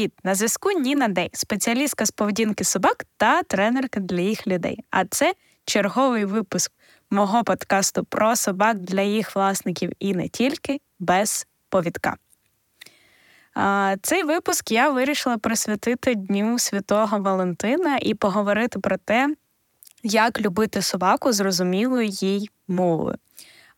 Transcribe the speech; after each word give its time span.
Привіт! 0.00 0.18
На 0.24 0.34
зв'язку 0.34 0.72
Ніна 0.72 1.08
Дей, 1.08 1.30
спеціалістка 1.32 2.06
з 2.06 2.10
поведінки 2.10 2.64
собак 2.64 3.04
та 3.16 3.42
тренерка 3.42 4.00
для 4.00 4.20
їх 4.20 4.46
людей. 4.46 4.78
А 4.90 5.04
це 5.04 5.34
черговий 5.64 6.24
випуск 6.24 6.72
мого 7.10 7.44
подкасту 7.44 8.04
про 8.04 8.36
собак 8.36 8.78
для 8.78 9.02
їх 9.02 9.36
власників 9.36 9.92
і 9.98 10.14
не 10.14 10.28
тільки 10.28 10.80
без 10.98 11.46
повідка. 11.68 12.16
Цей 14.02 14.22
випуск 14.22 14.70
я 14.70 14.90
вирішила 14.90 15.38
присвятити 15.38 16.14
Дню 16.14 16.58
Святого 16.58 17.18
Валентина 17.20 17.98
і 18.02 18.14
поговорити 18.14 18.78
про 18.78 18.96
те, 18.96 19.34
як 20.02 20.40
любити 20.40 20.82
собаку 20.82 21.32
зрозумілою 21.32 22.06
їй 22.06 22.50
мовою. 22.68 23.16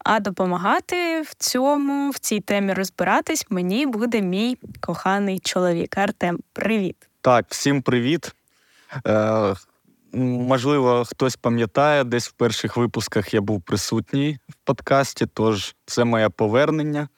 А 0.05 0.21
допомагати 0.21 1.21
в 1.23 1.35
цьому, 1.35 2.11
в 2.11 2.19
цій 2.19 2.41
темі 2.41 2.73
розбиратись, 2.73 3.47
мені 3.51 3.87
буде 3.87 4.23
мій 4.23 4.59
коханий 4.81 5.39
чоловік. 5.39 5.99
Артем, 5.99 6.39
привіт. 6.53 6.97
Так, 7.21 7.47
всім 7.49 7.83
привіт. 7.83 8.33
Е, 9.07 9.55
Можливо, 10.15 11.05
хтось 11.05 11.37
пам'ятає, 11.37 12.05
десь 12.05 12.29
в 12.29 12.33
перших 12.33 12.77
випусках 12.77 13.35
я 13.35 13.41
був 13.41 13.63
присутній 13.63 14.39
в 14.49 14.55
подкасті, 14.65 15.27
тож 15.27 15.75
це 15.87 16.05
моє 16.05 16.29
повернення. 16.29 17.09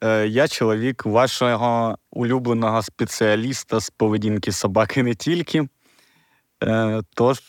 Е, 0.00 0.26
Я 0.26 0.48
чоловік 0.48 1.06
вашого 1.06 1.98
улюбленого 2.10 2.82
спеціаліста 2.82 3.80
з 3.80 3.90
поведінки 3.90 4.52
собаки 4.52 5.02
не 5.02 5.14
тільки. 5.14 5.68
Е, 6.62 7.02
Тож, 7.14 7.40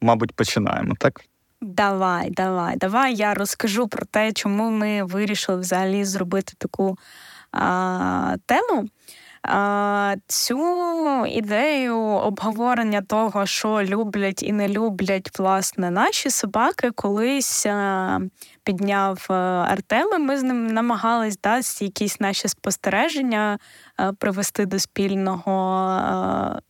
мабуть, 0.00 0.32
починаємо, 0.32 0.94
так? 0.98 1.24
Давай, 1.64 2.30
давай, 2.30 2.76
давай 2.76 3.14
я 3.14 3.34
розкажу 3.34 3.88
про 3.88 4.06
те, 4.06 4.32
чому 4.32 4.70
ми 4.70 5.02
вирішили 5.04 5.58
взагалі 5.58 6.04
зробити 6.04 6.52
таку 6.58 6.98
а, 7.52 8.36
тему. 8.46 8.88
Цю 10.26 11.26
ідею 11.26 11.98
обговорення 11.98 13.02
того, 13.02 13.46
що 13.46 13.82
люблять 13.82 14.42
і 14.42 14.52
не 14.52 14.68
люблять 14.68 15.38
власне 15.38 15.90
наші 15.90 16.30
собаки, 16.30 16.90
колись 16.90 17.66
підняв 18.64 19.26
Артем. 19.68 20.26
Ми 20.26 20.38
з 20.38 20.42
ним 20.42 20.66
намагались 20.66 21.38
да, 21.42 21.60
якісь 21.80 22.20
наші 22.20 22.48
спостереження 22.48 23.58
привести 24.18 24.66
до 24.66 24.78
спільного 24.78 25.52
а, 25.52 26.60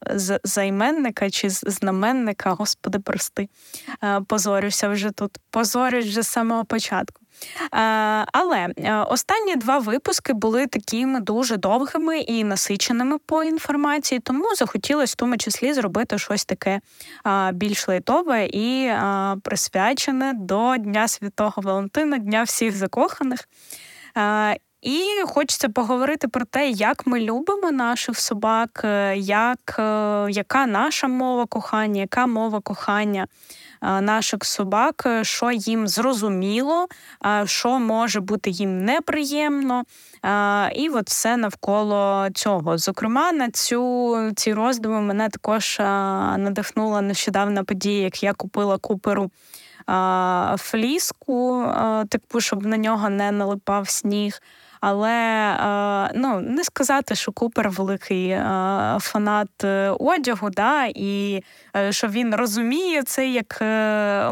займенника 0.44 1.30
чи 1.30 1.50
знаменника. 1.50 2.50
Господи, 2.50 2.98
прости, 2.98 3.48
позорюся 4.26 4.88
вже 4.88 5.10
тут. 5.10 5.38
Позорюсь 5.50 6.06
вже 6.06 6.22
з 6.22 6.28
самого 6.28 6.64
початку. 6.64 7.21
Але 8.32 8.68
останні 9.08 9.56
два 9.56 9.78
випуски 9.78 10.32
були 10.32 10.66
такими 10.66 11.20
дуже 11.20 11.56
довгими 11.56 12.18
і 12.18 12.44
насиченими 12.44 13.18
по 13.18 13.44
інформації, 13.44 14.20
тому 14.20 14.54
захотілося 14.54 15.12
в 15.12 15.16
тому 15.16 15.36
числі 15.36 15.72
зробити 15.72 16.18
щось 16.18 16.44
таке 16.44 16.80
більш 17.52 17.88
лайтове 17.88 18.46
і 18.46 18.92
присвячене 19.42 20.32
до 20.32 20.76
Дня 20.76 21.08
Святого 21.08 21.62
Валентина, 21.62 22.18
Дня 22.18 22.42
всіх 22.42 22.76
закоханих. 22.76 23.48
І 24.82 25.02
хочеться 25.26 25.68
поговорити 25.68 26.28
про 26.28 26.44
те, 26.44 26.70
як 26.70 27.06
ми 27.06 27.20
любимо 27.20 27.70
наших 27.70 28.20
собак, 28.20 28.80
е, 28.84 29.16
як, 29.16 29.76
е, 29.78 30.26
яка 30.30 30.66
наша 30.66 31.08
мова 31.08 31.46
кохання, 31.46 32.00
яка 32.00 32.26
мова 32.26 32.60
кохання 32.60 33.26
наших 34.00 34.44
собак, 34.44 35.02
е, 35.06 35.24
що 35.24 35.50
їм 35.50 35.88
зрозуміло, 35.88 36.86
що 37.44 37.78
може 37.78 38.20
бути 38.20 38.50
їм 38.50 38.84
неприємно. 38.84 39.82
І 40.74 40.88
от 40.88 41.08
все 41.08 41.36
навколо 41.36 42.28
цього. 42.34 42.78
Зокрема, 42.78 43.32
на 43.32 43.50
цю 43.50 44.16
ці 44.36 44.54
роздуми 44.54 45.00
мене 45.00 45.28
також 45.28 45.78
надихнула 46.38 47.00
нещодавна 47.00 47.64
подія, 47.64 48.02
як 48.02 48.22
я 48.22 48.32
купила 48.32 48.78
куперу. 48.78 49.30
Фліску, 50.56 51.64
таку, 52.08 52.40
щоб 52.40 52.66
на 52.66 52.76
нього 52.76 53.10
не 53.10 53.32
налипав 53.32 53.88
сніг. 53.88 54.40
Але 54.82 55.10
е, 55.10 56.12
ну 56.14 56.40
не 56.40 56.64
сказати, 56.64 57.14
що 57.14 57.32
Купер 57.32 57.70
великий 57.70 58.28
е, 58.28 58.98
фанат 59.00 59.64
е, 59.64 59.90
одягу, 59.90 60.50
да, 60.50 60.88
і 60.94 61.42
що 61.90 62.08
він 62.08 62.34
розуміє 62.34 63.02
це 63.02 63.28
як 63.28 63.60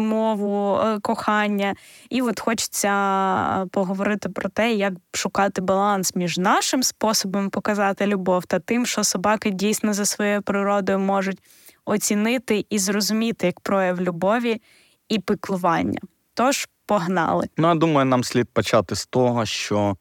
мову 0.01 0.81
кохання. 1.03 1.75
І 2.09 2.23
от 2.23 2.41
хочеться 2.41 3.67
поговорити 3.71 4.29
про 4.29 4.49
те, 4.49 4.73
як 4.73 4.93
шукати 5.13 5.61
баланс 5.61 6.17
між 6.17 6.39
нашим 6.39 6.83
способом 6.83 7.51
показати 7.51 8.07
любов 8.07 8.45
та 8.47 8.59
тим, 8.59 8.87
що 8.87 9.05
собаки 9.05 9.51
дійсно 9.51 9.93
за 9.93 10.05
своєю 10.05 10.43
природою 10.43 10.99
можуть 10.99 11.39
оцінити 11.85 12.67
і 12.71 12.79
зрозуміти 12.79 13.47
як 13.47 13.61
прояв 13.61 14.01
любові 14.01 14.61
і 15.09 15.19
піклування. 15.19 16.01
Тож 16.35 16.69
погнали. 16.87 17.47
Ну 17.57 17.69
я 17.69 17.75
думаю, 17.75 18.07
нам 18.07 18.25
слід 18.25 18.49
почати 18.49 18.97
з 18.97 19.07
того, 19.07 19.47
що. 19.47 19.97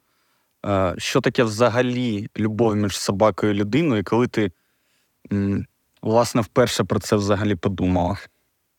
Е, 0.65 0.95
що 0.97 1.21
таке 1.21 1.43
взагалі 1.43 2.29
любов 2.37 2.75
між 2.75 2.97
собакою 2.97 3.51
і 3.51 3.55
людиною, 3.55 4.03
коли 4.03 4.27
ти 4.27 4.51
власне 6.01 6.41
вперше 6.41 6.83
про 6.83 6.99
це 6.99 7.15
взагалі 7.15 7.55
подумала? 7.55 8.17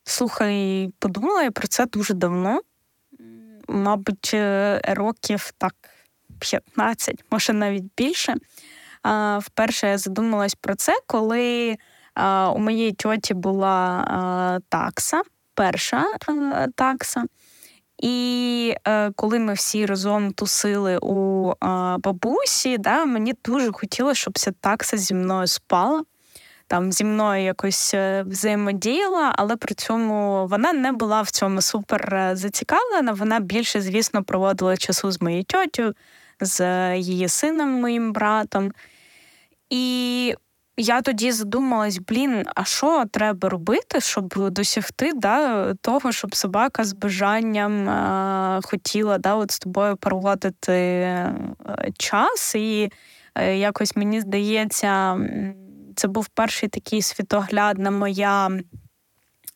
Слухай, 0.03 0.89
подумала 0.99 1.43
я 1.43 1.51
про 1.51 1.67
це 1.67 1.85
дуже 1.85 2.13
давно. 2.13 2.61
Мабуть, 3.67 4.31
е, 4.33 4.81
років 4.87 5.51
так 5.57 5.73
15, 6.39 7.23
може 7.31 7.53
навіть 7.53 7.83
більше. 7.97 8.35
Вперше 9.39 9.87
я 9.87 9.97
задумалась 9.97 10.55
про 10.55 10.75
це, 10.75 10.93
коли 11.07 11.77
у 12.55 12.59
моєї 12.59 12.91
тьоті 12.91 13.33
була 13.33 14.59
такса, 14.69 15.21
перша 15.53 16.05
такса. 16.75 17.25
І 18.01 18.75
е, 18.87 19.11
коли 19.11 19.39
ми 19.39 19.53
всі 19.53 19.85
разом 19.85 20.31
тусили 20.31 20.99
у 21.01 21.49
е, 21.51 21.55
бабусі, 21.97 22.77
да, 22.77 23.05
мені 23.05 23.33
дуже 23.45 23.71
хотілося, 23.71 24.21
щоб 24.21 24.39
ця 24.39 24.51
такса 24.51 24.97
зі 24.97 25.13
мною 25.13 25.47
спала. 25.47 26.03
Там 26.67 26.91
зі 26.91 27.03
мною 27.03 27.43
якось 27.43 27.93
е, 27.93 28.23
взаємодіяла, 28.27 29.33
але 29.37 29.55
при 29.55 29.75
цьому 29.75 30.47
вона 30.47 30.73
не 30.73 30.91
була 30.91 31.21
в 31.21 31.31
цьому 31.31 31.61
супер 31.61 32.15
е, 32.15 32.35
зацікавлена. 32.35 33.11
Вона 33.11 33.39
більше, 33.39 33.81
звісно, 33.81 34.23
проводила 34.23 34.77
часу 34.77 35.11
з 35.11 35.21
моєю 35.21 35.43
тьотю, 35.43 35.93
з 36.39 36.61
її 36.97 37.27
сином, 37.27 37.69
моїм 37.69 38.13
братом. 38.13 38.71
І 39.69 40.35
я 40.81 41.01
тоді 41.01 41.31
задумалась, 41.31 41.97
блін, 41.97 42.45
а 42.55 42.63
що 42.63 43.05
треба 43.11 43.49
робити, 43.49 44.01
щоб 44.01 44.49
досягти 44.49 45.11
да, 45.15 45.73
того, 45.73 46.11
щоб 46.11 46.35
собака 46.35 46.83
з 46.83 46.93
бажанням 46.93 47.89
е, 47.89 48.59
хотіла 48.63 49.17
да, 49.17 49.35
от 49.35 49.51
з 49.51 49.59
тобою 49.59 49.97
проводити 49.97 50.73
е, 50.73 51.33
час. 51.97 52.55
І 52.55 52.91
е, 53.35 53.57
якось 53.57 53.95
мені 53.95 54.21
здається, 54.21 55.17
це 55.95 56.07
був 56.07 56.27
перший 56.27 56.69
такий 56.69 57.01
світоглядна 57.01 57.91
моя. 57.91 58.49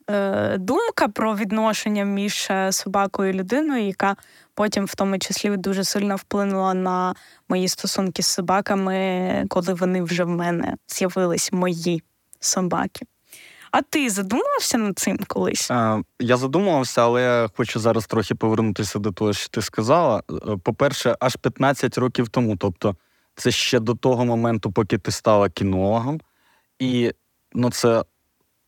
Е, 0.09 0.57
думка 0.57 1.07
про 1.07 1.35
відношення 1.35 2.03
між 2.03 2.47
е, 2.49 2.71
собакою 2.71 3.29
і 3.29 3.33
людиною, 3.33 3.87
яка 3.87 4.15
потім, 4.53 4.85
в 4.85 4.95
тому 4.95 5.19
числі, 5.19 5.57
дуже 5.57 5.83
сильно 5.83 6.15
вплинула 6.15 6.73
на 6.73 7.15
мої 7.49 7.67
стосунки 7.67 8.23
з 8.23 8.27
собаками, 8.27 9.45
коли 9.49 9.73
вони 9.73 10.01
вже 10.01 10.23
в 10.23 10.29
мене 10.29 10.75
з'явились 10.87 11.51
мої 11.51 12.03
собаки. 12.39 13.05
А 13.71 13.81
ти 13.81 14.09
задумався 14.09 14.77
над 14.77 14.99
цим 14.99 15.19
колись? 15.27 15.71
Я 16.19 16.37
задумувався, 16.37 17.01
але 17.01 17.49
хочу 17.57 17.79
зараз 17.79 18.07
трохи 18.07 18.35
повернутися 18.35 18.99
до 18.99 19.11
того, 19.11 19.33
що 19.33 19.49
ти 19.49 19.61
сказала. 19.61 20.23
Е, 20.31 20.57
по-перше, 20.63 21.15
аж 21.19 21.35
15 21.35 21.97
років 21.97 22.29
тому. 22.29 22.57
Тобто, 22.57 22.95
це 23.35 23.51
ще 23.51 23.79
до 23.79 23.95
того 23.95 24.25
моменту, 24.25 24.71
поки 24.71 24.97
ти 24.97 25.11
стала 25.11 25.49
кінологом. 25.49 26.21
І 26.79 27.11
ну, 27.53 27.69
це 27.71 28.03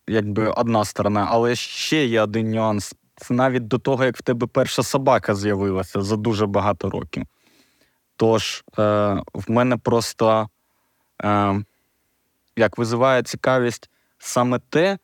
якби 0.08 0.46
одна 0.46 0.84
сторона, 0.84 1.26
але 1.30 1.54
ще 1.54 2.06
є 2.06 2.22
один 2.22 2.50
нюанс. 2.50 2.94
Це 3.16 3.34
навіть 3.34 3.68
до 3.68 3.78
того, 3.78 4.04
як 4.04 4.16
в 4.16 4.22
тебе 4.22 4.46
перша 4.46 4.82
собака 4.82 5.34
з'явилася 5.34 6.02
за 6.02 6.16
дуже 6.16 6.46
багато 6.46 6.90
років. 6.90 7.24
Тож, 8.16 8.64
е, 8.78 8.82
в 9.34 9.50
мене 9.50 9.76
просто 9.76 10.48
е, 11.24 11.62
як 12.56 12.78
визиває 12.78 13.22
цікавість 13.22 13.90
саме 14.18 14.58
те, 14.68 14.98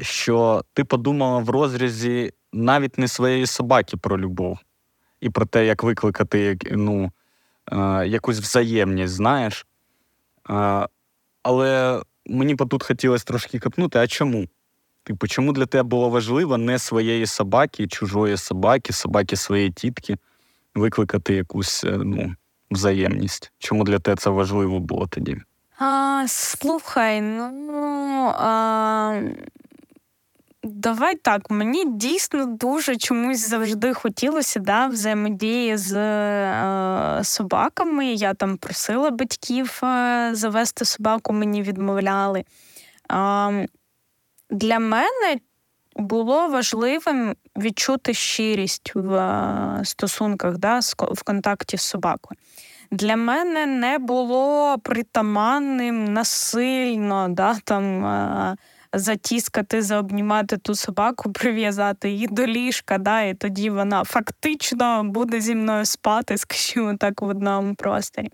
що 0.00 0.64
ти 0.72 0.84
подумала 0.84 1.38
в 1.38 1.50
розрізі 1.50 2.32
навіть 2.52 2.98
не 2.98 3.08
своєї 3.08 3.46
собаки 3.46 3.96
про 3.96 4.18
любов 4.18 4.58
і 5.20 5.30
про 5.30 5.46
те, 5.46 5.66
як 5.66 5.82
викликати 5.82 6.58
ну, 6.70 7.12
е, 7.72 8.06
якусь 8.06 8.38
взаємність, 8.38 9.14
знаєш. 9.14 9.66
Е, 10.50 10.88
але 11.42 12.02
мені 12.30 12.56
тут 12.56 12.82
хотілося 12.82 13.24
трошки 13.24 13.58
копнути, 13.58 13.98
а 13.98 14.06
чому? 14.06 14.46
Типу, 15.04 15.26
чому 15.26 15.52
для 15.52 15.66
тебе 15.66 15.82
було 15.82 16.08
важливо 16.08 16.58
не 16.58 16.78
своєї 16.78 17.26
собаки, 17.26 17.86
чужої 17.86 18.36
собаки, 18.36 18.92
собаки 18.92 19.36
своєї 19.36 19.70
тітки 19.70 20.16
викликати 20.74 21.34
якусь 21.34 21.84
е, 21.84 21.98
ну, 22.04 22.34
взаємність? 22.70 23.52
Чому 23.58 23.84
для 23.84 23.98
тебе 23.98 24.16
це 24.16 24.30
важливо 24.30 24.80
було 24.80 25.06
тоді? 25.06 25.36
А, 25.78 26.24
Слухай, 26.28 27.20
ну 27.20 28.32
а, 28.36 29.22
давай 30.62 31.14
так. 31.14 31.50
Мені 31.50 31.84
дійсно 31.84 32.46
дуже 32.46 32.96
чомусь 32.96 33.48
завжди 33.48 33.94
хотілося 33.94 34.60
да, 34.60 34.86
взаємодії 34.86 35.76
з 35.76 35.96
а, 35.96 37.20
собаками. 37.24 38.06
Я 38.06 38.34
там 38.34 38.56
просила 38.56 39.10
батьків 39.10 39.78
а, 39.82 40.30
завести 40.32 40.84
собаку, 40.84 41.32
мені 41.32 41.62
відмовляли. 41.62 42.44
А, 43.08 43.52
Для 44.50 44.78
мене 44.78 45.36
було 45.96 46.48
важливим 46.48 47.36
відчути 47.56 48.14
щирість 48.14 48.92
в 48.94 49.80
стосунках, 49.84 50.58
да, 50.58 50.80
в 50.98 51.22
контакті 51.22 51.76
з 51.76 51.82
собакою 51.82 52.38
для 52.90 53.16
мене 53.16 53.66
не 53.66 53.98
було 53.98 54.78
притаманним 54.78 56.04
насильно 56.04 57.28
да, 57.28 57.56
там, 57.64 58.04
е, 58.04 58.56
затіскати, 58.92 59.82
заобнімати 59.82 60.56
ту 60.56 60.74
собаку, 60.74 61.32
прив'язати 61.32 62.10
її 62.10 62.26
до 62.26 62.46
ліжка, 62.46 62.98
да, 62.98 63.22
і 63.22 63.34
тоді 63.34 63.70
вона 63.70 64.04
фактично 64.04 65.04
буде 65.04 65.40
зі 65.40 65.54
мною 65.54 65.84
спати, 65.84 66.36
скажімо 66.38 66.96
так, 66.96 67.22
в 67.22 67.24
одному 67.24 67.74
просторі. 67.74 68.28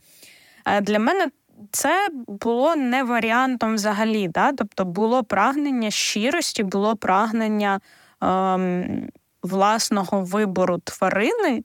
Е, 0.67 0.81
для 0.81 0.99
мене 0.99 1.26
це 1.70 2.08
було 2.26 2.76
не 2.76 3.03
варіантом 3.03 3.75
взагалі. 3.75 4.29
Да? 4.29 4.53
Тобто 4.53 4.85
було 4.85 5.25
прагнення 5.25 5.91
щирості, 5.91 6.62
було 6.62 6.97
прагнення 6.97 7.81
ем, 8.23 9.09
власного 9.43 10.20
вибору 10.20 10.79
тварини. 10.79 11.62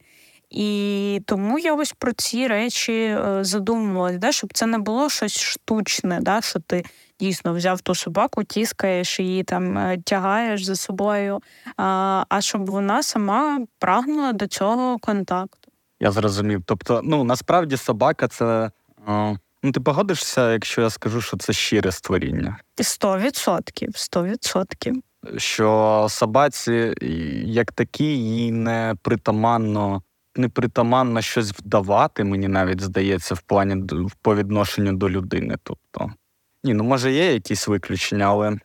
І 0.50 1.22
тому 1.26 1.60
я 1.60 1.74
ось 1.76 1.92
про 1.92 2.14
ці 2.14 2.48
речі 2.48 2.94
е, 2.94 3.38
задумувалась, 3.42 4.18
да, 4.18 4.32
щоб 4.32 4.54
це 4.54 4.66
не 4.66 4.78
було 4.78 5.10
щось 5.10 5.40
штучне, 5.40 6.20
да, 6.22 6.42
що 6.42 6.60
ти 6.60 6.84
дійсно 7.22 7.54
взяв 7.54 7.82
ту 7.82 7.96
собаку, 7.96 8.44
тіскаєш 8.44 9.20
її 9.20 9.44
там 9.44 9.78
е, 9.78 9.98
тягаєш 10.06 10.64
за 10.64 10.76
собою, 10.76 11.40
а 11.78 12.24
а 12.30 12.42
щоб 12.42 12.70
вона 12.70 13.04
сама 13.04 13.60
прагнула 13.80 14.34
до 14.34 14.48
цього 14.48 14.98
контакту. 15.00 15.72
Я 16.00 16.12
зрозумів. 16.12 16.64
Тобто, 16.66 17.02
ну 17.04 17.24
насправді 17.24 17.78
собака 17.78 18.28
це. 18.28 18.72
О... 19.08 19.36
Ну, 19.64 19.72
ти 19.72 19.80
погодишся, 19.80 20.52
якщо 20.52 20.82
я 20.82 20.90
скажу, 20.90 21.22
що 21.22 21.38
це 21.38 21.54
щире 21.54 21.92
створіння? 21.92 22.58
Сто 22.82 23.18
відсотків, 23.18 23.98
сто 23.98 24.24
відсотків. 24.24 25.04
Що 25.38 26.08
собаці, 26.10 26.94
як 27.46 27.72
такі, 27.72 28.06
їй 28.18 28.52
не 28.52 28.96
притаманно 29.02 30.02
непритаманно 30.36 31.22
щось 31.22 31.52
вдавати, 31.52 32.24
мені 32.24 32.48
навіть 32.48 32.82
здається, 32.82 33.36
в 33.36 33.42
плані 33.42 33.84
по 34.22 34.36
відношенню 34.36 34.94
до 34.94 35.10
людини. 35.10 35.56
Тобто, 35.64 36.12
ні, 36.64 36.74
ну 36.74 36.84
може 36.84 37.12
є 37.12 37.34
якісь 37.34 37.68
виключення, 37.68 38.26
але 38.26 38.58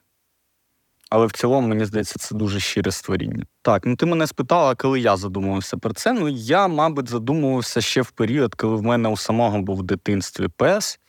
але 1.10 1.26
в 1.26 1.32
цілому, 1.32 1.68
мені 1.68 1.84
здається, 1.84 2.18
це 2.18 2.34
дуже 2.34 2.60
щире 2.60 2.90
створіння. 2.90 3.44
Так, 3.62 3.86
ну 3.86 3.96
ти 3.96 4.06
мене 4.06 4.26
спитала, 4.26 4.74
коли 4.74 5.00
я 5.00 5.16
задумувався 5.16 5.76
про 5.76 5.92
це. 5.92 6.12
Ну, 6.12 6.28
я, 6.28 6.68
мабуть, 6.68 7.08
задумувався 7.08 7.80
ще 7.80 8.02
в 8.02 8.10
період, 8.10 8.54
коли 8.54 8.76
в 8.76 8.82
мене 8.82 9.08
у 9.08 9.16
самого 9.16 9.62
був 9.62 9.76
в 9.76 9.82
дитинстві 9.82 10.48
пес. 10.48 11.00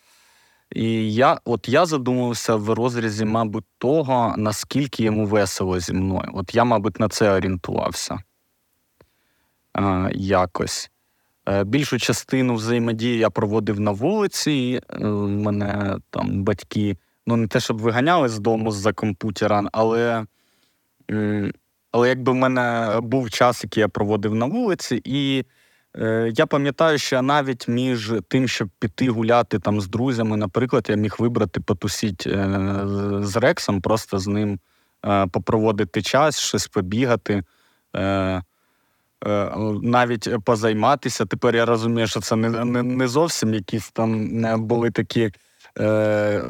І 0.72 1.14
я 1.14 1.40
от 1.46 1.70
я 1.70 1.86
задумувався 1.86 2.56
в 2.56 2.70
розрізі, 2.70 3.26
мабуть, 3.26 3.66
того, 3.78 4.36
наскільки 4.38 5.04
йому 5.04 5.26
весело 5.26 5.80
зі 5.80 5.94
мною. 5.94 6.32
От 6.34 6.56
я, 6.56 6.64
мабуть, 6.64 7.00
на 7.00 7.10
це 7.10 7.32
орієнтувався 7.32 8.20
якось. 10.12 10.92
Е, 11.48 11.64
більшу 11.64 12.00
частину 12.00 12.56
взаємодії 12.56 13.18
я 13.18 13.30
проводив 13.30 13.80
на 13.80 13.92
вулиці. 13.92 14.82
Е, 14.90 15.08
мене 15.08 15.98
там 16.10 16.44
батьки, 16.44 16.98
ну 17.28 17.36
не 17.36 17.48
те, 17.48 17.60
щоб 17.60 17.78
виганяли 17.78 18.30
з 18.30 18.40
дому 18.40 18.72
з-за 18.72 18.94
комп'ютера, 18.94 19.64
але 19.72 20.26
але 21.92 22.10
якби 22.10 22.32
в 22.32 22.36
мене 22.36 23.00
був 23.02 23.30
час, 23.30 23.64
який 23.64 23.82
я 23.82 23.88
проводив 23.88 24.36
на 24.36 24.46
вулиці, 24.46 25.02
і 25.04 25.46
е, 25.98 26.32
я 26.36 26.46
пам'ятаю, 26.46 26.98
що 26.98 27.22
навіть 27.22 27.68
між 27.68 28.14
тим, 28.28 28.48
щоб 28.48 28.70
піти 28.80 29.10
гуляти 29.10 29.60
там 29.60 29.82
з 29.82 29.88
друзями, 29.88 30.38
наприклад, 30.38 30.86
я 30.90 30.96
міг 30.96 31.16
вибрати 31.20 31.60
потусіть 31.60 32.28
з 33.22 33.38
Рексом, 33.42 33.82
просто 33.82 34.20
з 34.20 34.28
ним 34.28 34.60
попроводити 35.32 36.02
час, 36.02 36.40
щось 36.40 36.68
побігати. 36.68 37.44
Е, 39.26 39.52
навіть 39.82 40.30
позайматися. 40.46 41.26
Тепер 41.26 41.56
я 41.56 41.66
розумію, 41.66 42.08
що 42.08 42.20
це 42.20 42.36
не 42.36 42.66
не, 42.66 42.84
не 42.84 43.08
зовсім 43.08 43.54
якісь 43.54 43.92
там 43.92 44.66
були 44.66 44.92
такі. 44.92 45.32
Е, 45.80 46.44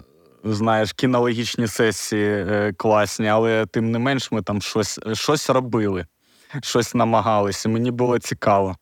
Знаєш, 0.43 0.93
кінологічні 0.93 1.67
сесії 1.67 2.29
е, 2.29 2.73
класні, 2.77 3.27
але 3.27 3.65
тим 3.65 3.91
не 3.91 3.99
менш 3.99 4.31
ми 4.31 4.41
там 4.41 4.61
щось 4.61 4.99
щось 5.13 5.49
робили, 5.49 6.05
щось 6.61 6.95
намагалися. 6.95 7.69
Мені 7.69 7.91
було 7.91 8.19
цікаво. 8.19 8.75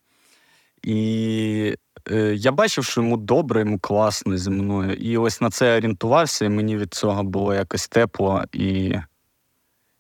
І 0.84 1.76
е, 2.12 2.36
я 2.36 2.52
бачив, 2.52 2.86
що 2.86 3.02
йому 3.02 3.18
добре, 3.18 3.60
йому 3.60 3.80
класно 3.80 4.38
зі 4.38 4.50
мною. 4.50 4.94
І 4.94 5.18
ось 5.18 5.42
на 5.42 5.50
це 5.50 5.78
орієнтувався, 5.78 6.46
і 6.46 6.50
мені 6.50 6.78
від 6.78 6.94
цього 6.94 7.24
було 7.24 7.54
якось 7.54 7.88
тепло 7.88 8.44
і, 8.54 8.96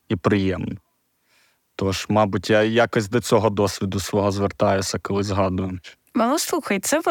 і 0.09 0.15
приємно. 0.15 0.75
Тож, 1.75 2.05
мабуть, 2.09 2.49
я 2.49 2.63
якось 2.63 3.09
до 3.09 3.21
цього 3.21 3.49
досвіду 3.49 3.99
свого 3.99 4.31
звертаюся, 4.31 4.99
коли 5.01 5.23
згадую. 5.23 5.79
Але 6.13 6.39
слухай, 6.39 6.79
це 6.79 6.99
в 6.99 7.05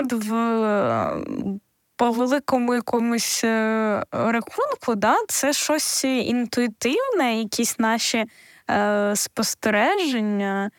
по 1.96 2.10
великому 2.10 2.74
якомусь 2.74 3.44
е, 3.44 4.04
рахунку, 4.12 4.94
да, 4.96 5.16
це 5.28 5.52
щось 5.52 6.04
інтуїтивне, 6.04 7.38
якісь 7.38 7.78
наші 7.78 8.24
е, 8.70 9.12
спостереження. 9.16 10.70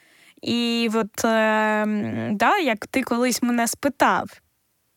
І 0.41 0.89
от 0.93 1.25
е, 1.25 1.85
да, 2.31 2.57
як 2.57 2.87
ти 2.87 3.03
колись 3.03 3.43
мене 3.43 3.67
спитав, 3.67 4.29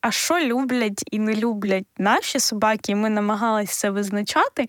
а 0.09 0.11
що 0.11 0.39
люблять 0.39 1.05
і 1.11 1.19
не 1.19 1.35
люблять 1.35 1.87
наші 1.99 2.41
собаки, 2.41 2.93
і 2.93 2.95
ми 2.95 3.11
намагалися 3.11 3.75
це 3.75 3.91
визначати. 3.91 4.67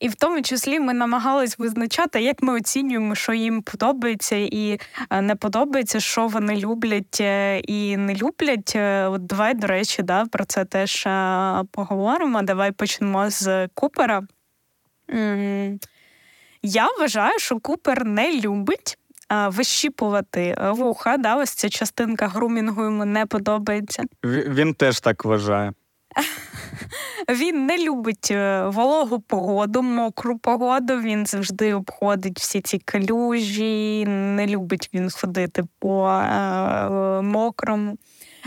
І 0.00 0.08
в 0.08 0.14
тому 0.14 0.42
числі 0.42 0.80
ми 0.80 0.94
намагались 0.94 1.58
визначати, 1.58 2.22
як 2.22 2.42
ми 2.42 2.54
оцінюємо, 2.54 3.14
що 3.14 3.32
їм 3.32 3.62
подобається 3.62 4.36
і 4.36 4.80
е, 5.10 5.20
не 5.20 5.34
подобається, 5.34 6.00
що 6.00 6.26
вони 6.26 6.56
люблять 6.56 7.20
е, 7.20 7.58
і 7.58 7.96
не 7.96 8.14
люблять. 8.14 8.72
Е, 8.76 9.06
от 9.06 9.26
давай, 9.26 9.54
до 9.54 9.66
речі, 9.66 10.02
да, 10.02 10.24
про 10.26 10.44
це 10.44 10.64
теж 10.64 11.08
поговоримо. 11.70 12.42
Давай 12.42 12.72
почнемо 12.72 13.30
з 13.30 13.68
Купера. 13.74 14.22
Я 16.62 16.88
вважаю, 16.98 17.38
що 17.38 17.58
Купер 17.58 18.04
не 18.04 18.40
любить 18.40 18.98
вищіпувати 19.48 20.56
вуха. 20.60 21.16
Да, 21.16 21.36
Ось 21.36 21.50
ця 21.50 21.68
частинка 21.68 22.28
грумінгу 22.28 22.84
йому 22.84 23.04
не 23.04 23.26
подобається. 23.26 24.04
Він 24.24 24.74
теж 24.74 25.00
так 25.00 25.24
вважає. 25.24 25.72
Він 27.28 27.66
не 27.66 27.78
любить 27.78 28.28
е, 28.30 28.66
вологу 28.66 29.20
погоду, 29.20 29.82
мокру 29.82 30.38
погоду. 30.38 31.00
Він 31.00 31.26
завжди 31.26 31.74
обходить 31.74 32.38
всі 32.38 32.60
ці 32.60 32.78
калюжі, 32.78 34.04
не 34.06 34.46
любить 34.46 34.90
він 34.94 35.10
ходити 35.10 35.62
по 35.78 36.08
е, 36.08 37.22
мокрому, 37.22 37.98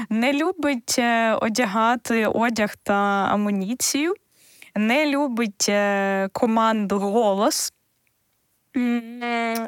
не 0.10 0.34
любить 0.34 0.96
е, 1.00 1.34
одягати 1.34 2.26
одяг 2.26 2.76
та 2.84 2.94
амуніцію, 3.32 4.14
не 4.76 5.12
любить 5.12 5.66
е, 5.70 6.30
команду 6.34 7.00
голос. 7.00 7.74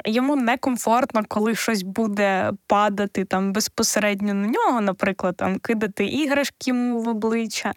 Йому 0.04 0.36
некомфортно, 0.36 1.22
коли 1.28 1.54
щось 1.54 1.82
буде 1.82 2.52
падати 2.66 3.24
там 3.24 3.52
безпосередньо 3.52 4.34
на 4.34 4.48
нього, 4.48 4.80
наприклад, 4.80 5.36
там 5.36 5.58
кидати 5.58 6.06
іграшки 6.06 6.70
йому 6.70 7.02
в 7.02 7.08
обличчя 7.08 7.72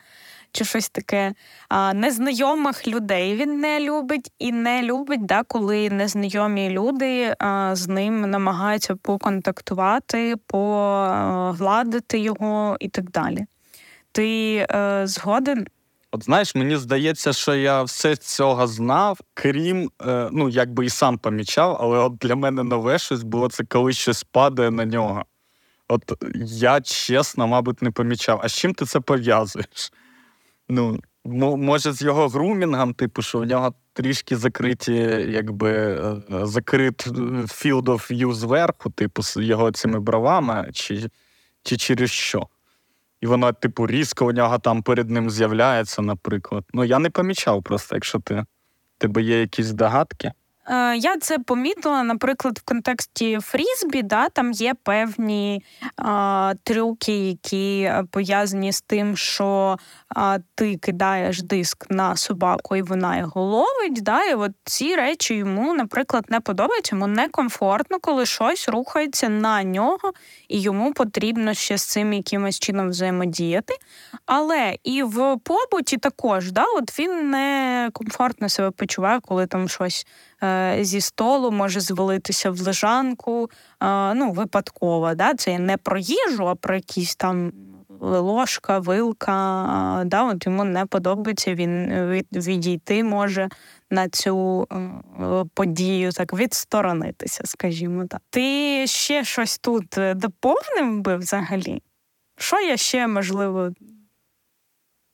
чи 0.56 0.66
щось 0.66 0.90
таке. 0.90 1.34
А, 1.70 1.94
Незнайомих 1.94 2.88
людей 2.88 3.36
він 3.36 3.60
не 3.60 3.80
любить 3.80 4.32
і 4.40 4.52
не 4.52 4.84
любить, 4.84 5.26
да, 5.26 5.44
коли 5.44 5.90
незнайомі 5.90 6.70
люди 6.70 7.36
а, 7.40 7.76
з 7.76 7.88
ним 7.88 8.22
намагаються 8.22 8.96
поконтактувати, 8.96 10.36
погладити 10.48 12.20
його 12.20 12.78
і 12.80 12.90
так 12.90 13.12
далі. 13.12 13.46
Ти 14.12 14.56
е, 14.72 15.02
згоден? 15.08 15.68
От 16.16 16.24
знаєш, 16.24 16.56
мені 16.56 16.78
здається, 16.78 17.34
що 17.34 17.56
я 17.56 17.84
все 17.84 18.16
цього 18.16 18.68
знав, 18.68 19.20
крім, 19.34 19.92
е, 20.02 20.30
ну 20.32 20.50
якби 20.50 20.86
і 20.86 20.90
сам 20.90 21.18
помічав, 21.18 21.78
але 21.82 22.00
от 22.00 22.18
для 22.18 22.36
мене 22.36 22.64
нове 22.64 23.00
щось 23.00 23.24
було 23.24 23.50
це 23.50 23.64
коли 23.64 23.94
щось 23.94 24.24
падає 24.24 24.72
на 24.72 24.86
нього. 24.86 25.26
От 25.88 26.04
я 26.46 26.82
чесно, 26.82 27.48
мабуть, 27.48 27.82
не 27.82 27.92
помічав. 27.92 28.40
А 28.44 28.50
з 28.50 28.54
чим 28.54 28.74
ти 28.74 28.86
це 28.86 29.00
пов'язуєш? 29.00 29.94
Ну, 30.70 31.00
може, 31.58 31.92
з 31.92 32.02
його 32.02 32.28
грумінгом, 32.28 32.94
типу, 32.94 33.22
що 33.22 33.40
в 33.40 33.46
нього 33.46 33.74
трішки 33.94 34.36
закриті, 34.38 35.26
якби 35.30 35.72
е, 35.72 36.22
закрит 36.46 37.08
field 37.08 37.84
of 37.84 38.12
view 38.12 38.34
зверху, 38.34 38.90
типу, 38.90 39.24
з 39.24 39.38
його 39.38 39.72
цими 39.72 40.00
бровами, 40.00 40.70
чи, 40.74 41.10
чи 41.64 41.78
через 41.78 42.12
що? 42.12 42.48
І 43.22 43.28
вона, 43.28 43.54
типу, 43.54 43.88
різко 43.88 44.26
у 44.26 44.32
нього 44.32 44.60
там 44.60 44.84
перед 44.84 45.10
ним 45.10 45.30
з'являється, 45.30 46.02
наприклад. 46.02 46.64
Ну, 46.74 46.84
я 46.84 47.00
не 47.00 47.10
помічав 47.10 47.64
просто, 47.64 47.96
якщо 47.96 48.20
ти 48.20 48.46
тебе 48.98 49.22
є 49.22 49.40
якісь 49.40 49.72
догадки. 49.72 50.32
Е, 50.68 50.98
я 50.98 51.18
це 51.18 51.40
помітила, 51.40 52.04
наприклад, 52.04 52.58
в 52.58 52.62
контексті 52.62 53.40
фрізбі, 53.42 54.02
да, 54.02 54.30
там 54.30 54.52
є 54.52 54.74
певні 54.84 55.64
а, 55.98 56.54
трюки, 56.64 57.28
які 57.28 57.82
е, 57.82 58.04
пов'язані 58.12 58.72
з 58.72 58.82
тим, 58.82 59.18
що 59.18 59.78
а, 60.10 60.38
ти 60.56 60.78
кидаєш 60.78 61.44
диск 61.44 61.86
на 61.90 62.16
собаку 62.16 62.76
і 62.76 62.82
вона 62.82 63.18
його 63.18 63.42
ловить. 63.42 64.04
Да, 64.04 64.24
І 64.24 64.34
от 64.34 64.52
ці 64.64 64.96
речі 64.96 65.36
йому, 65.36 65.74
наприклад, 65.74 66.26
не 66.30 66.40
подобаються, 66.40 66.96
йому 66.96 67.08
некомфортно, 67.08 68.00
коли 68.00 68.26
щось 68.26 68.70
рухається 68.70 69.30
на 69.30 69.64
нього, 69.64 70.14
і 70.48 70.62
йому 70.62 70.94
потрібно 70.94 71.54
ще 71.54 71.78
з 71.78 71.84
цим 71.84 72.14
якимось 72.14 72.60
чином 72.60 72.90
взаємодіяти. 72.90 73.74
Але 74.26 74.78
і 74.84 75.04
в 75.04 75.38
побуті 75.44 75.98
також 75.98 76.52
да, 76.52 76.64
от 76.76 77.00
він 77.00 77.30
не 77.30 77.90
комфортно 77.94 78.50
себе 78.50 78.72
почуває, 78.72 79.20
коли 79.20 79.48
там 79.48 79.70
щось. 79.70 80.08
Е, 80.46 80.78
зі 80.82 81.02
столу 81.02 81.52
може 81.52 81.80
звалитися 81.80 82.52
в 82.52 82.62
лежанку, 82.62 83.50
е, 83.84 84.14
ну, 84.14 84.32
випадково. 84.32 85.16
Да? 85.16 85.34
Це 85.34 85.60
не 85.60 85.78
про 85.78 85.98
їжу, 85.98 86.48
а 86.48 86.56
про 86.56 86.76
якісь 86.76 87.16
там 87.16 87.52
ложка, 88.00 88.80
вилка. 88.80 90.04
Да? 90.06 90.24
От 90.24 90.46
Йому 90.46 90.64
не 90.64 90.86
подобається, 90.86 91.56
він 91.56 91.90
відійти 92.32 93.04
може 93.04 93.50
на 93.92 94.10
цю 94.10 94.68
е, 94.72 95.46
подію, 95.54 96.12
так 96.12 96.34
відсторонитися, 96.34 97.42
скажімо 97.46 98.06
так. 98.10 98.22
Ти 98.30 98.84
ще 98.88 99.24
щось 99.24 99.58
тут 99.58 99.98
доповнив 100.16 101.02
би 101.02 101.18
взагалі? 101.18 101.82
Що 102.38 102.60
я 102.60 102.78
ще 102.78 103.08
можливо 103.08 103.72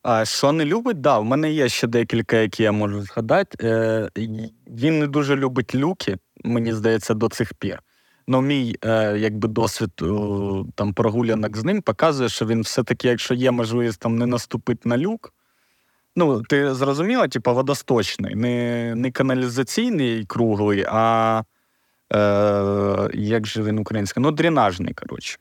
а 0.03 0.25
що 0.25 0.51
не 0.51 0.65
любить, 0.65 1.01
да, 1.01 1.19
в 1.19 1.25
мене 1.25 1.51
є 1.51 1.69
ще 1.69 1.87
декілька, 1.87 2.37
які 2.37 2.63
я 2.63 2.71
можу 2.71 3.01
згадати. 3.01 3.67
Е, 3.67 4.09
Він 4.67 4.99
не 4.99 5.07
дуже 5.07 5.35
любить 5.35 5.75
люки, 5.75 6.17
мені 6.43 6.73
здається, 6.73 7.13
до 7.13 7.29
цих 7.29 7.53
пір. 7.53 7.79
Ну, 8.27 8.41
мій 8.41 8.75
е, 8.85 9.17
якби 9.17 9.47
досвід 9.47 9.89
там 10.75 10.93
прогулянок 10.93 11.57
з 11.57 11.63
ним 11.63 11.81
показує, 11.81 12.29
що 12.29 12.45
він 12.45 12.61
все-таки, 12.61 13.07
якщо 13.07 13.33
є 13.33 13.51
можливість 13.51 13.99
там 13.99 14.15
не 14.15 14.25
наступити 14.25 14.89
на 14.89 14.97
люк. 14.97 15.33
Ну, 16.15 16.41
ти 16.41 16.73
зрозуміла, 16.73 17.27
типу, 17.27 17.53
водосточний, 17.53 18.35
не 18.35 18.95
не 18.95 19.11
каналізаційний 19.11 20.25
круглий, 20.25 20.85
а 20.87 21.43
е, 22.13 23.09
як 23.13 23.47
же 23.47 23.63
він 23.63 23.79
український? 23.79 24.23
Ну, 24.23 24.31
дренажний, 24.31 24.93
коротше. 24.93 25.37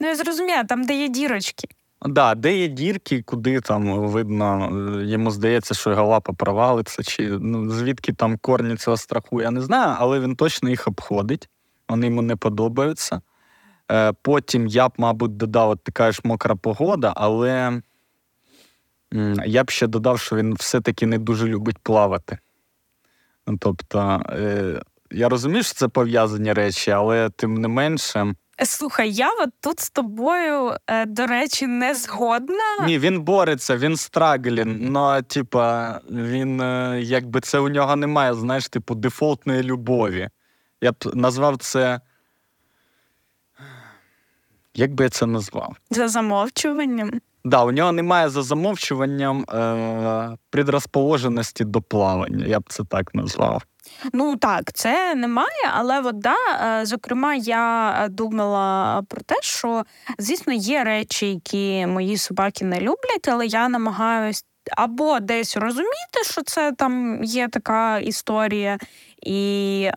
Ну, 0.00 0.08
я 0.08 0.16
зрозуміла, 0.16 0.64
там, 0.64 0.84
де 0.84 0.94
є 0.94 1.08
дірочки. 1.08 1.68
Да, 2.06 2.34
де 2.34 2.58
є 2.58 2.68
дірки, 2.68 3.22
куди 3.22 3.60
там 3.60 3.98
видно, 3.98 4.70
е, 5.00 5.04
йому 5.04 5.30
здається, 5.30 5.74
що 5.74 5.90
його 5.90 6.06
лапа 6.06 6.32
провалиться, 6.32 7.02
чи 7.02 7.30
ну, 7.30 7.70
звідки 7.70 8.12
там 8.12 8.38
корні 8.38 8.76
цього 8.76 8.96
страху, 8.96 9.42
я 9.42 9.50
не 9.50 9.60
знаю, 9.60 9.96
але 9.98 10.20
він 10.20 10.36
точно 10.36 10.70
їх 10.70 10.88
обходить, 10.88 11.48
вони 11.88 12.06
йому 12.06 12.22
не 12.22 12.36
подобаються. 12.36 13.20
Е, 13.90 14.12
Потім 14.22 14.66
я 14.66 14.88
б, 14.88 14.92
мабуть, 14.98 15.36
додав 15.36 15.70
от 15.70 15.84
така 15.84 16.12
ж 16.12 16.20
мокра 16.24 16.56
погода, 16.56 17.12
але 17.16 17.82
я 19.46 19.64
б 19.64 19.70
ще 19.70 19.86
додав, 19.86 20.18
що 20.20 20.36
він 20.36 20.54
все-таки 20.54 21.06
не 21.06 21.18
дуже 21.18 21.46
любить 21.46 21.78
плавати. 21.78 22.38
Тобто, 23.58 24.22
е, 24.28 24.82
я 25.10 25.28
розумію, 25.28 25.62
що 25.62 25.74
це 25.74 25.88
пов'язані 25.88 26.52
речі, 26.52 26.90
але 26.90 27.30
тим 27.30 27.54
не 27.54 27.68
менше. 27.68 28.34
Слухай, 28.64 29.12
я 29.12 29.30
от 29.40 29.50
тут 29.60 29.80
з 29.80 29.90
тобою, 29.90 30.76
е, 30.86 31.06
до 31.06 31.26
речі, 31.26 31.66
не 31.66 31.94
згодна. 31.94 32.86
Ні, 32.86 32.98
він 32.98 33.20
бореться, 33.20 33.76
він 33.76 33.96
страглін. 33.96 34.78
Ну, 34.80 35.22
типа, 35.22 36.00
він 36.10 36.60
е, 36.60 37.00
якби 37.02 37.40
це 37.40 37.58
у 37.58 37.68
нього 37.68 37.96
немає, 37.96 38.34
знаєш, 38.34 38.68
типу, 38.68 38.94
дефолтної 38.94 39.62
любові. 39.62 40.28
Я 40.80 40.92
б 40.92 40.96
назвав 41.14 41.56
це. 41.56 42.00
Як 44.74 44.94
би 44.94 45.04
я 45.04 45.10
це 45.10 45.26
назвав? 45.26 45.76
За 45.90 46.08
замовчуванням. 46.08 47.10
Так, 47.10 47.20
да, 47.44 47.64
у 47.64 47.70
нього 47.70 47.92
немає 47.92 48.28
за 48.28 48.42
замовчуванням 48.42 49.44
е- 49.52 50.36
предрозположеності 50.50 51.64
до 51.64 51.82
плавання, 51.82 52.46
я 52.46 52.60
б 52.60 52.64
це 52.68 52.84
так 52.84 53.14
назвав. 53.14 53.62
Ну 54.12 54.36
так, 54.36 54.72
це 54.72 55.14
немає, 55.14 55.70
але 55.74 56.00
от, 56.00 56.18
да, 56.18 56.36
е, 56.80 56.86
зокрема, 56.86 57.34
я 57.34 57.90
е, 58.04 58.08
думала 58.08 59.02
про 59.08 59.20
те, 59.20 59.34
що 59.40 59.84
звісно 60.18 60.52
є 60.52 60.84
речі, 60.84 61.26
які 61.30 61.86
мої 61.86 62.16
собаки 62.16 62.64
не 62.64 62.80
люблять, 62.80 63.28
але 63.28 63.46
я 63.46 63.68
намагаюсь 63.68 64.44
або 64.76 65.20
десь 65.20 65.56
розуміти, 65.56 66.24
що 66.24 66.42
це 66.42 66.72
там 66.72 67.24
є 67.24 67.48
така 67.48 67.98
історія, 67.98 68.78
і 69.22 69.82
е, 69.84 69.92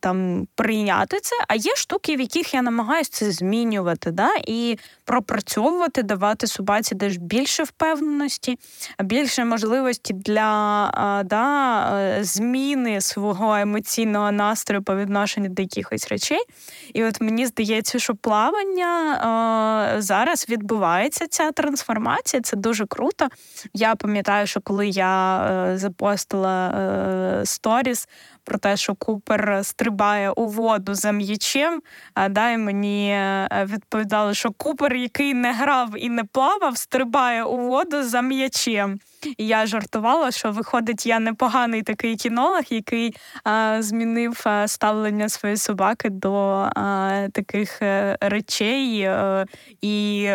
там 0.00 0.46
прийняти 0.54 1.20
це. 1.20 1.36
А 1.48 1.54
є 1.54 1.76
штуки, 1.76 2.16
в 2.16 2.20
яких 2.20 2.54
я 2.54 2.62
намагаюся 2.62 3.10
це 3.12 3.30
змінювати, 3.30 4.10
да, 4.10 4.30
і 4.46 4.78
пропрацьовувати, 5.04 6.02
давати 6.02 6.46
собаці 6.46 6.94
теж 6.94 7.16
більше 7.16 7.62
впевненості, 7.62 8.58
більше 9.02 9.44
можливості 9.44 10.12
для 10.12 11.20
е, 11.20 11.24
да, 11.24 11.88
е, 12.00 12.24
зміни 12.24 13.00
свого 13.00 13.56
емоційного 13.56 14.32
настрою 14.32 14.82
по 14.82 14.96
відношенню 14.96 15.48
до 15.48 15.62
якихось 15.62 16.08
речей. 16.08 16.40
І 16.94 17.04
от 17.04 17.20
мені 17.20 17.46
здається, 17.46 17.98
що 17.98 18.14
плавання 18.14 19.94
е, 19.96 20.02
зараз 20.02 20.46
відбувається 20.48 21.26
ця 21.26 21.52
трансформація. 21.52 22.42
Це 22.42 22.56
дуже 22.56 22.86
круто. 22.86 23.28
Я 23.74 23.94
пам'ятаю, 23.94 24.46
що 24.46 24.60
коли 24.60 24.88
я 24.88 25.44
е, 25.44 25.78
запостила 25.78 26.68
е, 26.68 27.46
сторіс 27.94 28.08
про 28.44 28.58
те, 28.58 28.76
що 28.76 28.94
Купер 28.94 29.60
стрибає 29.62 30.30
у 30.30 30.46
воду 30.46 30.94
за 30.94 31.12
м'ячем, 31.12 31.82
а 32.14 32.28
дай 32.28 32.58
мені 32.58 33.10
е, 33.10 33.66
відповідали, 33.70 34.34
що 34.34 34.50
Купер, 34.50 34.94
який 34.94 35.34
не 35.34 35.52
грав 35.52 35.90
і 35.96 36.08
не 36.08 36.24
плавав, 36.24 36.76
стрибає 36.76 37.44
у 37.44 37.56
воду 37.56 38.02
за 38.02 38.22
м'ячем. 38.22 38.98
І 39.38 39.46
я 39.46 39.66
жартувала, 39.66 40.30
що 40.30 40.50
виходить, 40.50 41.06
я 41.06 41.18
непоганий 41.18 41.82
такий 41.82 42.16
кінолог, 42.16 42.62
який 42.70 43.14
а, 43.44 43.76
змінив 43.82 44.40
а, 44.44 44.68
ставлення 44.68 45.28
своєї 45.28 45.56
собаки 45.56 46.10
до 46.10 46.32
а, 46.74 47.28
таких 47.32 47.78
речей 48.20 49.08
і 49.82 50.28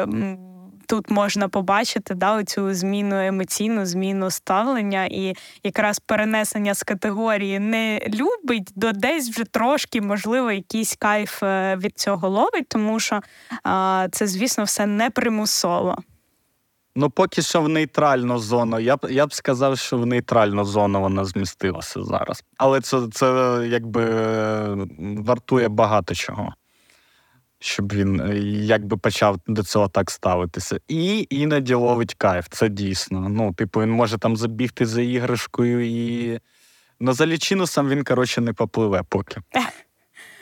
тут 0.88 1.12
можна 1.12 1.50
побачити 1.50 2.14
да, 2.14 2.44
цю 2.44 2.74
зміну 2.74 3.16
емоційну, 3.16 3.86
зміну 3.86 4.32
ставлення 4.32 5.06
і 5.06 5.36
якраз 5.64 6.00
перенесення 6.00 6.74
з 6.74 6.84
категорії 6.84 7.60
не 7.60 8.00
любить 8.14 8.72
до 8.76 8.92
десь 8.92 9.30
вже 9.30 9.44
трошки, 9.44 10.02
можливо, 10.02 10.52
якийсь 10.52 10.96
кайф 10.96 11.44
е, 11.44 11.76
від 11.76 12.00
цього 12.00 12.30
ловить, 12.30 12.68
тому 12.68 13.00
що 13.00 13.22
а, 13.64 14.08
це, 14.12 14.28
звісно, 14.28 14.64
все 14.64 14.86
не 14.86 15.10
примусово. 15.10 15.98
Ну, 16.96 17.10
поки 17.10 17.42
що 17.42 17.62
в 17.62 17.70
нейтральну 17.70 18.40
зону. 18.40 18.80
Я 18.80 18.98
б 18.98 19.08
я 19.10 19.28
б 19.28 19.34
сказав, 19.34 19.78
що 19.78 19.98
в 19.98 20.06
нейтральну 20.06 20.66
зону 20.66 21.02
вона 21.02 21.26
змістилася 21.26 22.04
зараз. 22.04 22.44
Але 22.58 22.82
це 22.82 23.08
це 23.12 23.60
якби 23.70 24.06
вартує 25.00 25.70
багато 25.70 26.16
чого 26.16 26.54
щоб 27.60 27.94
він 27.94 28.22
е, 28.22 28.38
якби 28.48 28.98
почав 28.98 29.40
до 29.48 29.64
цього 29.64 29.88
так 29.88 30.12
ставитися. 30.12 30.78
І 30.88 31.28
іноді 31.30 31.74
ловить 31.74 32.14
кайф, 32.14 32.46
це 32.50 32.70
дійсно. 32.70 33.30
Ну, 33.30 33.54
типу, 33.54 33.82
він 33.82 33.92
може 33.92 34.18
там 34.18 34.38
забігти 34.38 34.86
за 34.86 35.02
іграшкою 35.02 35.86
і. 35.86 36.40
Ну, 37.00 37.14
за 37.14 37.26
лічинусом 37.26 37.90
він, 37.90 38.04
коротше, 38.04 38.42
не 38.42 38.54
попливе 38.54 39.04
поки. 39.10 39.42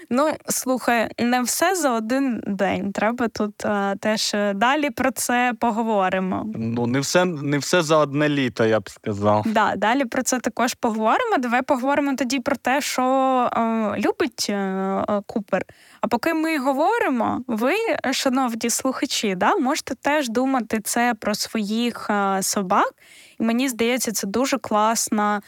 Ну, 0.09 0.31
слухай, 0.49 1.09
не 1.19 1.41
все 1.41 1.75
за 1.75 1.91
один 1.91 2.43
день. 2.47 2.91
Треба 2.91 3.27
тут 3.27 3.65
а, 3.65 3.91
е, 3.91 3.97
теж 3.97 4.31
е, 4.33 4.53
далі 4.53 4.89
про 4.89 5.11
це 5.11 5.53
поговоримо. 5.59 6.45
Ну, 6.55 6.87
не 6.87 6.99
все 6.99 7.25
не 7.25 7.57
все 7.57 7.81
за 7.81 7.97
одне 7.97 8.29
літо, 8.29 8.65
я 8.65 8.79
б 8.79 8.89
сказав. 8.89 9.43
Да, 9.47 9.73
Далі 9.75 10.05
про 10.05 10.23
це 10.23 10.39
також 10.39 10.73
поговоримо. 10.73 11.37
Давай 11.39 11.61
поговоримо 11.61 12.15
тоді 12.15 12.39
про 12.39 12.55
те, 12.55 12.81
що 12.81 13.03
а, 13.51 13.95
любить 13.97 14.49
а, 14.49 15.21
Купер. 15.25 15.65
А 16.01 16.07
поки 16.07 16.33
ми 16.33 16.57
говоримо, 16.57 17.43
ви, 17.47 17.73
шановні 18.11 18.69
слухачі, 18.69 19.35
да, 19.35 19.55
можете 19.55 19.95
теж 19.95 20.29
думати 20.29 20.79
це 20.83 21.13
про 21.19 21.35
своїх 21.35 22.09
собак. 22.41 22.93
І 23.39 23.43
мені 23.43 23.69
здається, 23.69 24.11
це 24.11 24.27
дуже 24.27 24.57
класна 24.57 25.41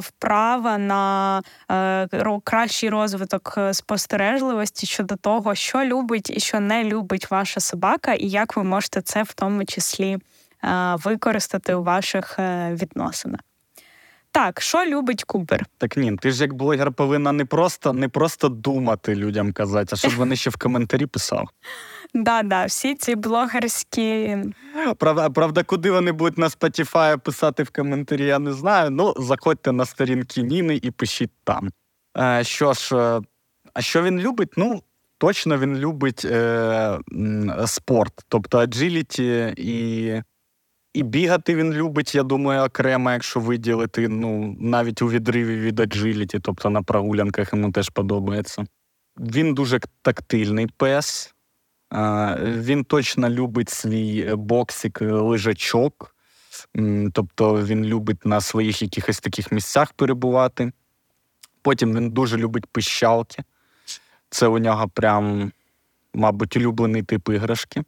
вправа 0.00 0.78
на 0.78 1.42
кращий 2.44 2.88
розвиток 2.88 3.54
е, 3.58 3.74
спостережливості 3.74 4.86
щодо 4.86 5.16
того, 5.16 5.54
що 5.54 5.84
любить 5.84 6.30
і 6.30 6.40
що 6.40 6.60
не 6.60 6.84
любить 6.84 7.30
ваша 7.30 7.60
собака, 7.60 8.14
і 8.14 8.28
як 8.28 8.56
ви 8.56 8.64
можете 8.64 9.00
це 9.02 9.22
в 9.22 9.32
тому 9.32 9.64
числі 9.64 10.18
використати 11.04 11.74
у 11.74 11.82
ваших 11.82 12.38
е, 12.38 12.76
відносинах. 12.82 13.40
Так, 14.32 14.60
що 14.60 14.84
любить 14.84 15.24
Купер? 15.24 15.66
Так 15.78 15.96
ні, 15.96 16.16
ти 16.16 16.30
ж 16.30 16.42
як 16.42 16.52
блогер 16.54 16.92
повинна 16.92 17.32
не 17.32 17.44
просто 17.44 17.92
не 17.92 18.08
просто 18.08 18.48
думати 18.48 19.14
людям 19.14 19.52
казати, 19.52 19.90
а 19.92 19.96
щоб 19.96 20.12
вони 20.14 20.36
ще 20.36 20.50
в 20.50 20.56
коментарі 20.56 21.06
писали. 21.06 21.46
Да, 22.14 22.42
да, 22.42 22.64
всі 22.64 22.94
ці 22.94 23.16
блогерські. 23.16 24.36
Правда, 24.98 25.30
правда, 25.30 25.62
куди 25.62 25.90
вони 25.90 26.12
будуть 26.12 26.38
на 26.38 26.48
Spotify 26.48 27.18
писати 27.18 27.62
в 27.62 27.70
коментарі, 27.70 28.24
я 28.24 28.38
не 28.38 28.52
знаю. 28.52 28.90
Ну, 28.90 29.14
заходьте 29.18 29.72
на 29.72 29.86
сторінки 29.86 30.42
Ніни 30.42 30.80
і 30.82 30.90
пишіть 30.90 31.32
там. 31.44 31.70
Е, 32.18 32.44
Що 32.44 32.72
ж, 32.72 32.96
е, 32.96 33.20
а 33.74 33.80
що 33.82 34.02
він 34.02 34.18
любить? 34.20 34.52
Ну, 34.56 34.82
точно 35.18 35.58
він 35.58 35.76
любить 35.76 36.24
е, 36.24 36.98
спорт, 37.66 38.12
тобто 38.28 38.58
аджиліті 38.58 39.54
і. 39.56 40.22
І 40.94 41.02
бігати 41.02 41.54
він 41.54 41.72
любить, 41.72 42.14
я 42.14 42.22
думаю, 42.22 42.62
окремо, 42.62 43.10
якщо 43.10 43.40
виділити, 43.40 44.08
ну, 44.08 44.56
навіть 44.60 45.02
у 45.02 45.08
відриві 45.08 45.56
від 45.56 45.80
аджиліті, 45.80 46.38
тобто 46.40 46.70
на 46.70 46.82
прогулянках 46.82 47.52
йому 47.52 47.72
теж 47.72 47.88
подобається. 47.88 48.64
Він 49.18 49.54
дуже 49.54 49.80
тактильний 50.02 50.66
пес. 50.76 51.34
Він 52.40 52.84
точно 52.84 53.30
любить 53.30 53.70
свій 53.70 54.34
боксик 54.34 55.00
лежачок, 55.02 56.16
тобто 57.12 57.64
він 57.64 57.84
любить 57.84 58.26
на 58.26 58.40
своїх 58.40 58.82
якихось 58.82 59.20
таких 59.20 59.52
місцях 59.52 59.92
перебувати. 59.92 60.72
Потім 61.62 61.96
він 61.96 62.10
дуже 62.10 62.36
любить 62.36 62.66
пищалки. 62.66 63.44
Це 64.30 64.46
у 64.46 64.58
нього 64.58 64.88
прям, 64.88 65.52
мабуть, 66.14 66.56
улюблений 66.56 67.02
тип 67.02 67.28
іграшки. 67.28 67.82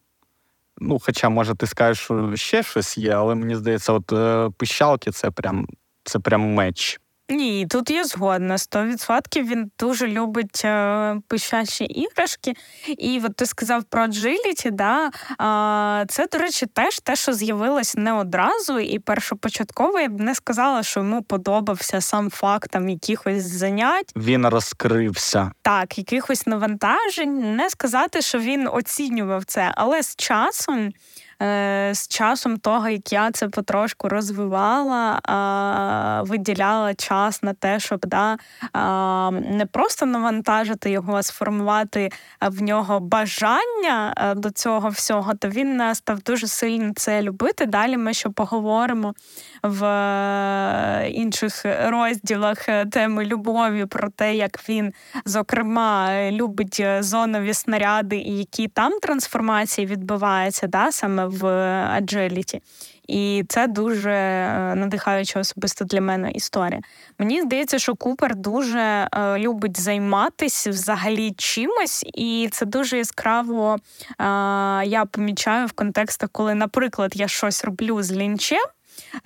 Ну, 0.78 0.98
Хоча, 0.98 1.28
може, 1.28 1.54
ти 1.54 1.66
скажеш, 1.66 2.04
що 2.04 2.36
ще 2.36 2.62
щось 2.62 2.98
є, 2.98 3.10
але 3.10 3.34
мені 3.34 3.56
здається, 3.56 3.92
от 3.92 4.12
е, 4.12 4.50
пищалки 4.56 5.10
це 5.10 5.30
прям 5.30 5.66
це 6.04 6.18
прям 6.18 6.54
меч. 6.54 7.00
Ні, 7.28 7.66
тут 7.70 7.90
я 7.90 8.04
згодна. 8.04 8.56
100% 8.56 9.44
він 9.44 9.70
дуже 9.78 10.06
любить 10.06 10.62
е, 10.64 11.16
пищащі 11.28 11.84
іграшки. 11.84 12.54
І 12.98 13.20
от 13.24 13.36
ти 13.36 13.46
сказав 13.46 13.84
про 13.84 14.06
джиліті, 14.06 14.70
да? 14.70 15.06
е, 15.06 16.06
це, 16.08 16.26
до 16.32 16.38
речі, 16.38 16.66
теж 16.66 17.00
те, 17.00 17.16
що 17.16 17.32
з'явилось 17.32 17.94
не 17.96 18.12
одразу. 18.12 18.78
І 18.78 18.98
першопочатково 18.98 20.00
я 20.00 20.08
б 20.08 20.20
не 20.20 20.34
сказала, 20.34 20.82
що 20.82 21.00
йому 21.00 21.22
подобався 21.22 22.00
сам 22.00 22.30
факт 22.30 22.70
там 22.70 22.88
якихось 22.88 23.42
занять. 23.42 24.12
Він 24.16 24.46
розкрився. 24.46 25.52
Так, 25.62 25.98
якихось 25.98 26.46
навантажень. 26.46 27.56
Не 27.56 27.70
сказати, 27.70 28.22
що 28.22 28.38
він 28.38 28.68
оцінював 28.72 29.44
це, 29.44 29.72
але 29.74 30.02
з 30.02 30.16
часом. 30.16 30.92
Е, 31.42 31.90
з 31.94 32.08
часом 32.08 32.58
того, 32.58 32.88
як 32.88 33.12
я 33.12 33.30
це 33.30 33.48
потрошку 33.48 34.08
розвивала, 34.08 35.20
виділяла 36.26 36.94
час 36.94 37.42
на 37.42 37.54
те, 37.54 37.80
щоб 37.80 38.00
да, 38.06 38.36
не 39.30 39.66
просто 39.72 40.06
навантажити 40.06 40.90
його, 40.90 41.16
а 41.16 41.22
сформувати 41.22 42.10
в 42.40 42.62
нього 42.62 43.00
бажання 43.00 44.14
е, 44.16 44.34
до 44.34 44.50
цього 44.50 44.88
всього, 44.88 45.34
то 45.34 45.48
він 45.48 45.94
став 45.94 46.20
дуже 46.20 46.46
сильно 46.46 46.92
це 46.96 47.22
любити. 47.22 47.66
Далі 47.66 47.96
ми 47.96 48.14
ще 48.14 48.28
поговоримо 48.28 49.14
в 49.62 49.84
е, 49.84 51.08
інших 51.10 51.64
розділах 51.64 52.58
теми 52.90 53.24
любові 53.24 53.86
про 53.86 54.10
те, 54.10 54.34
як 54.34 54.68
він, 54.68 54.92
зокрема, 55.24 56.10
любить 56.30 56.84
зонові 57.00 57.54
снаряди 57.54 58.16
і 58.16 58.38
які 58.38 58.68
там 58.68 58.92
трансформації 59.02 59.86
відбуваються, 59.86 60.66
да, 60.66 60.92
саме 60.92 61.23
в 61.26 61.44
Agility. 62.00 62.60
І 63.08 63.44
це 63.48 63.66
дуже 63.66 64.10
е, 64.10 64.74
надихаюча 64.74 65.40
особисто 65.40 65.84
для 65.84 66.00
мене 66.00 66.30
історія. 66.30 66.80
Мені 67.18 67.42
здається, 67.42 67.78
що 67.78 67.94
Купер 67.94 68.36
дуже 68.36 68.78
е, 68.78 69.08
любить 69.38 69.80
займатися 69.80 70.70
взагалі 70.70 71.32
чимось, 71.32 72.04
і 72.14 72.48
це 72.52 72.66
дуже 72.66 72.96
яскраво 72.96 73.76
е, 73.76 74.24
я 74.86 75.06
помічаю 75.10 75.66
в 75.66 75.72
контекстах, 75.72 76.28
коли, 76.32 76.54
наприклад, 76.54 77.12
я 77.14 77.28
щось 77.28 77.64
роблю 77.64 78.02
з 78.02 78.12
лінчем. 78.12 78.64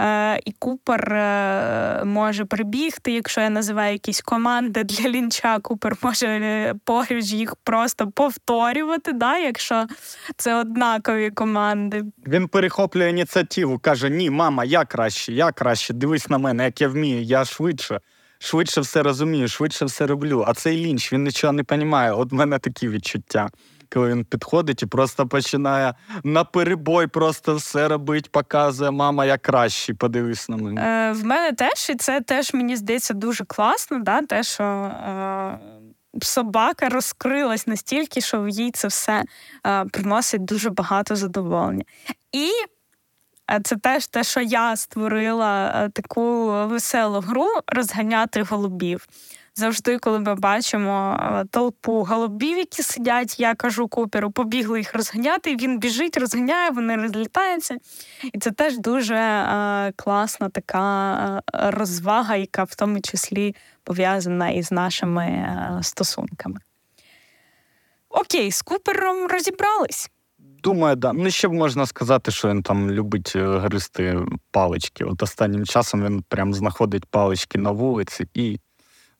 Е, 0.00 0.40
і 0.44 0.52
Купер 0.58 1.12
е, 1.12 2.02
може 2.04 2.44
прибігти, 2.44 3.12
якщо 3.12 3.40
я 3.40 3.50
називаю 3.50 3.92
якісь 3.92 4.20
команди 4.20 4.84
для 4.84 5.10
лінча, 5.10 5.58
Купер 5.58 5.96
може 6.02 6.26
е, 6.26 6.74
поруч 6.84 7.24
їх 7.24 7.56
просто 7.56 8.10
повторювати, 8.10 9.12
да, 9.12 9.38
якщо 9.38 9.86
це 10.36 10.54
однакові 10.54 11.30
команди. 11.30 12.04
Він 12.26 12.48
перехоплює 12.48 13.10
ініціативу, 13.10 13.78
каже: 13.78 14.10
Ні, 14.10 14.30
мама, 14.30 14.64
я 14.64 14.84
краще, 14.84 15.32
я 15.32 15.52
краще. 15.52 15.94
Дивись 15.94 16.28
на 16.28 16.38
мене, 16.38 16.64
як 16.64 16.80
я 16.80 16.88
вмію, 16.88 17.22
я 17.22 17.44
швидше. 17.44 18.00
Швидше 18.38 18.80
все 18.80 19.02
розумію, 19.02 19.48
швидше 19.48 19.84
все 19.84 20.06
роблю. 20.06 20.44
А 20.46 20.54
цей 20.54 20.76
лінч 20.76 21.12
він 21.12 21.24
нічого 21.24 21.52
не 21.52 21.64
розуміє. 21.70 22.12
От 22.12 22.32
в 22.32 22.34
мене 22.34 22.58
такі 22.58 22.88
відчуття 22.88 23.48
коли 23.92 24.08
він 24.08 24.24
підходить 24.24 24.82
і 24.82 24.86
просто 24.86 25.26
починає 25.26 25.94
на 26.24 26.44
перебой 26.44 27.06
просто 27.06 27.54
все 27.54 27.88
робить, 27.88 28.32
показує 28.32 28.90
мама, 28.90 29.24
я 29.24 29.38
кращий, 29.38 29.94
подивись 29.94 30.48
на 30.48 30.56
мене. 30.56 30.80
Е, 30.80 31.12
В 31.12 31.24
мене 31.24 31.52
теж 31.52 31.90
і 31.90 31.94
це 31.94 32.20
теж 32.20 32.54
мені 32.54 32.76
здається 32.76 33.14
дуже 33.14 33.44
класно, 33.44 33.98
да, 33.98 34.22
те, 34.22 34.42
що. 34.42 34.64
Е... 34.64 35.58
Собака 36.22 36.88
розкрилась 36.88 37.66
настільки, 37.66 38.20
що 38.20 38.48
їй 38.48 38.70
це 38.70 38.88
все 38.88 39.24
е, 39.66 39.84
приносить 39.84 40.44
дуже 40.44 40.70
багато 40.70 41.16
задоволення. 41.16 41.84
І 42.32 42.50
е, 43.50 43.60
це 43.64 43.76
теж 43.76 44.06
те, 44.06 44.24
що 44.24 44.40
я 44.40 44.76
створила 44.76 45.66
е, 45.84 45.88
таку 45.88 46.46
веселу 46.66 47.20
гру 47.20 47.46
розганяти 47.66 48.42
голубів. 48.42 49.06
Завжди, 49.58 49.98
коли 49.98 50.18
ми 50.18 50.34
бачимо 50.34 51.20
е, 51.20 51.44
толпу 51.50 52.04
голубів, 52.04 52.58
які 52.58 52.82
сидять, 52.82 53.40
я 53.40 53.54
кажу 53.54 53.88
куперу, 53.88 54.30
побігли 54.30 54.78
їх 54.78 54.94
розганяти. 54.94 55.56
Він 55.56 55.78
біжить, 55.78 56.16
розганяє, 56.16 56.70
вони 56.70 56.96
розлітаються. 56.96 57.76
І 58.32 58.38
це 58.38 58.50
теж 58.50 58.78
дуже 58.78 59.14
е, 59.14 59.92
класна 59.96 60.48
така 60.48 61.42
е, 61.54 61.70
розвага, 61.70 62.36
яка 62.36 62.64
в 62.64 62.74
тому 62.74 63.00
числі 63.00 63.56
пов'язана 63.84 64.50
із 64.50 64.72
нашими 64.72 65.24
е, 65.24 65.78
стосунками. 65.82 66.60
Окей, 68.08 68.52
з 68.52 68.62
купером 68.62 69.26
розібрались. 69.26 70.10
Думаю, 70.38 70.96
да. 70.96 71.12
Ну, 71.12 71.30
ще 71.30 71.48
можна 71.48 71.86
сказати, 71.86 72.30
що 72.30 72.48
він 72.48 72.62
там 72.62 72.90
любить 72.90 73.32
гристи 73.36 74.18
палички. 74.50 75.04
От 75.04 75.22
останнім 75.22 75.66
часом 75.66 76.04
він 76.04 76.24
прям 76.28 76.54
знаходить 76.54 77.04
палички 77.06 77.58
на 77.58 77.70
вулиці 77.70 78.26
і 78.34 78.58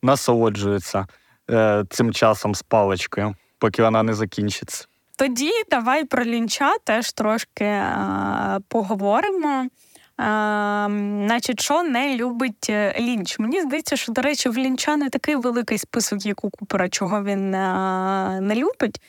насолоджуються 0.03 1.07
е, 1.51 1.85
цим 1.91 2.13
часом 2.13 2.55
з 2.55 2.63
паличкою, 2.63 3.35
поки 3.59 3.83
вона 3.83 4.03
не 4.03 4.15
закінчиться. 4.15 4.87
Тоді 5.17 5.51
давай 5.71 6.05
про 6.05 6.25
лінча 6.25 6.75
теж 6.85 7.13
трошки 7.13 7.65
а, 7.65 8.59
поговоримо. 8.69 9.69
А, 10.17 10.87
Значить, 11.27 11.61
що 11.61 11.83
не 11.83 12.17
любить 12.17 12.67
е, 12.71 12.95
лінч? 13.01 13.39
Мені 13.39 13.63
здається, 13.63 13.97
що, 13.97 14.13
до 14.13 14.23
речі, 14.23 14.49
в 14.49 14.59
лінча 14.59 14.97
не 14.97 15.11
такий 15.11 15.37
великий 15.37 15.79
список, 15.79 16.27
як 16.27 16.45
у 16.45 16.51
Купера, 16.51 16.89
чого 16.89 17.25
він 17.25 17.55
а, 17.55 18.41
не 18.41 18.55
любить. 18.55 19.01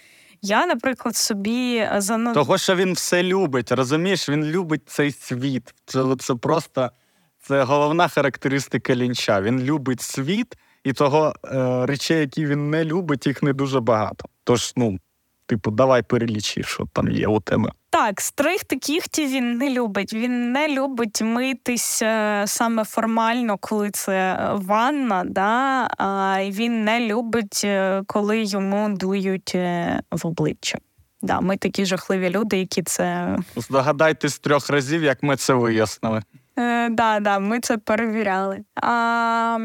Я, 0.41 0.65
наприклад, 0.65 1.15
собі 1.15 1.87
занад... 1.97 2.33
Того, 2.33 2.57
що 2.57 2.75
він 2.75 2.93
все 2.93 3.23
любить, 3.23 3.71
розумієш, 3.71 4.29
він 4.29 4.43
любить 4.43 4.89
цей 4.89 5.11
світ. 5.11 5.73
Це, 5.85 6.03
це 6.19 6.35
просто 6.35 6.91
це 7.41 7.63
головна 7.63 8.07
характеристика 8.07 8.95
лінча. 8.95 9.41
Він 9.41 9.59
любить 9.63 10.01
світ 10.01 10.55
і 10.83 10.93
того 10.93 11.33
е, 11.45 11.85
речей, 11.85 12.19
які 12.19 12.45
він 12.45 12.69
не 12.69 12.85
любить, 12.85 13.27
їх 13.27 13.43
не 13.43 13.53
дуже 13.53 13.79
багато. 13.79 14.25
Тож, 14.43 14.73
ну, 14.75 14.97
типу, 15.45 15.71
давай 15.71 16.01
перелічи, 16.01 16.63
що 16.63 16.87
там 16.93 17.11
є 17.11 17.27
у 17.27 17.39
тебе. 17.39 17.71
Так, 17.89 18.21
стригти 18.21 18.75
кігті 18.75 19.25
він 19.25 19.57
не 19.57 19.69
любить. 19.69 20.13
Він 20.13 20.51
не 20.51 20.67
любить 20.67 21.21
митись 21.21 22.01
е, 22.01 22.43
саме 22.47 22.83
формально, 22.83 23.57
коли 23.57 23.91
це 23.91 24.49
ванна. 24.53 25.23
да? 25.25 25.87
А 25.97 26.37
він 26.43 26.83
не 26.83 26.99
любить, 26.99 27.61
е, 27.63 28.03
коли 28.07 28.43
йому 28.43 28.89
дують 28.89 29.51
е, 29.55 30.01
в 30.11 30.27
обличчя. 30.27 30.77
Да, 31.21 31.41
Ми 31.41 31.57
такі 31.57 31.85
жахливі 31.85 32.29
люди, 32.29 32.57
які 32.57 32.83
це. 32.83 33.37
Здогадайтесь 33.55 34.39
трьох 34.39 34.69
разів, 34.69 35.03
як 35.03 35.23
ми 35.23 35.35
це 35.35 35.53
вияснили. 35.53 36.21
Е, 36.59 36.89
да, 36.89 37.19
да, 37.19 37.39
ми 37.39 37.59
це 37.59 37.77
перевіряли. 37.77 38.63
А, 38.75 39.57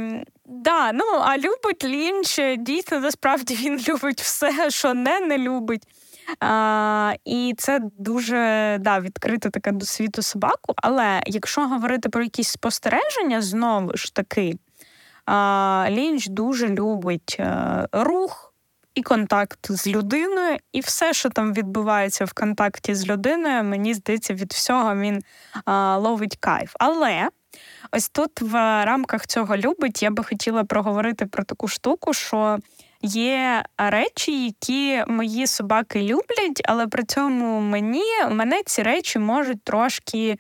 да, 0.46 0.92
ну, 0.92 1.04
а 1.20 1.38
любить 1.38 1.85
лінч, 1.85 2.40
дійсно, 2.59 3.00
насправді 3.00 3.54
він 3.62 3.80
любить 3.88 4.20
все, 4.20 4.70
що 4.70 4.94
не 4.94 5.20
не 5.20 5.38
любить. 5.38 5.83
А, 6.40 7.14
І 7.24 7.54
це 7.59 7.80
дуже 7.98 8.76
да, 8.80 9.00
відкрита 9.00 9.50
така 9.50 9.72
до 9.72 9.87
світу 9.87 10.22
собаку. 10.22 10.74
Але 10.76 11.22
якщо 11.26 11.61
говорити 11.68 12.09
про 12.09 12.22
якісь 12.22 12.48
спостереження, 12.48 13.42
знову 13.42 13.96
ж 13.96 14.14
таки, 14.14 14.54
а, 15.26 15.87
лінч 15.90 16.26
дуже 16.26 16.68
любить 16.68 17.37
е, 17.40 17.88
рух 17.92 18.53
і 18.94 19.02
контакт 19.02 19.72
з 19.72 19.87
людиною, 19.87 20.59
і 20.72 20.80
все, 20.80 21.12
що 21.12 21.30
там 21.30 21.52
відбувається 21.52 22.24
в 22.24 22.33
контакті 22.33 22.94
з 22.94 23.07
людиною, 23.07 23.64
мені 23.64 23.94
здається, 23.94 24.35
від 24.35 24.52
всього 24.52 24.96
він 24.96 25.22
а, 25.64 25.96
ловить 25.98 26.37
кайф. 26.40 26.72
Але 26.78 27.28
Ось 27.92 28.09
тут 28.09 28.40
в 28.40 28.54
рамках 28.85 29.26
цього 29.26 29.57
любить 29.57 30.02
я 30.02 30.11
би 30.11 30.24
хотіла 30.24 30.64
проговорити 30.64 31.26
про 31.26 31.44
таку 31.44 31.68
штуку, 31.68 32.14
що 32.14 32.59
є 33.02 33.64
речі, 33.78 34.44
які 34.44 35.04
мої 35.09 35.46
собаки 35.46 36.02
люблять, 36.02 36.62
але 36.64 36.87
при 36.87 37.04
цьому 37.04 37.61
мені 37.61 38.04
мене 38.30 38.62
ці 38.66 38.83
речі 38.83 39.18
можуть 39.18 39.62
трошки. 39.62 40.38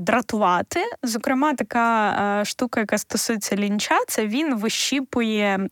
Дратувати. 0.00 0.80
Зокрема, 1.02 1.54
така 1.54 2.42
штука, 2.44 2.80
яка 2.80 2.98
стосується 2.98 3.56
лінча, 3.56 3.98
це 4.08 4.26
він 4.26 4.54
вищіпує 4.54 5.68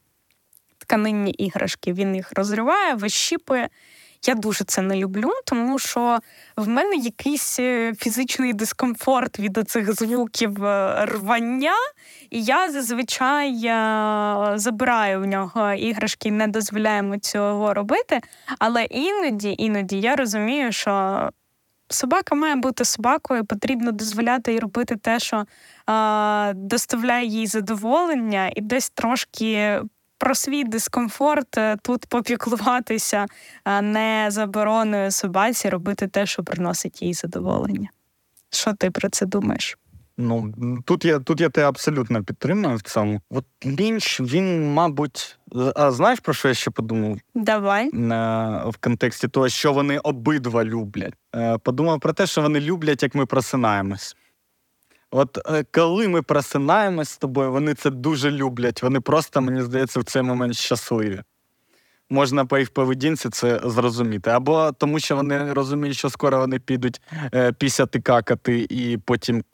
тканинні 0.84 1.30
іграшки. 1.30 1.92
Він 1.92 2.14
їх 2.14 2.32
розриває, 2.36 2.94
вищіпує. 2.94 3.68
Я 4.26 4.34
дуже 4.34 4.64
це 4.64 4.82
не 4.82 4.96
люблю, 4.96 5.30
тому 5.44 5.78
що 5.78 6.18
в 6.56 6.68
мене 6.68 6.96
якийсь 6.96 7.58
е, 7.60 7.94
фізичний 7.94 8.52
дискомфорт 8.52 9.38
від 9.38 9.58
цих 9.66 9.94
звуків 9.94 10.64
е, 10.64 11.04
рвання, 11.06 11.74
і 12.30 12.42
я 12.42 12.72
зазвичай 12.72 13.66
е, 13.66 14.58
забираю 14.58 15.20
в 15.20 15.26
нього 15.26 15.72
іграшки, 15.72 16.30
не 16.30 16.48
дозволяємо 16.48 17.18
цього 17.18 17.74
робити. 17.74 18.20
Але 18.58 18.84
іноді, 18.84 19.54
іноді 19.58 20.00
я 20.00 20.16
розумію, 20.16 20.72
що. 20.72 21.30
Собака 21.88 22.34
має 22.34 22.56
бути 22.56 22.84
собакою, 22.84 23.44
потрібно 23.44 23.92
дозволяти 23.92 24.52
їй 24.52 24.58
робити 24.58 24.96
те, 24.96 25.18
що 25.18 25.44
доставляє 26.54 27.26
їй 27.26 27.46
задоволення, 27.46 28.50
і 28.56 28.60
десь 28.60 28.90
трошки 28.90 29.80
про 30.24 30.34
свій 30.34 30.64
дискомфорт 30.64 31.58
е, 31.58 31.76
тут 31.82 32.06
попіклуватися, 32.06 33.26
не 33.82 34.26
забороною 34.30 35.10
собаці 35.10 35.68
робити 35.68 36.08
те, 36.08 36.26
що 36.26 36.42
приносить 36.44 37.02
їй 37.02 37.14
задоволення. 37.14 37.88
Що 38.50 38.72
ти 38.74 38.90
про 38.90 39.08
це 39.08 39.26
думаєш? 39.26 39.78
Ну 40.16 40.54
тут 40.84 41.04
я 41.04 41.18
тут 41.18 41.40
я 41.40 41.48
тебе 41.48 41.68
абсолютно 41.68 42.24
підтримую 42.24 42.76
в 42.76 42.82
цьому. 42.82 43.20
От 43.30 43.44
Лінч, 43.66 44.20
він, 44.20 44.72
мабуть, 44.72 45.38
а 45.76 45.90
знаєш 45.90 46.20
про 46.20 46.34
що 46.34 46.48
я 46.48 46.54
ще 46.54 46.70
подумав? 46.70 47.18
Давай 47.34 47.90
На, 47.92 48.64
в 48.68 48.76
контексті 48.76 49.28
того, 49.28 49.48
що 49.48 49.72
вони 49.72 49.98
обидва 49.98 50.64
люблять. 50.64 51.14
Е, 51.34 51.58
подумав 51.58 52.00
про 52.00 52.12
те, 52.12 52.26
що 52.26 52.42
вони 52.42 52.60
люблять, 52.60 53.02
як 53.02 53.14
ми 53.14 53.26
просинаємось. 53.26 54.16
От 55.16 55.38
е, 55.50 55.64
коли 55.70 56.08
ми 56.08 56.22
просинаємось 56.22 57.08
з 57.08 57.18
тобою, 57.18 57.52
вони 57.52 57.74
це 57.74 57.90
дуже 57.90 58.30
люблять. 58.30 58.82
Вони 58.82 59.00
просто, 59.00 59.40
мені 59.40 59.62
здається, 59.62 60.00
в 60.00 60.04
цей 60.04 60.22
момент 60.22 60.54
щасливі. 60.54 61.22
Можна 62.10 62.44
по 62.44 62.58
їх 62.58 62.70
поведінці 62.70 63.28
це 63.28 63.60
зрозуміти. 63.64 64.30
Або 64.30 64.72
тому, 64.72 65.00
що 65.00 65.16
вони 65.16 65.52
розуміють, 65.52 65.96
що 65.96 66.10
скоро 66.10 66.38
вони 66.38 66.58
підуть 66.58 67.00
е, 67.34 67.52
пісяти 67.52 68.00
какати 68.00 68.66
і 68.70 68.98
потім 68.98 69.44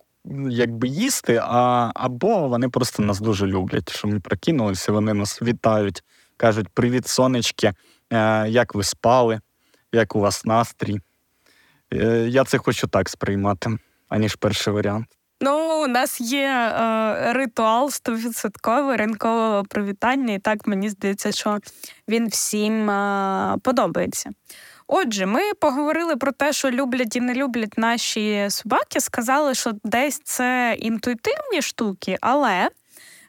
якби 0.50 0.88
їсти, 0.88 1.40
а, 1.42 1.90
або 1.94 2.48
вони 2.48 2.68
просто 2.68 3.02
нас 3.02 3.20
дуже 3.20 3.46
люблять, 3.46 3.92
що 3.92 4.08
ми 4.08 4.20
прокинулися, 4.20 4.92
вони 4.92 5.14
нас 5.14 5.42
вітають, 5.42 6.04
кажуть: 6.36 6.68
Привіт, 6.68 7.08
сонечки, 7.08 7.72
е, 8.12 8.48
як 8.48 8.74
ви 8.74 8.84
спали, 8.84 9.40
як 9.92 10.16
у 10.16 10.20
вас 10.20 10.44
настрій. 10.44 11.00
Я 12.26 12.44
це 12.44 12.58
хочу 12.58 12.86
так 12.86 13.08
сприймати, 13.08 13.78
аніж 14.08 14.34
перший 14.34 14.72
варіант. 14.72 15.19
Ну, 15.42 15.82
у 15.84 15.86
нас 15.86 16.20
є 16.20 16.46
е, 16.48 17.32
ритуал 17.32 17.90
стовідсоткове 17.90 18.96
ринкового 18.96 19.64
привітання, 19.64 20.34
і 20.34 20.38
так 20.38 20.66
мені 20.66 20.88
здається, 20.88 21.32
що 21.32 21.58
він 22.08 22.28
всім 22.28 22.90
е, 22.90 23.56
подобається. 23.62 24.30
Отже, 24.86 25.26
ми 25.26 25.40
поговорили 25.60 26.16
про 26.16 26.32
те, 26.32 26.52
що 26.52 26.70
люблять 26.70 27.16
і 27.16 27.20
не 27.20 27.34
люблять 27.34 27.78
наші 27.78 28.46
собаки. 28.50 29.00
Сказали, 29.00 29.54
що 29.54 29.72
десь 29.84 30.20
це 30.24 30.76
інтуїтивні 30.78 31.62
штуки, 31.62 32.18
але 32.20 32.68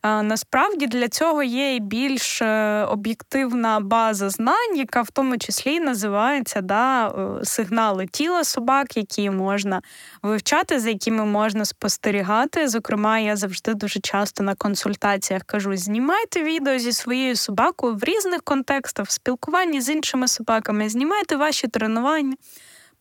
Насправді 0.04 0.88
для 0.88 1.10
цього 1.10 1.44
є 1.44 1.76
і 1.76 1.80
більш 1.80 2.42
е, 2.42 2.84
об'єктивна 2.84 3.80
база 3.80 4.30
знань, 4.30 4.78
яка 4.78 5.02
в 5.02 5.12
тому 5.12 5.38
числі 5.38 5.80
називається 5.80 6.62
да, 6.62 7.08
е, 7.08 7.46
сигнали 7.46 8.08
тіла 8.08 8.44
собак, 8.44 8.98
які 8.98 9.30
можна 9.30 9.82
вивчати, 10.22 10.80
за 10.80 10.90
якими 10.90 11.26
можна 11.26 11.66
спостерігати. 11.66 12.68
Зокрема, 12.68 13.20
я 13.20 13.36
завжди 13.36 13.74
дуже 13.74 14.00
часто 14.00 14.44
на 14.44 14.56
консультаціях 14.56 15.44
кажу: 15.44 15.78
знімайте 15.78 16.44
відео 16.44 16.80
зі 16.80 16.94
своєю 16.94 17.36
собакою 17.36 17.96
в 17.96 18.04
різних 18.04 18.42
контекстах, 18.44 19.08
в 19.08 19.12
спілкуванні 19.12 19.82
з 19.82 19.90
іншими 19.90 20.28
собаками, 20.28 20.90
знімайте 20.90 21.36
ваші 21.36 21.68
тренування 21.68 22.36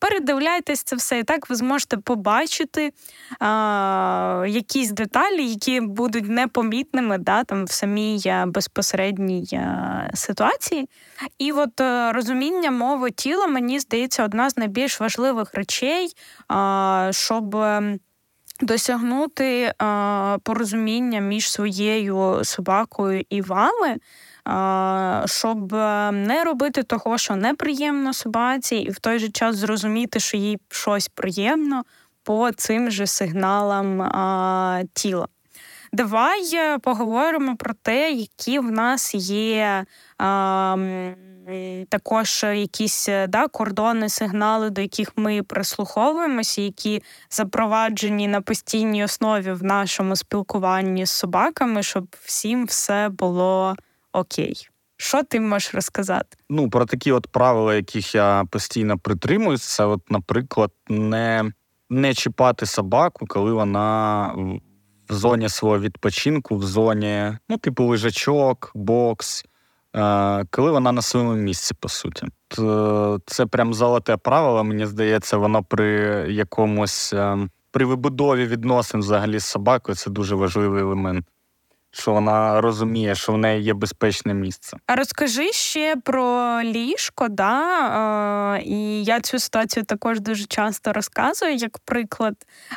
передивляйтесь 0.01 0.83
це 0.83 0.97
все, 0.97 1.19
і 1.19 1.23
так 1.23 1.51
ви 1.51 1.57
зможете 1.57 1.97
побачити 1.97 2.93
а, 3.39 4.45
якісь 4.49 4.91
деталі, 4.91 5.47
які 5.47 5.81
будуть 5.81 6.29
непомітними 6.29 7.19
да, 7.19 7.45
там, 7.45 7.65
в 7.65 7.71
самій 7.71 8.23
безпосередній 8.47 9.49
а, 9.53 10.11
ситуації. 10.15 10.89
І 11.39 11.53
от 11.53 11.81
а, 11.81 12.13
розуміння 12.13 12.71
мови 12.71 13.11
тіла, 13.11 13.47
мені 13.47 13.81
здається, 13.81 14.25
одна 14.25 14.51
з 14.51 14.57
найбільш 14.57 15.01
важливих 15.01 15.55
речей, 15.55 16.13
щоб. 17.11 17.57
Ем, 17.57 17.99
досягнути 18.63 19.73
а, 19.79 20.39
порозуміння 20.43 21.21
між 21.21 21.51
своєю 21.51 22.41
собакою 22.45 23.25
і 23.31 23.43
вами, 23.43 23.97
щоб 25.27 25.75
е, 25.75 26.11
не 26.13 26.45
робити 26.45 26.83
того, 26.83 27.19
що 27.19 27.37
неприємно 27.37 28.13
собаці, 28.13 28.77
і 28.77 28.91
в 28.91 28.99
той 28.99 29.19
же 29.19 29.29
час 29.29 29.57
зрозуміти, 29.57 30.21
що 30.21 30.37
їй 30.37 30.59
щось 30.69 31.09
приємно 31.09 31.83
по 32.23 32.53
цим 32.53 32.91
же 32.91 33.07
сигналам 33.07 34.03
а, 34.03 34.83
тіла. 34.95 35.29
Давай 35.93 36.55
е, 36.55 36.79
поговоримо 36.79 37.57
про 37.57 37.75
те, 37.83 38.11
які 38.11 38.59
в 38.59 38.71
нас 38.71 39.15
є 39.15 39.85
а, 40.19 40.77
також 41.89 42.43
якісь 42.43 43.09
е, 43.09 43.27
да, 43.27 43.49
кордони, 43.49 44.09
сигнали, 44.09 44.71
до 44.71 44.81
яких 44.81 45.13
ми 45.17 45.43
прислуховуємося, 45.43 46.61
які 46.61 47.03
запроваджені 47.31 48.29
на 48.29 48.41
постійній 48.41 49.05
основі 49.05 49.53
в 49.53 49.65
нашому 49.65 50.17
спілкуванні 50.17 51.07
з 51.07 51.11
собаками, 51.11 51.83
щоб 51.83 52.17
всім 52.25 52.67
все 52.67 53.09
було 53.09 53.77
окей. 54.13 54.69
Що 54.97 55.23
ти 55.23 55.41
можеш 55.41 55.75
розказати? 55.75 56.37
Ну, 56.51 56.71
про 56.71 56.87
такі 56.87 57.13
от 57.13 57.27
правила, 57.27 57.75
яких 57.75 58.15
я 58.15 58.45
постійно 58.51 58.99
притримуюсь, 58.99 59.63
це, 59.63 59.85
от, 59.85 60.11
наприклад, 60.11 60.71
не 60.89 61.53
не 61.91 62.15
чіпати 62.15 62.67
собаку, 62.67 63.27
коли 63.27 63.53
вона 63.53 64.27
в 65.09 65.15
зоні 65.15 65.49
свого 65.49 65.79
відпочинку, 65.79 66.57
в 66.57 66.63
зоні, 66.63 67.33
ну, 67.49 67.59
типу, 67.59 67.85
лежачок, 67.85 68.73
бокс, 68.75 69.45
е, 69.97 70.45
коли 70.51 70.71
вона 70.71 70.93
на 70.93 71.03
своєму 71.03 71.35
місці, 71.35 71.75
по 71.81 71.89
суті. 71.89 72.27
Це 73.27 73.47
прям 73.47 73.75
золоте 73.75 74.17
правило, 74.17 74.65
мені 74.65 74.87
здається, 74.87 75.37
воно 75.37 75.63
при 75.63 75.91
якомусь 76.33 77.13
е, 77.13 77.49
при 77.71 77.85
вибудові 77.85 78.47
відносин 78.47 79.01
взагалі 79.01 79.39
з 79.39 79.45
собакою 79.45 79.97
це 79.97 80.11
дуже 80.11 80.35
важливий 80.35 80.83
елемент 80.83 81.27
що 81.91 82.13
вона 82.13 82.61
розуміє, 82.61 83.15
що 83.15 83.33
в 83.33 83.39
неї 83.39 83.63
є 83.63 83.75
безпечне 83.75 84.35
місце. 84.35 84.77
А 84.87 84.97
розкажи 84.97 85.53
ще 85.53 85.97
про 85.97 86.59
ліжко, 86.63 87.29
да? 87.29 88.57
Е, 88.57 88.63
і 88.63 89.05
я 89.05 89.21
цю 89.21 89.39
ситуацію 89.39 89.85
також 89.85 90.21
дуже 90.21 90.45
часто 90.45 90.93
розказую, 90.93 91.55
як 91.55 91.79
приклад 91.79 92.35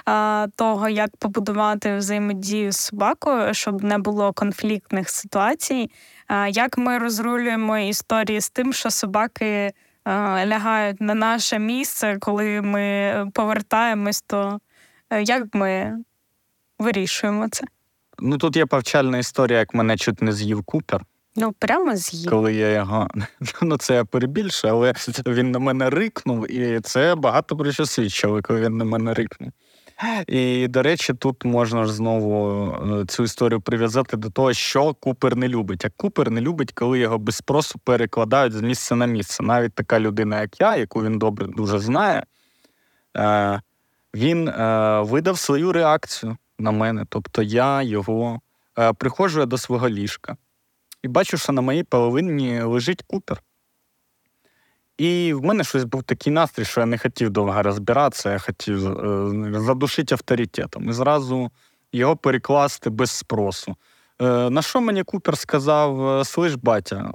е, 0.09 0.47
того, 0.47 0.89
як 0.89 1.17
побудувати 1.17 1.97
взаємодію 1.97 2.71
з 2.71 2.77
собакою, 2.77 3.53
щоб 3.53 3.83
не 3.83 3.97
було 3.97 4.33
конфліктних 4.33 5.09
ситуацій. 5.09 5.91
Е, 6.29 6.49
як 6.49 6.77
ми 6.77 6.97
розрулюємо 6.97 7.77
історії 7.77 8.41
з 8.41 8.49
тим, 8.49 8.73
що 8.73 8.91
собаки 8.91 9.71
лягають 10.45 11.01
на 11.01 11.13
наше 11.13 11.59
місце, 11.59 12.17
коли 12.19 12.61
ми 12.61 13.15
повертаємось, 13.33 14.21
то 14.21 14.59
як 15.11 15.43
ми 15.53 15.97
вирішуємо 16.79 17.47
це? 17.49 17.65
Ну 18.25 18.37
тут 18.37 18.55
є 18.55 18.65
повчальна 18.65 19.17
історія, 19.17 19.59
як 19.59 19.73
мене 19.73 19.97
чуть 19.97 20.21
не 20.21 20.31
з'їв 20.31 20.63
Купер. 20.63 21.01
Ну, 21.35 21.51
прямо 21.59 21.95
з'їв. 21.95 22.29
Коли 22.29 22.53
я 22.53 22.69
його. 22.69 23.07
Ну, 23.61 23.77
це 23.77 23.95
я 23.95 24.05
перебільшую, 24.05 24.73
але 24.73 24.93
він 25.27 25.51
на 25.51 25.59
мене 25.59 25.89
рикнув, 25.89 26.51
і 26.51 26.79
це 26.79 27.15
багато 27.15 27.57
про 27.57 27.71
що 27.71 27.85
свідчило, 27.85 28.41
коли 28.41 28.61
він 28.61 28.77
на 28.77 28.85
мене 28.85 29.13
рикнув. 29.13 29.51
І, 30.27 30.67
до 30.67 30.81
речі, 30.81 31.13
тут 31.13 31.45
можна 31.45 31.85
ж 31.85 31.93
знову 31.93 32.67
е, 33.01 33.05
цю 33.05 33.23
історію 33.23 33.61
прив'язати 33.61 34.17
до 34.17 34.29
того, 34.29 34.53
що 34.53 34.93
Купер 34.93 35.35
не 35.35 35.47
любить. 35.47 35.85
А 35.85 35.89
Купер 35.97 36.31
не 36.31 36.41
любить, 36.41 36.71
коли 36.71 36.99
його 36.99 37.17
без 37.17 37.35
спросу 37.35 37.79
перекладають 37.83 38.53
з 38.53 38.61
місця 38.61 38.95
на 38.95 39.05
місце. 39.05 39.43
Навіть 39.43 39.73
така 39.73 39.99
людина, 39.99 40.41
як 40.41 40.61
я, 40.61 40.75
яку 40.75 41.03
він 41.03 41.19
добре 41.19 41.47
дуже 41.47 41.79
знає, 41.79 42.23
е, 43.17 43.61
він 44.15 44.47
е, 44.47 45.01
видав 45.01 45.37
свою 45.37 45.71
реакцію 45.71 46.37
на 46.59 46.71
мене. 46.71 47.05
Тобто 47.09 47.41
я 47.41 47.81
його 47.81 48.41
е, 48.79 48.93
приходжу 48.93 49.45
до 49.45 49.57
свого 49.57 49.89
ліжка 49.89 50.37
і 51.03 51.07
бачу, 51.07 51.37
що 51.37 51.53
на 51.53 51.61
моїй 51.61 51.83
половині 51.83 52.61
лежить 52.61 53.01
купер. 53.07 53.43
І 54.97 55.33
в 55.33 55.43
мене 55.43 55.63
щось 55.63 55.83
був 55.83 56.03
такий 56.03 56.33
настрій, 56.33 56.65
що 56.65 56.79
я 56.79 56.85
не 56.85 56.97
хотів 56.97 57.29
довго 57.29 57.63
розбиратися, 57.63 58.31
я 58.31 58.39
хотів 58.39 58.87
е, 58.87 59.59
задушити 59.59 60.15
авторитетом. 60.15 60.89
І 60.89 60.93
зразу 60.93 61.51
його 61.91 62.15
перекласти 62.15 62.89
без 62.89 63.11
спросу. 63.11 63.75
Е, 64.21 64.49
На 64.49 64.61
що 64.61 64.81
мені 64.81 65.03
Купер 65.03 65.37
сказав: 65.37 66.21
слиш, 66.27 66.55
батя, 66.55 67.13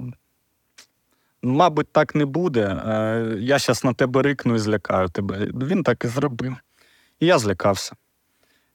мабуть, 1.41 1.91
так 1.91 2.15
не 2.15 2.25
буде. 2.25 2.81
Я 3.39 3.59
зараз 3.59 3.83
на 3.83 3.93
тебе 3.93 4.21
рикну 4.21 4.55
і 4.55 4.59
злякаю 4.59 5.09
тебе. 5.09 5.47
Він 5.53 5.83
так 5.83 6.05
і 6.05 6.07
зробив. 6.07 6.55
І 7.19 7.25
я 7.25 7.39
злякався. 7.39 7.95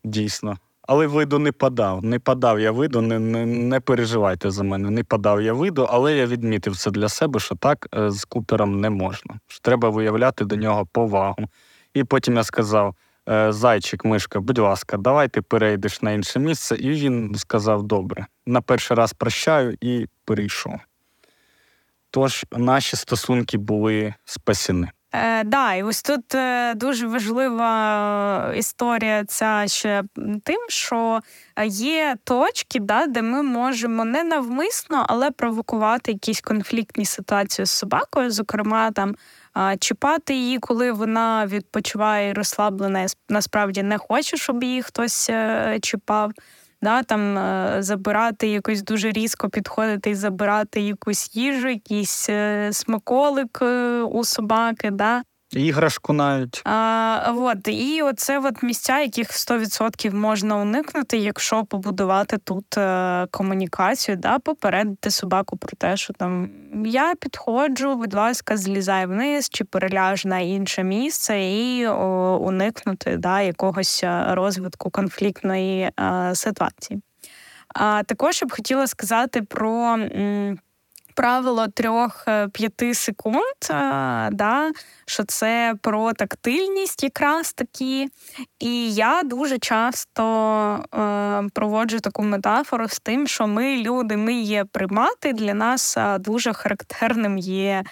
Дійсно. 0.04 0.56
Але 0.82 1.06
виду 1.06 1.38
не 1.38 1.52
подав. 1.52 2.04
Не 2.04 2.18
подав 2.18 2.60
я 2.60 2.70
виду, 2.70 3.00
не 3.00 3.18
не, 3.18 3.46
не 3.46 3.80
переживайте 3.80 4.50
за 4.50 4.62
мене. 4.62 4.90
Не 4.90 5.04
подав 5.04 5.42
я 5.42 5.52
виду, 5.52 5.88
але 5.90 6.16
я 6.16 6.26
відмітив 6.26 6.76
це 6.76 6.90
для 6.90 7.08
себе, 7.08 7.40
що 7.40 7.54
так 7.54 7.88
е, 7.94 8.10
з 8.10 8.24
Купером 8.24 8.80
не 8.80 8.90
можна. 8.90 9.40
Що 9.46 9.60
Треба 9.60 9.90
виявляти 9.90 10.44
до 10.44 10.56
нього 10.56 10.86
повагу. 10.92 11.48
І 11.94 12.04
потім 12.04 12.36
я 12.36 12.44
сказав: 12.44 12.94
«Е, 13.28 13.52
Зайчик, 13.52 14.04
мишка, 14.04 14.40
будь 14.40 14.58
ласка, 14.58 14.96
давай 14.96 15.28
ти 15.28 15.42
перейдеш 15.42 16.02
на 16.02 16.12
інше 16.12 16.38
місце. 16.38 16.76
І 16.76 16.90
він 16.90 17.34
сказав: 17.34 17.82
добре, 17.82 18.26
на 18.46 18.60
перший 18.60 18.96
раз 18.96 19.12
прощаю 19.12 19.76
і 19.80 20.06
перейшов. 20.24 20.80
Тож 22.10 22.44
наші 22.52 22.96
стосунки 22.96 23.58
були 23.58 24.14
спасені. 24.24 24.88
Е, 25.14 25.44
да, 25.44 25.74
і 25.74 25.83
ось 25.83 26.03
тут 26.03 26.35
е, 26.35 26.74
дуже 26.74 27.07
важлива 27.07 28.53
історія 28.57 29.24
ця 29.24 29.64
ще 29.66 30.03
тим, 30.44 30.59
що 30.68 31.20
є 31.66 32.16
точки, 32.24 32.81
да, 32.81 33.07
де 33.07 33.22
ми 33.22 33.42
можемо 33.42 34.05
не 34.05 34.24
навмисно, 34.24 35.07
але 35.09 35.31
провокувати 35.31 36.12
якісь 36.12 36.40
конфліктні 36.40 37.05
ситуації 37.05 37.66
з 37.66 37.70
собакою, 37.70 38.31
зокрема 38.31 38.90
там. 38.90 39.14
Чіпати 39.79 40.35
її, 40.35 40.59
коли 40.59 40.92
вона 40.92 41.46
відпочиває 41.46 42.31
і 42.31 42.33
розслаблена, 42.33 43.07
насправді 43.29 43.83
не 43.83 43.98
хоче, 43.98 44.37
щоб 44.37 44.62
її 44.62 44.83
хтось 44.83 45.31
е, 45.31 45.79
чіпав 45.83 46.33
да, 46.84 47.02
там 47.02 47.38
е, 47.38 47.76
забирати 47.82 48.48
якось 48.48 48.82
дуже 48.82 49.10
різко 49.10 49.48
підходити 49.48 50.10
і 50.10 50.14
забирати 50.14 50.80
якусь 50.80 51.36
їжу, 51.36 51.68
якийсь 51.68 52.26
е, 52.30 52.68
смаколик 52.72 53.58
е, 53.62 54.02
у 54.02 54.24
собаки. 54.24 54.90
Да. 54.90 55.22
Іграшку 55.56 56.12
навіть. 56.12 56.62
А, 56.64 57.32
от, 57.36 57.68
І 57.68 58.02
оце 58.02 58.38
от 58.38 58.62
місця, 58.62 59.00
яких 59.00 59.30
100% 59.30 60.14
можна 60.14 60.56
уникнути, 60.56 61.18
якщо 61.18 61.64
побудувати 61.64 62.38
тут 62.38 62.78
е, 62.78 63.26
комунікацію, 63.30 64.16
да, 64.16 64.38
попередити 64.38 65.10
собаку 65.10 65.56
про 65.56 65.76
те, 65.78 65.96
що 65.96 66.12
там 66.12 66.50
я 66.84 67.14
підходжу, 67.14 67.94
будь 67.96 68.14
ласка, 68.14 68.56
злізай 68.56 69.06
вниз 69.06 69.48
чи 69.48 69.64
переляж 69.64 70.24
на 70.24 70.38
інше 70.38 70.84
місце 70.84 71.40
і 71.40 71.86
о, 71.86 72.38
уникнути 72.42 73.16
да, 73.16 73.40
якогось 73.40 74.04
е, 74.04 74.24
розвитку 74.28 74.90
конфліктної 74.90 75.90
е, 76.00 76.30
ситуації. 76.34 77.02
А 77.68 78.02
також 78.02 78.42
я 78.42 78.48
б 78.48 78.52
хотіла 78.52 78.86
сказати 78.86 79.42
про. 79.42 79.94
М- 79.94 80.58
правило 81.14 81.68
трьох-п'яти 81.68 82.90
е, 82.90 82.94
секунд, 82.94 83.70
е, 83.70 83.74
да, 84.33 84.72
що 85.07 85.24
це 85.24 85.74
про 85.81 86.12
тактильність 86.12 87.03
якраз 87.03 87.53
таки. 87.53 88.09
І 88.59 88.94
я 88.94 89.22
дуже 89.24 89.59
часто 89.59 90.24
е, 90.94 91.48
проводжу 91.53 91.98
таку 92.00 92.22
метафору 92.22 92.88
з 92.88 93.00
тим, 93.00 93.27
що 93.27 93.46
ми 93.46 93.77
люди, 93.77 94.16
ми 94.16 94.35
є 94.35 94.64
примати. 94.64 95.33
Для 95.33 95.55
нас 95.55 95.98
дуже 96.18 96.53
характерним 96.53 97.38
є 97.38 97.83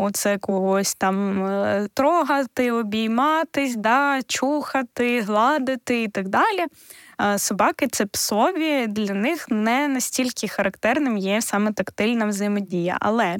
оце 0.00 0.38
когось 0.38 0.94
там 0.94 1.46
трогати, 1.94 2.72
обійматись, 2.72 3.76
да, 3.76 4.20
чухати, 4.26 5.20
гладити 5.20 6.02
і 6.02 6.08
так 6.08 6.28
далі 6.28 6.66
собаки 7.36 7.86
це 7.86 8.06
псові, 8.06 8.86
для 8.86 9.14
них 9.14 9.46
не 9.50 9.88
настільки 9.88 10.48
характерним 10.48 11.16
є 11.18 11.42
саме 11.42 11.72
тактильна 11.72 12.26
взаємодія. 12.26 12.96
Але 13.00 13.36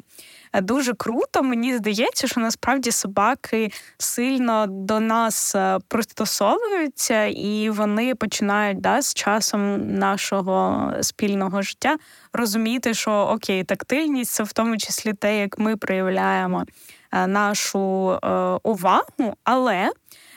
е, 0.53 0.61
дуже 0.61 0.93
круто, 0.93 1.43
мені 1.43 1.77
здається, 1.77 2.27
що 2.27 2.41
насправді 2.41 2.91
собаки 2.91 3.71
сильно 3.97 4.65
до 4.67 4.99
нас 4.99 5.55
е, 5.55 5.79
пристосовуються, 5.87 7.25
і 7.25 7.69
вони 7.69 8.15
починають 8.15 8.81
да, 8.81 9.01
з 9.01 9.13
часом 9.13 9.93
нашого 9.95 10.91
спільного 11.01 11.61
життя 11.61 11.97
розуміти, 12.33 12.93
що 12.93 13.11
окей, 13.11 13.63
тактильність 13.63 14.31
це 14.31 14.43
в 14.43 14.53
тому 14.53 14.77
числі 14.77 15.13
те, 15.13 15.39
як 15.39 15.59
ми 15.59 15.77
проявляємо 15.77 16.65
е, 17.11 17.27
нашу 17.27 17.79
увагу, 18.63 19.35
але. 19.43 19.89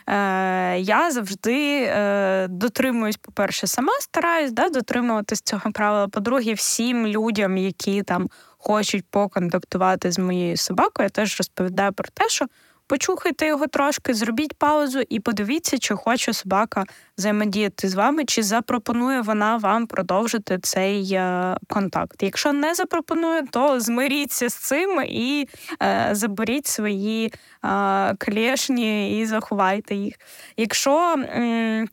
Е, 0.09 0.79
я 0.79 1.11
завжди 1.11 1.83
е, 1.89 2.47
дотримуюсь, 2.49 3.17
по-перше, 3.17 3.67
сама 3.67 3.93
стараюсь 4.01 4.53
да, 4.53 4.69
дотримуватись 4.69 5.41
цього 5.41 5.73
правила. 5.73 6.09
По-друге, 6.09 6.55
всім 6.55 7.07
людям, 7.07 7.57
які 7.57 8.03
там 8.03 8.29
хочуть 8.59 9.05
поконтактувати 9.11 10.13
з 10.13 10.19
моєю 10.19 10.57
собакою, 10.57 11.05
я 11.05 11.11
теж 11.11 11.39
розповідаю 11.39 11.93
про 11.93 12.09
те, 12.15 12.29
що 12.29 12.47
Почухайте 12.89 13.47
його 13.47 13.67
трошки, 13.67 14.15
зробіть 14.15 14.55
паузу 14.55 15.01
і 15.09 15.21
подивіться, 15.21 15.79
чи 15.79 15.95
хоче 15.95 16.33
собака 16.33 16.85
взаємодіяти 17.19 17.89
з 17.89 17.95
вами, 17.95 18.25
чи 18.25 18.43
запропонує 18.43 19.21
вона 19.21 19.57
вам 19.57 19.87
продовжити 19.87 20.59
цей 20.63 21.13
е, 21.13 21.57
контакт. 21.69 22.23
Якщо 22.23 22.53
не 22.53 22.75
запропонує, 22.75 23.43
то 23.51 23.81
змиріться 23.81 24.49
з 24.49 24.55
цим 24.55 25.03
і 25.09 25.49
е, 25.83 26.09
заберіть 26.13 26.67
свої 26.67 27.33
е, 27.65 28.15
клешні 28.15 29.21
і 29.21 29.27
заховайте 29.27 29.95
їх. 29.95 30.15
Якщо 30.57 31.15
м- 31.19 31.89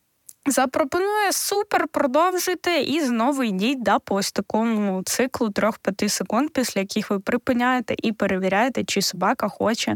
Запропонує 0.46 1.32
супер, 1.32 1.88
продовжуйте 1.88 2.82
і 2.82 3.02
знову 3.02 3.44
йдіть 3.44 3.84
да, 3.84 4.00
по 4.00 4.16
ось 4.16 4.32
такому 4.32 5.04
циклу 5.04 5.48
3-5 5.48 6.10
секунд, 6.10 6.50
після 6.54 6.82
яких 6.82 7.10
ви 7.10 7.20
припиняєте 7.20 7.96
і 7.98 8.12
перевіряєте, 8.12 8.84
чи 8.84 9.02
собака 9.02 9.48
хоче 9.48 9.96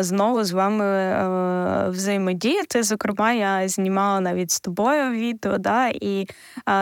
знову 0.00 0.44
з 0.44 0.52
вами 0.52 0.84
е, 0.84 1.88
взаємодіяти. 1.88 2.82
Зокрема, 2.82 3.32
я 3.32 3.68
знімала 3.68 4.20
навіть 4.20 4.50
з 4.50 4.60
тобою 4.60 5.10
відео, 5.10 5.58
да, 5.58 5.88
і 5.88 6.28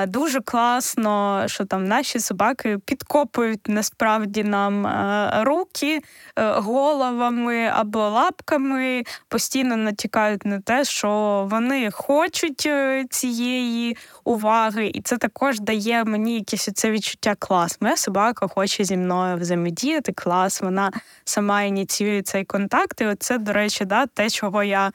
дуже 0.06 0.40
класно, 0.40 1.42
що 1.46 1.64
там 1.64 1.85
наші 1.85 2.20
собаки 2.20 2.78
підкопують 2.85 3.68
насправді 3.68 4.44
нам 4.44 4.87
е, 4.87 5.30
руки 5.44 6.00
е, 6.37 6.50
головами 6.50 7.70
або 7.74 7.98
лапками, 7.98 9.04
постійно 9.28 9.76
натякають 9.76 10.44
на 10.44 10.61
те, 10.61 10.85
що 10.85 11.46
вони 11.50 11.90
хочуть 11.90 12.68
цієї 13.11 13.96
уваги, 14.24 14.90
і 14.94 15.02
це 15.02 15.16
також 15.16 15.61
дає 15.61 16.04
мені 16.04 16.35
якесь 16.35 16.70
це 16.74 16.90
відчуття 16.90 17.35
клас. 17.38 17.78
Моя 17.80 17.96
собака 17.96 18.48
хоче 18.48 18.85
зі 18.85 18.96
мною 18.96 19.37
взаємодіяти, 19.37 20.12
клас. 20.12 20.62
Вона 20.62 20.90
сама 21.24 21.62
ініціює 21.62 22.22
цей 22.22 22.44
контакт. 22.44 22.86
І 23.01 23.14
Це, 23.18 23.38
до 23.38 23.53
речі, 23.53 23.85
да, 23.85 24.07
те, 24.07 24.31
чого 24.31 24.62
я 24.62 24.92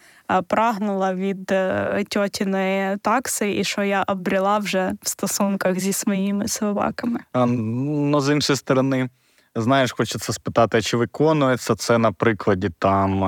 прагнула 0.47 1.13
від 1.13 1.51
е, 1.51 2.03
тьотіної 2.09 2.97
такси, 2.97 3.55
і 3.55 3.63
що 3.63 3.83
я 3.83 4.03
обріла 4.03 4.57
вже 4.57 4.93
в 5.01 5.09
стосунках 5.09 5.79
зі 5.79 5.93
своїми 5.93 6.47
собаками. 6.47 7.19
А, 7.33 7.45
ну, 7.45 8.21
з 8.21 8.33
іншої 8.33 8.57
сторони. 8.57 9.09
Знаєш, 9.55 9.91
хочеться 9.91 10.33
спитати, 10.33 10.81
чи 10.81 10.97
виконується 10.97 11.75
це 11.75 11.97
на 11.97 12.11
прикладі 12.11 12.69
там, 12.79 13.19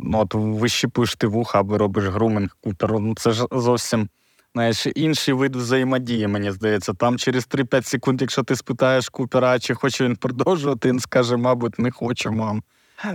ну, 0.00 0.18
от 0.18 0.34
вищіпуєш 0.34 1.14
ти 1.14 1.26
вуха 1.26 1.60
або 1.60 1.78
робиш 1.78 2.04
груминг 2.04 2.56
кутеру. 2.60 2.98
Ну 2.98 3.14
це 3.14 3.32
ж 3.32 3.46
зовсім 3.52 4.08
знаєш, 4.54 4.86
інший 4.94 5.34
вид 5.34 5.56
взаємодії, 5.56 6.26
мені 6.26 6.50
здається. 6.50 6.92
Там 6.92 7.18
через 7.18 7.48
3-5 7.48 7.82
секунд, 7.82 8.20
якщо 8.20 8.42
ти 8.42 8.56
спитаєш 8.56 9.08
купера, 9.08 9.58
чи 9.58 9.74
хоче 9.74 10.04
він 10.04 10.16
продовжувати, 10.16 10.88
він 10.88 11.00
скаже, 11.00 11.36
мабуть, 11.36 11.78
не 11.78 11.90
хочу, 11.90 12.32
мам. 12.32 12.62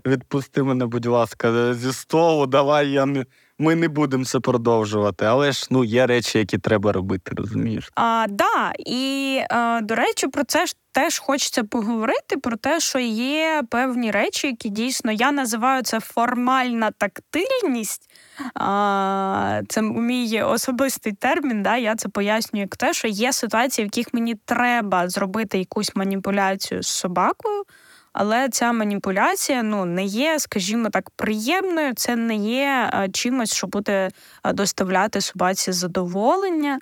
Відпусти 0.05 0.63
мене, 0.63 0.85
будь 0.85 1.05
ласка, 1.05 1.73
зі 1.73 1.93
столу, 1.93 2.47
давай 2.47 2.89
я 2.89 3.05
не. 3.05 3.25
Ми 3.59 3.75
не 3.75 3.87
будемо 3.87 4.25
це 4.25 4.39
продовжувати, 4.39 5.25
але 5.25 5.51
ж 5.51 5.67
ну 5.69 5.83
є 5.83 6.07
речі, 6.07 6.37
які 6.37 6.57
треба 6.57 6.91
робити, 6.91 7.31
розумієш? 7.35 7.91
А, 7.95 8.25
Да, 8.29 8.73
і 8.79 9.39
а, 9.49 9.79
до 9.83 9.95
речі, 9.95 10.27
про 10.27 10.43
це 10.43 10.65
ж 10.65 10.75
теж 10.91 11.19
хочеться 11.19 11.63
поговорити 11.63 12.37
про 12.37 12.57
те, 12.57 12.79
що 12.79 12.99
є 12.99 13.63
певні 13.69 14.11
речі, 14.11 14.47
які 14.47 14.69
дійсно 14.69 15.11
я 15.11 15.31
називаю 15.31 15.83
це 15.83 15.99
формальна 15.99 16.91
тактильність. 16.91 18.09
А, 18.55 19.61
Це 19.69 19.81
мій 19.81 20.41
особистий 20.41 21.13
термін. 21.13 21.63
Да, 21.63 21.77
Я 21.77 21.95
це 21.95 22.09
пояснюю 22.09 22.61
як 22.61 22.77
те, 22.77 22.93
що 22.93 23.07
є 23.07 23.33
ситуації, 23.33 23.85
в 23.85 23.87
яких 23.87 24.13
мені 24.13 24.35
треба 24.45 25.09
зробити 25.09 25.59
якусь 25.59 25.95
маніпуляцію 25.95 26.83
з 26.83 26.87
собакою 26.87 27.63
але 28.13 28.49
ця 28.49 28.71
маніпуляція 28.71 29.63
ну 29.63 29.85
не 29.85 30.05
є, 30.05 30.39
скажімо 30.39 30.89
так, 30.89 31.09
приємною. 31.09 31.93
Це 31.93 32.15
не 32.15 32.35
є 32.35 32.91
чимось, 33.13 33.53
що 33.53 33.67
буде 33.67 34.09
доставляти 34.53 35.21
собаці 35.21 35.71
задоволення. 35.71 36.79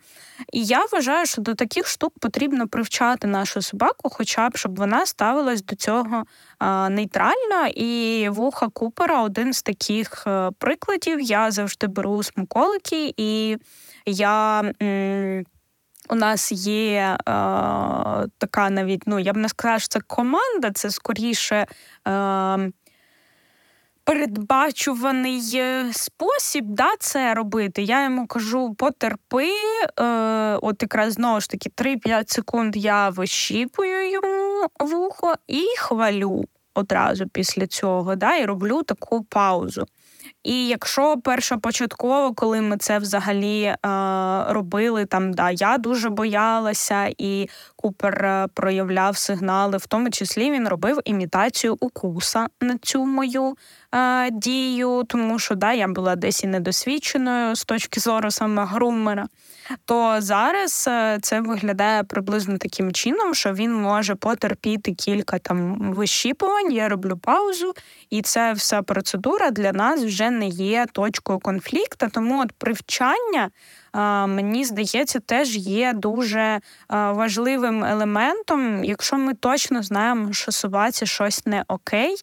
І 0.54 0.65
я 0.65 0.86
вважаю, 0.91 1.26
що 1.26 1.41
до 1.41 1.56
таких 1.56 1.88
штук 1.88 2.13
потрібно 2.20 2.67
привчати 2.67 3.28
нашу 3.28 3.62
собаку, 3.62 4.10
хоча 4.10 4.50
б 4.50 4.58
щоб 4.58 4.76
вона 4.76 5.06
ставилась 5.06 5.63
до 5.63 5.76
цього 5.76 6.24
нейтрально. 6.89 7.67
І 7.76 8.30
вуха 8.30 8.67
Купера 8.70 9.22
один 9.22 9.54
з 9.54 9.63
таких 9.63 10.24
е, 10.28 10.50
прикладів. 10.60 11.22
Я 11.22 11.52
завжди 11.52 11.88
беру 11.88 12.24
смаколики, 12.24 13.13
і 13.17 13.58
я. 14.06 14.63
У 16.12 16.15
нас 16.15 16.52
є 16.52 17.17
е, 17.17 17.17
така 18.38 18.69
навіть, 18.69 19.04
ну 19.06 19.19
я 19.19 19.34
б 19.34 19.38
не 19.38 19.50
сказала, 19.50 19.80
що 19.80 19.88
це 19.88 20.00
команда, 20.00 20.71
це 20.74 20.89
скоріше 20.89 21.67
е, 22.08 22.71
передбачуваний 24.04 25.52
е, 25.56 25.86
спосіб 25.93 26.65
да, 26.67 26.89
це 27.00 27.34
робити. 27.34 27.84
Я 27.84 28.04
йому 28.04 28.28
кажу: 28.28 28.74
потерпи, 28.74 29.50
е, 30.00 30.04
от 30.62 30.82
якраз 30.82 31.13
знову 31.13 31.39
ж 31.39 31.50
таки 31.50 31.69
3-5 31.69 32.24
секунд 32.28 32.76
я 32.76 33.10
вищіпую 33.10 34.12
йому 34.12 34.67
вухо 34.80 35.34
і 35.47 35.63
хвалю 35.78 36.45
одразу 36.74 37.28
після 37.28 37.67
цього. 37.67 38.15
да, 38.15 38.38
І 38.38 38.45
роблю 38.45 38.84
таку 38.84 39.24
паузу. 39.24 39.86
І 40.43 40.67
якщо 40.67 41.17
першопочатково, 41.17 42.34
коли 42.34 42.62
ми 42.62 42.77
це 42.77 42.99
взагалі 42.99 43.62
е, 43.63 43.77
робили, 44.47 45.06
там 45.06 45.34
да, 45.34 45.51
я 45.51 45.77
дуже 45.77 46.10
боялася, 46.10 47.10
і 47.17 47.49
Купер 47.75 48.25
е, 48.25 48.47
проявляв 48.54 49.17
сигнали, 49.17 49.77
в 49.77 49.86
тому 49.86 50.10
числі 50.10 50.51
він 50.51 50.67
робив 50.67 50.99
імітацію 51.06 51.77
укуса 51.80 52.47
на 52.62 52.77
цю 52.77 53.06
мою 53.06 53.58
е, 53.95 54.32
дію, 54.32 55.04
тому 55.08 55.39
що 55.39 55.56
да, 55.56 55.73
я 55.73 55.88
була 55.88 56.15
десь 56.15 56.43
і 56.43 56.47
недосвідченою 56.47 57.56
з 57.56 57.65
точки 57.65 57.99
зору 57.99 58.32
саме 58.32 58.65
грумера. 58.65 59.27
То 59.86 60.15
зараз 60.19 60.86
е, 60.88 61.19
це 61.21 61.41
виглядає 61.41 62.03
приблизно 62.03 62.57
таким 62.57 62.91
чином, 62.91 63.34
що 63.34 63.53
він 63.53 63.73
може 63.73 64.15
потерпіти 64.15 64.93
кілька 64.93 65.39
там 65.39 65.91
вищіпувань. 65.93 66.71
Я 66.71 66.89
роблю 66.89 67.17
паузу, 67.17 67.73
і 68.10 68.21
це 68.21 68.53
вся 68.53 68.81
процедура 68.81 69.51
для 69.51 69.71
нас 69.71 70.03
вже 70.03 70.29
не 70.29 70.47
є 70.47 70.86
точкою 70.91 71.39
конфлікту. 71.39 72.07
Тому 72.12 72.41
от 72.41 72.51
привчання. 72.51 73.49
Мені 74.27 74.65
здається, 74.65 75.19
теж 75.19 75.57
є 75.57 75.93
дуже 75.93 76.60
важливим 76.89 77.84
елементом. 77.84 78.84
Якщо 78.84 79.17
ми 79.17 79.34
точно 79.34 79.84
знаємо, 79.84 80.34
що 80.34 80.51
собаці 80.51 81.05
щось 81.05 81.45
не 81.45 81.63
окей, 81.67 82.15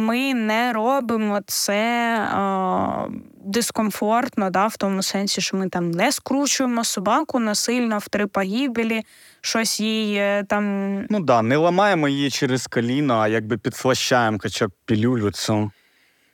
ми 0.00 0.34
не 0.34 0.72
робимо 0.72 1.40
це 1.46 1.78
е, 2.16 3.10
дискомфортно, 3.44 4.50
да, 4.50 4.66
в 4.66 4.76
тому 4.76 5.02
сенсі, 5.02 5.40
що 5.40 5.56
ми 5.56 5.68
там 5.68 5.90
не 5.90 6.12
скручуємо 6.12 6.84
собаку 6.84 7.38
насильно 7.38 7.98
в 7.98 8.08
три 8.08 8.26
погибелі, 8.26 9.02
щось 9.40 9.80
їй 9.80 10.14
е, 10.14 10.44
там. 10.48 10.96
Ну 11.10 11.20
да, 11.20 11.42
не 11.42 11.56
ламаємо 11.56 12.08
її 12.08 12.30
через 12.30 12.66
коліно, 12.66 13.14
а 13.14 13.28
якби 13.28 13.58
підслащаємо 13.58 14.38
хоча 14.40 14.68
б 14.68 14.70
пілюлю 14.84 15.30
цю 15.30 15.70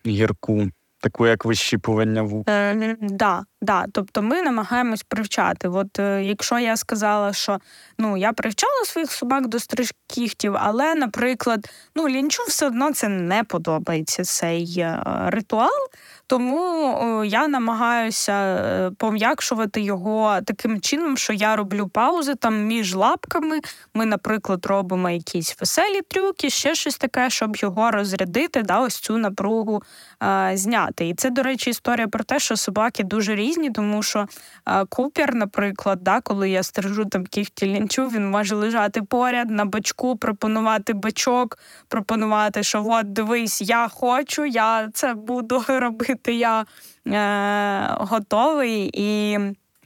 гірку 0.06 0.68
таку, 1.00 1.26
як 1.26 1.44
вищіпування 1.44 2.22
вух. 2.22 2.44
Е, 2.48 2.96
да, 3.00 3.44
да. 3.62 3.84
Тобто 3.92 4.22
ми 4.22 4.42
намагаємось 4.42 5.02
привчати. 5.02 5.68
От 5.68 5.98
е, 5.98 6.24
якщо 6.24 6.58
я 6.58 6.76
сказала, 6.76 7.32
що 7.32 7.58
ну 7.98 8.16
я 8.16 8.32
привчала 8.32 8.84
своїх 8.84 9.12
собак 9.12 9.48
до 9.48 9.58
стрижкігтів, 9.58 10.56
але, 10.58 10.94
наприклад, 10.94 11.70
ну 11.96 12.08
лінчу 12.08 12.42
все 12.48 12.66
одно 12.66 12.92
це 12.92 13.08
не 13.08 13.44
подобається 13.44 14.24
цей 14.24 14.74
е, 14.78 15.02
ритуал. 15.26 15.88
Тому 16.28 17.24
я 17.24 17.48
намагаюся 17.48 18.32
е, 18.32 18.90
пом'якшувати 18.98 19.80
його 19.80 20.38
таким 20.44 20.80
чином, 20.80 21.16
що 21.16 21.32
я 21.32 21.56
роблю 21.56 21.88
паузи 21.88 22.34
там 22.34 22.64
між 22.64 22.94
лапками. 22.94 23.60
Ми, 23.94 24.06
наприклад, 24.06 24.66
робимо 24.66 25.10
якісь 25.10 25.56
веселі 25.60 26.00
трюки, 26.08 26.50
ще 26.50 26.74
щось 26.74 26.96
таке, 26.96 27.30
щоб 27.30 27.56
його 27.56 27.90
розрядити, 27.90 28.62
да, 28.62 28.80
ось 28.80 28.96
цю 28.96 29.18
напругу 29.18 29.82
а, 30.18 30.56
зняти. 30.56 31.08
І 31.08 31.14
це, 31.14 31.30
до 31.30 31.42
речі, 31.42 31.70
історія 31.70 32.08
про 32.08 32.24
те, 32.24 32.38
що 32.38 32.56
собаки 32.56 33.04
дуже 33.04 33.34
різні, 33.34 33.70
тому 33.70 34.02
що 34.02 34.26
а, 34.64 34.84
купер, 34.84 35.34
наприклад, 35.34 35.98
да, 36.02 36.20
коли 36.20 36.50
я 36.50 36.62
стрижу 36.62 37.04
там 37.04 37.26
кіхті 37.26 37.66
лінчу, 37.66 38.08
він 38.08 38.30
може 38.30 38.54
лежати 38.54 39.02
поряд 39.02 39.50
на 39.50 39.64
бачку, 39.64 40.16
пропонувати 40.16 40.92
бачок, 40.92 41.58
пропонувати, 41.88 42.62
що 42.62 42.84
от 42.88 43.12
дивись, 43.12 43.62
я 43.62 43.88
хочу, 43.88 44.44
я 44.44 44.88
це 44.94 45.14
буду 45.14 45.64
робити 45.68 46.15
бути 46.16 46.34
я 46.34 46.66
е, 47.06 47.96
готовий, 48.00 48.90
і 48.94 49.38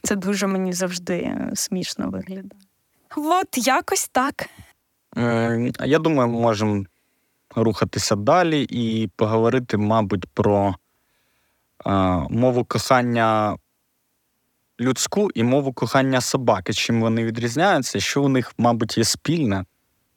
це 0.03 0.15
дуже 0.15 0.47
мені 0.47 0.73
завжди 0.73 1.37
смішно 1.53 2.09
виглядає. 2.09 2.61
От 3.15 3.67
якось 3.67 4.09
так. 4.11 4.49
Е, 5.17 5.71
Я 5.79 5.99
думаю, 5.99 6.29
ми 6.29 6.39
можемо 6.39 6.83
рухатися 7.55 8.15
далі 8.15 8.67
і 8.69 9.07
поговорити, 9.15 9.77
мабуть, 9.77 10.25
про 10.33 10.75
е, 11.85 11.91
мову 12.29 12.65
кохання 12.65 13.57
людську 14.79 15.29
і 15.35 15.43
мову 15.43 15.73
кохання 15.73 16.21
собаки. 16.21 16.73
Чим 16.73 17.01
вони 17.01 17.23
відрізняються, 17.23 17.99
що 17.99 18.23
у 18.23 18.29
них, 18.29 18.53
мабуть, 18.57 18.97
є 18.97 19.03
спільне, 19.03 19.65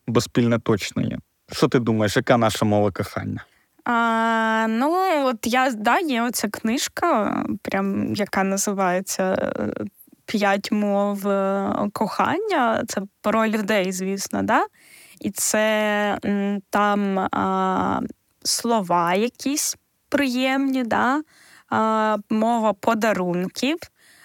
бо 0.06 0.20
спільне 0.20 0.58
точно 0.58 1.02
є. 1.02 1.18
Що 1.52 1.68
ти 1.68 1.78
думаєш, 1.78 2.16
яка 2.16 2.36
наша 2.36 2.64
мова 2.64 2.90
кохання? 2.90 3.44
А, 3.84 4.66
Ну, 4.68 4.94
от 5.26 5.46
я 5.46 5.70
да, 5.70 5.98
є 5.98 6.22
оця 6.22 6.48
книжка, 6.48 7.44
прям 7.62 8.14
яка 8.14 8.44
називається 8.44 9.22
е, 9.32 9.84
П'ять 10.26 10.72
мов 10.72 11.28
е, 11.28 11.72
кохання. 11.92 12.84
Це 12.88 13.02
про 13.20 13.46
людей, 13.46 13.92
звісно, 13.92 14.42
да? 14.42 14.66
І 15.20 15.30
це 15.30 16.18
там 16.70 17.18
а, 17.18 18.00
слова 18.42 19.14
якісь 19.14 19.76
приємні, 20.08 20.84
да? 20.84 21.22
а, 21.70 22.16
мова 22.30 22.72
подарунків, 22.72 23.78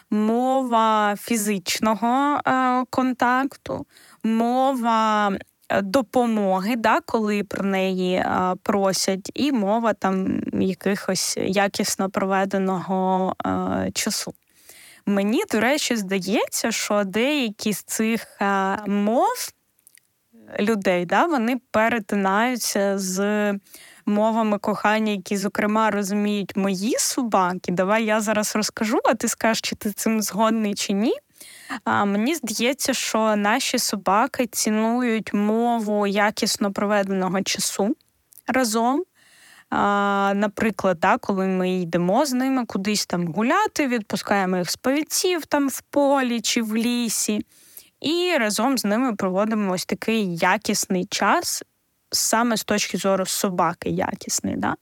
мова 0.10 1.15
фізичного 1.15 2.39
а, 2.43 2.84
контакту, 2.89 3.86
мова 4.24 5.32
допомоги, 5.84 6.76
да, 6.76 7.00
коли 7.06 7.44
про 7.44 7.64
неї 7.64 8.24
а, 8.26 8.56
просять, 8.64 9.32
і 9.34 9.52
мова 9.52 9.94
там 9.94 10.42
якихось 10.54 11.38
якісно 11.38 12.10
проведеного 12.10 13.36
а, 13.38 13.86
часу. 13.94 14.34
Мені, 15.06 15.44
до 15.52 15.60
речі, 15.60 15.96
здається, 15.96 16.72
що 16.72 17.04
деякі 17.04 17.74
з 17.74 17.84
цих 17.84 18.38
мов 18.88 19.52
людей 20.60 21.06
да, 21.06 21.26
вони 21.26 21.62
перетинаються 21.72 22.98
з 22.98 23.54
мовами 24.06 24.58
кохання, 24.58 25.12
які, 25.12 25.38
зокрема, 25.38 25.92
розуміють 25.92 26.58
мої 26.58 26.96
собаки. 27.00 27.72
Давай 27.72 28.06
я 28.06 28.22
зараз 28.22 28.56
розкажу, 28.56 29.00
а 29.06 29.14
ти 29.14 29.28
скажеш, 29.28 29.62
чи 29.62 29.76
ти 29.76 29.92
цим 29.92 30.22
згодний 30.22 30.76
чи 30.76 30.94
ні. 30.94 31.14
А 31.84 32.06
Мені 32.06 32.36
здається, 32.36 32.94
що 32.94 33.36
наші 33.36 33.80
собаки 33.80 34.48
цінують 34.48 35.34
мову 35.34 36.08
якісно 36.08 36.72
проведеного 36.74 37.42
часу 37.42 37.96
разом. 38.48 39.04
Наприклад, 40.36 40.98
да, 41.00 41.18
коли 41.18 41.46
ми 41.46 41.82
йдемо 41.82 42.26
з 42.26 42.34
ними 42.34 42.66
кудись 42.66 43.06
там 43.06 43.28
гуляти, 43.28 43.88
відпускаємо 43.88 44.58
їх 44.58 44.72
з 44.72 44.76
повідців 44.76 45.46
там 45.46 45.70
в 45.70 45.82
полі 45.82 46.42
чи 46.42 46.62
в 46.62 46.76
лісі, 46.76 47.46
і 48.02 48.38
разом 48.40 48.78
з 48.78 48.86
ними 48.86 49.16
проводимо 49.16 49.74
ось 49.74 49.86
такий 49.86 50.36
якісний 50.36 51.06
час, 51.06 51.64
саме 52.12 52.58
з 52.58 52.64
точки 52.64 52.98
зору 52.98 53.26
собаки, 53.26 53.90
якісний. 53.90 54.56
Да? 54.58 54.76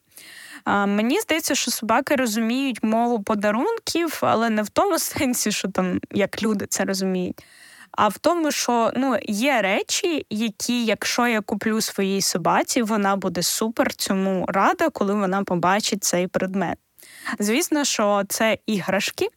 Мені 0.67 1.19
здається, 1.19 1.55
що 1.55 1.71
собаки 1.71 2.15
розуміють 2.15 2.83
мову 2.83 3.23
подарунків, 3.23 4.19
але 4.21 4.49
не 4.49 4.61
в 4.61 4.69
тому 4.69 4.99
сенсі, 4.99 5.51
що 5.51 5.67
там 5.67 5.99
як 6.11 6.43
люди 6.43 6.65
це 6.69 6.85
розуміють. 6.85 7.45
А 7.91 8.07
в 8.07 8.17
тому, 8.17 8.51
що 8.51 8.91
ну 8.95 9.17
є 9.23 9.61
речі, 9.61 10.25
які, 10.29 10.85
якщо 10.85 11.27
я 11.27 11.41
куплю 11.41 11.81
своїй 11.81 12.21
собаці, 12.21 12.81
вона 12.81 13.15
буде 13.15 13.43
супер 13.43 13.95
цьому 13.95 14.45
рада, 14.47 14.89
коли 14.89 15.13
вона 15.13 15.43
побачить 15.43 16.03
цей 16.03 16.27
предмет. 16.27 16.77
Звісно, 17.39 17.85
що 17.85 18.23
це 18.29 18.57
іграшки, 18.65 19.27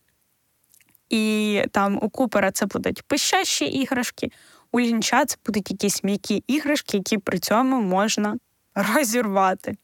і 1.10 1.62
там 1.72 1.98
у 2.02 2.08
Купера 2.08 2.50
це 2.50 2.66
будуть 2.66 3.02
пищащі 3.02 3.64
іграшки, 3.64 4.30
у 4.72 4.80
лінча 4.80 5.24
це 5.24 5.36
будуть 5.46 5.70
якісь 5.70 6.04
м'які 6.04 6.44
іграшки, 6.46 6.96
які 6.96 7.18
при 7.18 7.38
цьому 7.38 7.82
можна 7.82 8.36
розірвати. 8.74 9.76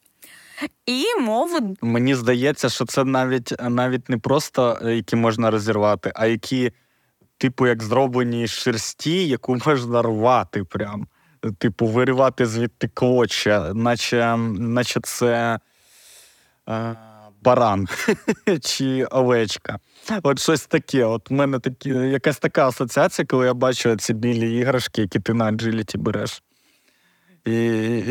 І 0.85 1.05
мову 1.21 1.75
мені 1.81 2.15
здається, 2.15 2.69
що 2.69 2.85
це 2.85 3.03
навіть 3.03 3.53
навіть 3.61 4.09
не 4.09 4.17
просто 4.17 4.79
е, 4.81 4.95
які 4.95 5.15
можна 5.15 5.51
розірвати, 5.51 6.11
а 6.15 6.25
які, 6.25 6.71
типу, 7.37 7.67
як 7.67 7.83
зроблені 7.83 8.47
з 8.47 8.51
шерсті, 8.51 9.27
яку 9.27 9.57
можна 9.65 10.01
рвати. 10.01 10.63
прям. 10.63 11.07
типу, 11.57 11.87
виривати 11.87 12.45
звідти 12.45 12.87
клоча, 12.87 13.73
наче 13.73 14.37
наче 14.57 14.99
це 15.03 15.59
е, 16.69 16.95
баран 17.41 17.87
чи 18.61 19.05
овечка. 19.05 19.79
От 20.23 20.39
щось 20.39 20.65
таке. 20.65 21.05
От 21.05 21.29
в 21.29 21.33
мене 21.33 21.59
такі, 21.59 21.89
якась 21.89 22.39
така 22.39 22.67
асоціація, 22.67 23.25
коли 23.25 23.45
я 23.45 23.53
бачу 23.53 23.95
ці 23.95 24.13
білі 24.13 24.57
іграшки, 24.57 25.01
які 25.01 25.19
ти 25.19 25.33
на 25.33 25.45
аджиліті 25.45 25.97
береш. 25.97 26.41
І 27.47 27.53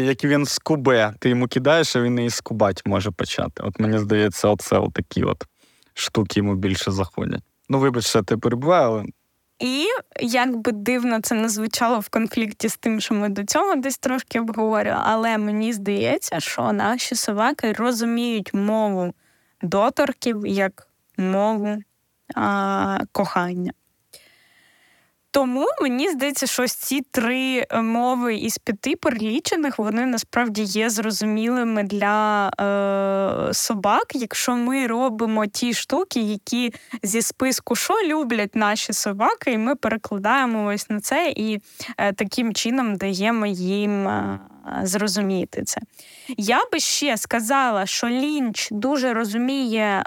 як 0.05 0.25
він 0.25 0.47
скубе, 0.47 1.15
ти 1.19 1.29
йому 1.29 1.49
кидаєш, 1.49 1.97
а 1.97 2.01
він 2.01 2.19
і 2.19 2.31
скубать 2.31 2.83
може 2.87 3.11
почати. 3.11 3.63
От 3.63 3.81
мені 3.81 3.99
здається, 3.99 4.49
оце 4.49 4.81
такі 4.93 5.23
от 5.23 5.45
штуки 5.95 6.41
йому 6.41 6.55
більше 6.55 6.91
заходять. 6.91 7.43
Ну, 7.69 7.79
вибач, 7.79 8.07
що 8.07 8.23
ти 8.23 8.37
перебуваю, 8.37 8.89
але. 8.89 9.05
І 9.59 9.87
як 10.21 10.57
би 10.57 10.73
дивно 10.73 11.21
це 11.21 11.35
не 11.35 11.49
звучало 11.49 11.99
в 11.99 12.09
конфлікті 12.09 12.69
з 12.69 12.77
тим, 12.77 13.01
що 13.01 13.15
ми 13.15 13.29
до 13.29 13.45
цього 13.45 13.75
десь 13.77 13.99
трошки 13.99 14.41
обговорювали, 14.41 15.03
але 15.07 15.39
мені 15.39 15.73
здається, 15.73 16.41
що 16.41 16.73
наші 16.73 17.15
собаки 17.15 17.73
розуміють 17.73 18.55
мову 18.55 19.15
доторків 19.63 20.47
як 20.47 20.89
мову 21.17 21.79
а, 22.35 22.99
кохання. 23.13 23.73
Тому 25.37 25.67
мені 25.83 26.11
здається, 26.11 26.47
що 26.47 26.69
ці 26.69 27.01
три 27.01 27.67
е, 27.71 27.83
мови 27.83 28.35
із 28.35 28.59
п'яти 28.59 28.97
перелічених 28.97 29.79
вони 29.79 30.07
насправді 30.07 30.63
є 30.63 30.91
зрозумілими 30.91 31.83
для 31.83 32.49
е, 32.49 33.55
собак, 33.55 34.07
якщо 34.15 34.57
ми 34.57 34.87
робимо 34.87 35.47
ті 35.47 35.75
штуки, 35.75 36.21
які 36.21 36.75
зі 37.03 37.23
списку 37.23 37.77
що 37.77 37.95
люблять 38.07 38.55
наші 38.55 38.93
собаки, 38.93 39.53
і 39.53 39.59
ми 39.59 39.75
перекладаємо 39.75 40.67
ось 40.67 40.91
на 40.91 41.01
це 41.01 41.33
і 41.37 41.61
е, 41.99 42.13
таким 42.13 42.55
чином 42.55 42.97
даємо 42.97 43.47
їм 43.47 44.09
е, 44.09 44.39
зрозуміти 44.83 45.63
це. 45.63 45.81
Я 46.37 46.61
би 46.73 46.81
ще 46.81 47.17
сказала, 47.17 47.87
що 47.87 48.09
лінч 48.09 48.69
дуже 48.71 49.15
розуміє 49.15 49.85
е, 49.85 50.05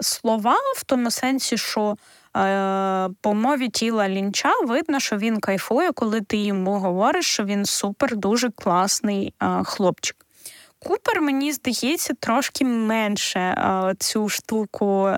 слова 0.00 0.56
в 0.76 0.84
тому 0.84 1.10
сенсі, 1.10 1.56
що. 1.56 1.96
Е, 2.36 3.08
по 3.20 3.34
мові 3.34 3.68
тіла 3.68 4.08
лінча 4.08 4.52
видно, 4.66 5.00
що 5.00 5.16
він 5.16 5.40
кайфує, 5.40 5.92
коли 5.92 6.20
ти 6.20 6.36
йому 6.36 6.78
говориш, 6.78 7.26
що 7.26 7.44
він 7.44 7.64
супер 7.64 8.16
дуже 8.16 8.50
класний 8.50 9.34
е, 9.42 9.64
хлопчик. 9.64 10.16
Купер, 10.78 11.20
мені 11.20 11.52
здається, 11.52 12.14
трошки 12.20 12.64
менше 12.64 13.40
е, 13.40 13.94
цю 13.98 14.28
штуку 14.28 15.10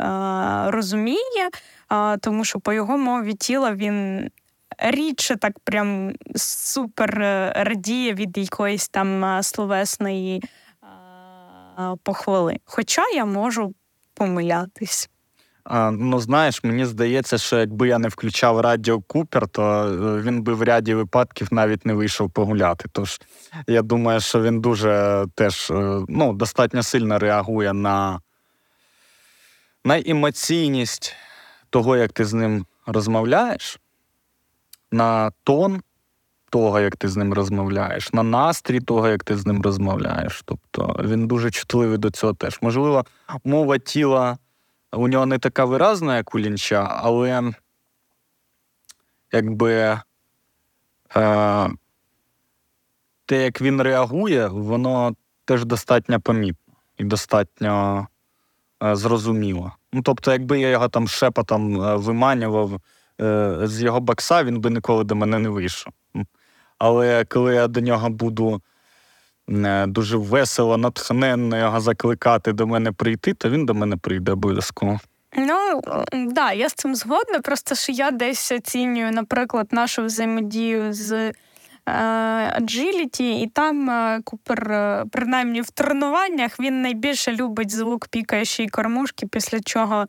розуміє, 0.67 1.51
тому 2.21 2.45
що 2.45 2.61
по 2.61 2.73
його 2.73 2.99
мові 2.99 3.35
тіла 3.35 3.73
він 3.75 4.29
рідше 4.79 5.37
так 5.37 5.59
прям 5.59 6.13
супер 6.37 7.11
радіє 7.57 8.15
від 8.15 8.39
якоїсь 8.39 8.89
там 8.89 9.43
словесної 9.43 10.43
похвали. 12.03 12.57
Хоча 12.65 13.03
я 13.15 13.25
можу 13.25 13.75
помилятись. 14.15 15.11
Ну, 15.93 16.19
знаєш, 16.19 16.65
мені 16.65 16.85
здається, 16.85 17.39
що 17.39 17.59
якби 17.59 17.89
я 17.89 17.99
не 17.99 18.09
включав 18.09 18.61
радіо 18.61 19.01
Купер, 19.01 19.49
то 19.49 19.63
е, 19.63 20.21
він 20.23 20.43
би 20.43 20.55
в 20.55 20.63
ряді 20.63 20.95
випадків 20.95 21.49
навіть 21.51 21.87
не 21.87 21.95
вийшов 21.95 22.31
погуляти. 22.31 22.85
Тож 22.93 23.21
я 23.67 23.83
думаю, 23.83 24.21
що 24.21 24.43
він 24.43 24.61
дуже 24.61 25.25
теж 25.35 25.71
е, 25.71 26.01
ну, 26.09 26.33
достатньо 26.33 26.83
сильно 26.83 27.19
реагує 27.19 27.73
на, 27.73 28.21
на 29.85 29.99
емоційність 30.07 31.17
того, 31.71 31.97
як 31.97 32.13
ти 32.13 32.25
з 32.25 32.33
ним 32.33 32.67
розмовляєш, 32.87 33.81
на 34.93 35.33
тон 35.45 35.83
того, 36.51 36.81
як 36.81 36.97
ти 36.97 37.09
з 37.09 37.17
ним 37.17 37.33
розмовляєш, 37.33 38.13
на 38.13 38.23
настрій 38.23 38.81
того, 38.81 39.09
як 39.09 39.25
ти 39.25 39.37
з 39.37 39.47
ним 39.47 39.63
розмовляєш. 39.63 40.43
Тобто 40.45 40.97
він 41.05 41.27
дуже 41.27 41.51
чутливий 41.51 41.99
до 41.99 42.11
цього 42.11 42.35
теж. 42.35 42.59
Можливо, 42.63 43.05
мова 43.45 43.79
тіла 43.79 44.39
у 44.93 45.09
нього 45.09 45.27
не 45.27 45.39
така 45.39 45.65
виразна, 45.65 46.17
як 46.17 46.35
у 46.35 46.39
лінча, 46.39 46.89
але 47.03 47.53
якби 49.33 49.99
е, 51.17 51.71
те, 53.27 53.45
як 53.45 53.61
він 53.61 53.83
реагує, 53.83 54.49
воно 54.49 55.15
теж 55.45 55.65
достатньо 55.65 56.21
помітно 56.21 56.75
і 56.99 57.05
достатньо 57.05 58.07
е, 58.83 58.97
зрозуміло. 58.97 59.73
Ну, 59.93 60.03
тобто, 60.03 60.33
якби 60.33 60.61
я 60.61 60.69
його 60.69 60.89
там 60.89 61.09
шепотом 61.09 61.83
е, 61.83 61.97
виманював 61.97 62.81
е, 63.21 63.59
з 63.63 63.83
його 63.83 64.01
бокса, 64.01 64.45
він 64.45 64.61
би 64.61 64.71
ніколи 64.71 65.05
до 65.05 65.15
мене 65.15 65.39
не 65.39 65.49
вийшов. 65.49 65.93
Але 66.79 67.25
коли 67.25 67.55
я 67.55 67.69
до 67.69 67.81
нього 67.81 68.11
буду 68.11 68.63
дуже 69.87 70.17
весело, 70.17 70.77
натхненно 70.77 71.59
його 71.59 71.81
закликати 71.81 72.53
до 72.53 72.67
мене 72.67 72.93
прийти, 72.93 73.35
то 73.35 73.51
він 73.51 73.67
до 73.67 73.75
мене 73.75 73.97
прийде 73.97 74.33
обов'язково. 74.33 75.01
Ну 75.37 75.81
да, 76.13 76.53
я 76.53 76.69
з 76.69 76.75
цим 76.75 76.95
згодна. 76.95 77.41
Просто 77.41 77.75
що 77.75 77.93
я 77.93 78.11
десь 78.11 78.53
оцінюю, 78.53 79.13
наприклад, 79.13 79.69
нашу 79.71 80.05
взаємодію 80.05 80.93
з 80.93 81.33
Agility, 81.87 83.23
і 83.23 83.51
там 83.55 83.91
е, 83.91 84.21
Купер, 84.25 84.73
е, 84.73 85.05
принаймні 85.13 85.61
в 85.61 85.71
тренуваннях, 85.71 86.61
він 86.61 86.83
найбільше 86.83 87.33
любить 87.33 87.71
звук 87.71 88.09
пікаючої 88.09 88.69
кормушки, 88.69 89.27
після 89.27 89.61
чого 89.61 90.07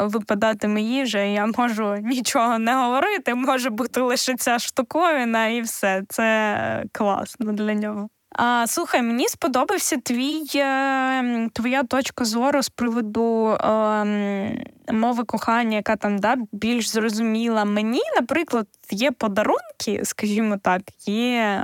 випадатиме 0.00 0.80
їжа. 0.80 1.18
Я 1.18 1.46
можу 1.46 1.96
нічого 1.96 2.58
не 2.58 2.74
говорити, 2.74 3.34
може 3.34 3.70
бути 3.70 4.00
лише 4.00 4.34
ця 4.34 4.58
штуковина, 4.58 5.48
і 5.48 5.60
все. 5.60 6.02
Це 6.08 6.84
класно 6.92 7.52
для 7.52 7.74
нього. 7.74 8.08
А, 8.34 8.66
Слухай, 8.66 9.02
мені 9.02 9.28
сподобався 9.28 9.96
твій 9.96 10.44
е, 10.54 11.48
твоя 11.52 11.82
точка 11.82 12.24
зору 12.24 12.62
з 12.62 12.68
приводу 12.68 13.48
е, 13.48 14.64
мови 14.92 15.24
кохання, 15.24 15.76
яка 15.76 15.96
там 15.96 16.18
да, 16.18 16.36
більш 16.52 16.88
зрозуміла. 16.88 17.64
Мені, 17.64 18.00
наприклад, 18.20 18.66
є 18.90 19.10
подарунки, 19.10 20.00
скажімо 20.02 20.58
так, 20.62 20.82
є, 21.06 21.36
е, 21.36 21.60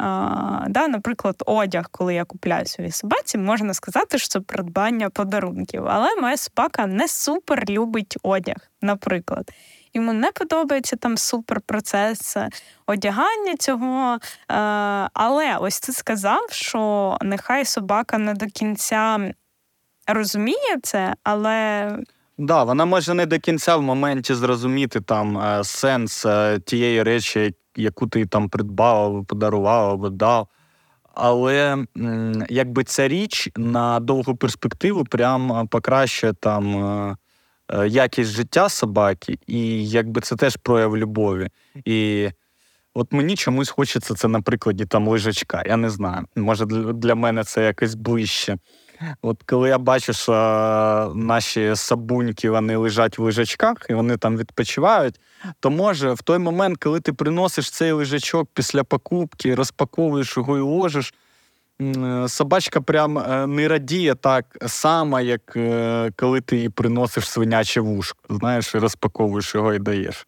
да, 0.69 0.89
наприклад, 0.89 1.43
одяг, 1.47 1.89
коли 1.91 2.15
я 2.15 2.25
купляю 2.25 2.67
своїй 2.67 2.91
собаці, 2.91 3.39
можна 3.39 3.75
сказати, 3.75 4.19
що 4.19 4.29
це 4.29 4.41
придбання 4.41 5.11
подарунків. 5.11 5.85
Але 5.87 6.17
моя 6.21 6.37
собака 6.37 6.87
не 6.87 7.09
супер 7.09 7.65
любить 7.71 8.17
одяг, 8.23 8.57
наприклад 8.81 9.51
йому 9.95 10.13
не 10.13 10.33
подобається 10.33 10.97
там 10.97 11.19
суперпроцес 11.19 12.37
одягання 12.87 13.57
цього. 13.59 14.15
Е, 14.15 14.55
але 15.13 15.57
ось 15.61 15.81
ти 15.81 15.93
сказав, 15.93 16.51
що 16.51 17.17
нехай 17.23 17.65
собака 17.65 18.19
не 18.19 18.35
до 18.35 18.47
кінця 18.47 19.33
розуміє 20.07 20.79
це, 20.83 21.15
але. 21.25 21.89
Да, 22.39 22.65
вона 22.65 22.85
може 22.85 23.15
не 23.15 23.27
до 23.27 23.39
кінця 23.39 23.77
в 23.77 23.83
моменті 23.83 24.35
зрозуміти 24.35 25.01
там 25.01 25.39
е, 25.39 25.65
сенс 25.65 26.27
е, 26.27 26.61
тієї 26.65 27.03
речі, 27.03 27.55
яку 27.77 28.07
ти 28.07 28.27
там 28.27 28.49
придбав, 28.49 29.07
або 29.07 29.25
подарував 29.25 29.91
або 29.91 30.09
дав. 30.09 30.49
Але 31.15 31.85
якби 32.49 32.85
ця 32.85 33.09
річ 33.09 33.49
на 33.57 34.01
довгу 34.01 34.37
перспективу 34.37 35.05
прям 35.05 35.69
покращує 35.69 36.33
там 36.33 37.17
якість 37.87 38.31
життя 38.31 38.69
собаки, 38.69 39.39
і 39.47 39.89
якби 39.89 40.21
це 40.21 40.37
теж 40.37 40.57
прояв 40.57 40.97
любові. 40.97 41.49
І 41.85 42.29
от 42.95 43.13
мені 43.13 43.37
чомусь 43.37 43.71
хочеться 43.71 44.15
це 44.15 44.29
на 44.29 44.41
прикладі 44.41 44.85
там 44.85 45.09
лежачка. 45.09 45.63
Я 45.67 45.77
не 45.77 45.91
знаю. 45.91 46.27
Може, 46.37 46.67
для 46.67 47.15
мене 47.15 47.45
це 47.45 47.65
якось 47.65 47.95
ближче. 47.95 48.57
От 49.23 49.43
коли 49.43 49.69
я 49.69 49.79
бачу, 49.79 50.13
що 50.13 50.33
наші 51.15 51.73
сабуньки 51.77 52.51
вони 52.51 52.77
лежать 52.77 53.19
в 53.19 53.23
лежачках 53.23 53.87
і 53.91 53.95
вони 53.95 54.17
там 54.17 54.37
відпочивають, 54.37 55.21
то 55.61 55.71
може 55.71 56.13
в 56.13 56.23
той 56.23 56.39
момент, 56.39 56.79
коли 56.79 57.01
ти 57.01 57.13
приносиш 57.13 57.71
цей 57.71 57.93
лежачок 57.93 58.49
після 58.55 58.85
покупки, 58.85 59.55
розпаковуєш 59.55 60.37
його 60.37 60.59
і 60.59 60.61
ложиш, 60.61 61.15
Е, 61.15 61.30
собачка 62.29 62.81
прям 62.81 63.19
е, 63.19 63.47
не 63.47 63.69
радіє 63.69 64.15
так 64.15 64.57
само, 64.67 65.21
як 65.21 65.57
е, 65.57 66.11
коли 66.17 66.41
ти 66.41 66.57
їй 66.57 66.69
приносиш 66.69 67.31
свиняче 67.31 67.81
вушко, 67.81 68.19
знаєш, 68.31 68.75
розпаковуєш 68.75 69.55
його 69.55 69.75
і 69.75 69.79
даєш. 69.79 70.27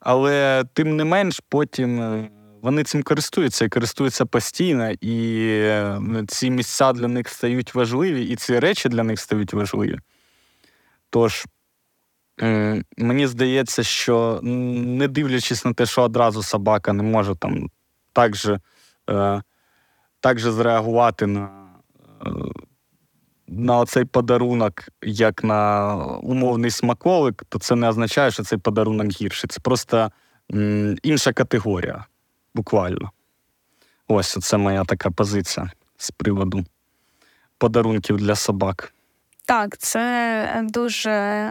Але 0.00 0.64
тим 0.72 0.96
не 0.96 1.04
менш, 1.04 1.40
потім 1.48 2.28
вони 2.62 2.84
цим 2.84 3.02
користуються 3.02 3.64
і 3.64 3.68
користуються 3.68 4.26
постійно, 4.26 4.90
і 5.00 5.60
ці 6.28 6.50
місця 6.50 6.92
для 6.92 7.08
них 7.08 7.28
стають 7.28 7.74
важливі, 7.74 8.24
і 8.24 8.36
ці 8.36 8.58
речі 8.58 8.88
для 8.88 9.02
них 9.02 9.20
стають 9.20 9.52
важливі. 9.52 9.98
Тож, 11.10 11.44
мені 12.96 13.26
здається, 13.26 13.82
що 13.82 14.40
не 14.42 15.08
дивлячись 15.08 15.64
на 15.64 15.72
те, 15.72 15.86
що 15.86 16.02
одразу 16.02 16.42
собака 16.42 16.92
не 16.92 17.02
може 17.02 17.34
там 17.34 17.70
так 18.12 18.36
же 18.36 18.60
так 20.26 20.38
зреагувати 20.38 21.26
на 21.26 21.48
е, 22.26 22.30
на 23.48 23.86
цей 23.86 24.04
подарунок, 24.04 24.88
як 25.02 25.44
на 25.44 25.94
умовний 26.22 26.70
смаколик, 26.70 27.44
то 27.48 27.58
це 27.58 27.76
не 27.76 27.88
означає, 27.88 28.30
що 28.30 28.42
цей 28.42 28.58
подарунок 28.58 29.06
гірший. 29.06 29.48
Це 29.48 29.60
просто 29.60 30.10
інша 31.02 31.32
категорія, 31.32 32.04
буквально. 32.54 33.10
Ось 34.08 34.38
це 34.40 34.56
моя 34.56 34.84
така 34.84 35.10
позиція 35.10 35.70
з 35.96 36.10
приводу 36.10 36.64
подарунків 37.58 38.16
для 38.16 38.34
собак. 38.34 38.94
Так, 39.44 39.78
це 39.78 40.66
дуже. 40.68 41.50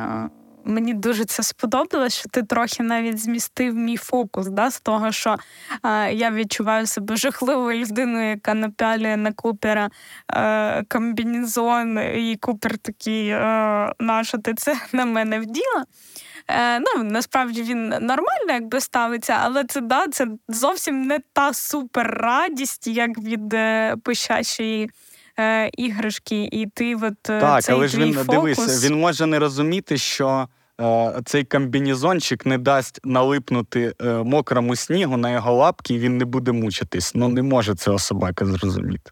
Мені 0.68 0.93
дуже 0.93 1.26
це 1.26 1.43
сподобалось, 1.43 2.13
що 2.13 2.30
ти 2.30 2.43
трохи 2.43 2.84
навіть 2.84 3.20
змістив 3.20 3.76
мій 3.76 3.97
фокус 3.97 4.47
да, 4.47 4.72
з 4.72 4.80
того, 4.80 5.11
що 5.11 5.36
е, 5.84 6.13
я 6.13 6.32
відчуваю 6.32 6.88
себе 6.88 7.16
жахливою 7.16 7.86
людиною, 7.86 8.30
яка 8.30 8.53
напялює 8.53 9.18
на 9.18 9.32
Купера 9.32 9.89
е, 10.34 10.84
комбінезон, 10.84 11.99
і 11.99 12.38
Купер 12.41 12.78
такий, 12.78 13.30
е, 13.30 13.93
нащо 13.99 14.38
ти 14.38 14.53
це 14.53 14.76
на 14.91 15.05
мене 15.05 15.39
вділа? 15.39 15.86
Е, 16.47 16.80
Ну, 16.80 17.03
насправді 17.03 17.63
він 17.63 17.88
нормально 17.88 18.49
якби 18.53 18.80
ставиться, 18.82 19.38
але 19.41 19.63
це 19.63 19.82
да, 19.82 20.07
це 20.07 20.28
зовсім 20.47 21.01
не 21.01 21.20
та 21.34 21.53
суперрадість, 21.53 22.88
як 22.88 23.18
від 23.18 23.53
е, 23.53 23.95
пищащої 24.03 24.89
е, 25.39 25.70
іграшки. 25.78 26.49
І 26.51 26.68
ти 26.74 26.95
от 26.95 27.30
е, 27.30 27.39
Так, 27.39 27.63
цей 27.63 27.76
але 27.76 27.88
ж 27.88 27.97
він 27.97 28.13
фокус... 28.13 28.57
дивись, 28.57 28.86
він 28.86 28.99
може 28.99 29.26
не 29.26 29.39
розуміти, 29.39 29.97
що. 29.97 30.47
Е, 30.82 31.21
цей 31.26 31.43
комбінезончик 31.43 32.45
не 32.45 32.57
дасть 32.57 32.99
налипнути 33.03 33.93
е, 34.01 34.05
мокрому 34.13 34.76
снігу 34.76 35.17
на 35.17 35.32
його 35.32 35.53
лапки, 35.55 35.93
і 35.93 35.99
він 35.99 36.17
не 36.17 36.26
буде 36.26 36.51
мучитись. 36.51 37.15
Ну 37.15 37.30
не 37.30 37.41
може 37.41 37.76
цього 37.76 37.99
собака 37.99 38.45
зрозуміти. 38.45 39.11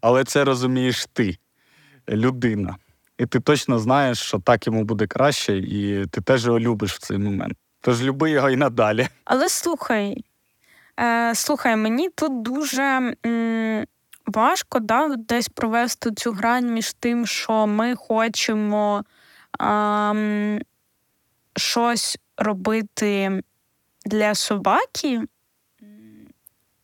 Але 0.00 0.24
це 0.24 0.44
розумієш 0.44 1.06
ти, 1.12 1.36
людина. 2.08 2.76
І 3.18 3.26
ти 3.26 3.40
точно 3.40 3.78
знаєш, 3.78 4.18
що 4.18 4.38
так 4.38 4.66
йому 4.66 4.84
буде 4.84 5.06
краще, 5.06 5.56
і 5.56 6.06
ти 6.06 6.20
теж 6.20 6.46
його 6.46 6.60
любиш 6.60 6.92
в 6.92 6.98
цей 6.98 7.18
момент. 7.18 7.58
Тож 7.80 8.02
люби 8.02 8.30
його 8.30 8.50
і 8.50 8.56
надалі. 8.56 9.08
Але 9.24 9.48
слухай, 9.48 10.24
е, 11.00 11.34
слухай, 11.34 11.76
мені 11.76 12.08
тут 12.08 12.42
дуже 12.42 12.82
м, 13.26 13.84
важко 14.26 14.80
да, 14.80 15.14
десь 15.18 15.48
провести 15.48 16.12
цю 16.12 16.32
грань 16.32 16.72
між 16.72 16.92
тим, 16.92 17.26
що 17.26 17.66
ми 17.66 17.94
хочемо 17.94 19.04
е, 19.62 20.60
щось 21.56 22.18
робити 22.36 23.42
для 24.06 24.34
собаки, 24.34 25.22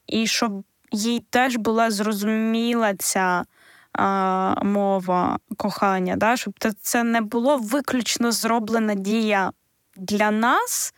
і 0.07 0.27
щоб 0.27 0.65
їй 0.93 1.27
теж 1.31 1.57
була 1.57 1.91
зрозуміла 1.91 2.95
ця 2.95 3.45
а, 3.93 4.65
мова 4.65 5.39
кохання, 5.57 6.17
да? 6.17 6.37
щоб 6.37 6.55
це 6.81 7.05
не 7.05 7.21
було 7.21 7.57
виключно 7.57 8.33
зроблена 8.33 8.95
дія 8.95 9.53
для 9.97 10.31
нас, 10.31 10.95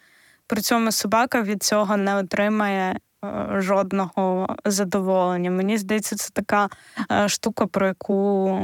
при 0.47 0.61
цьому 0.61 0.93
собака 0.93 1.43
від 1.43 1.63
цього 1.63 1.97
не 1.97 2.17
отримає 2.17 2.99
е, 3.25 3.47
жодного 3.61 4.57
задоволення. 4.65 5.51
Мені 5.51 5.79
здається, 5.79 6.17
це 6.17 6.31
така 6.33 6.69
е, 7.11 7.29
штука, 7.29 7.67
про 7.67 7.87
яку 7.87 8.61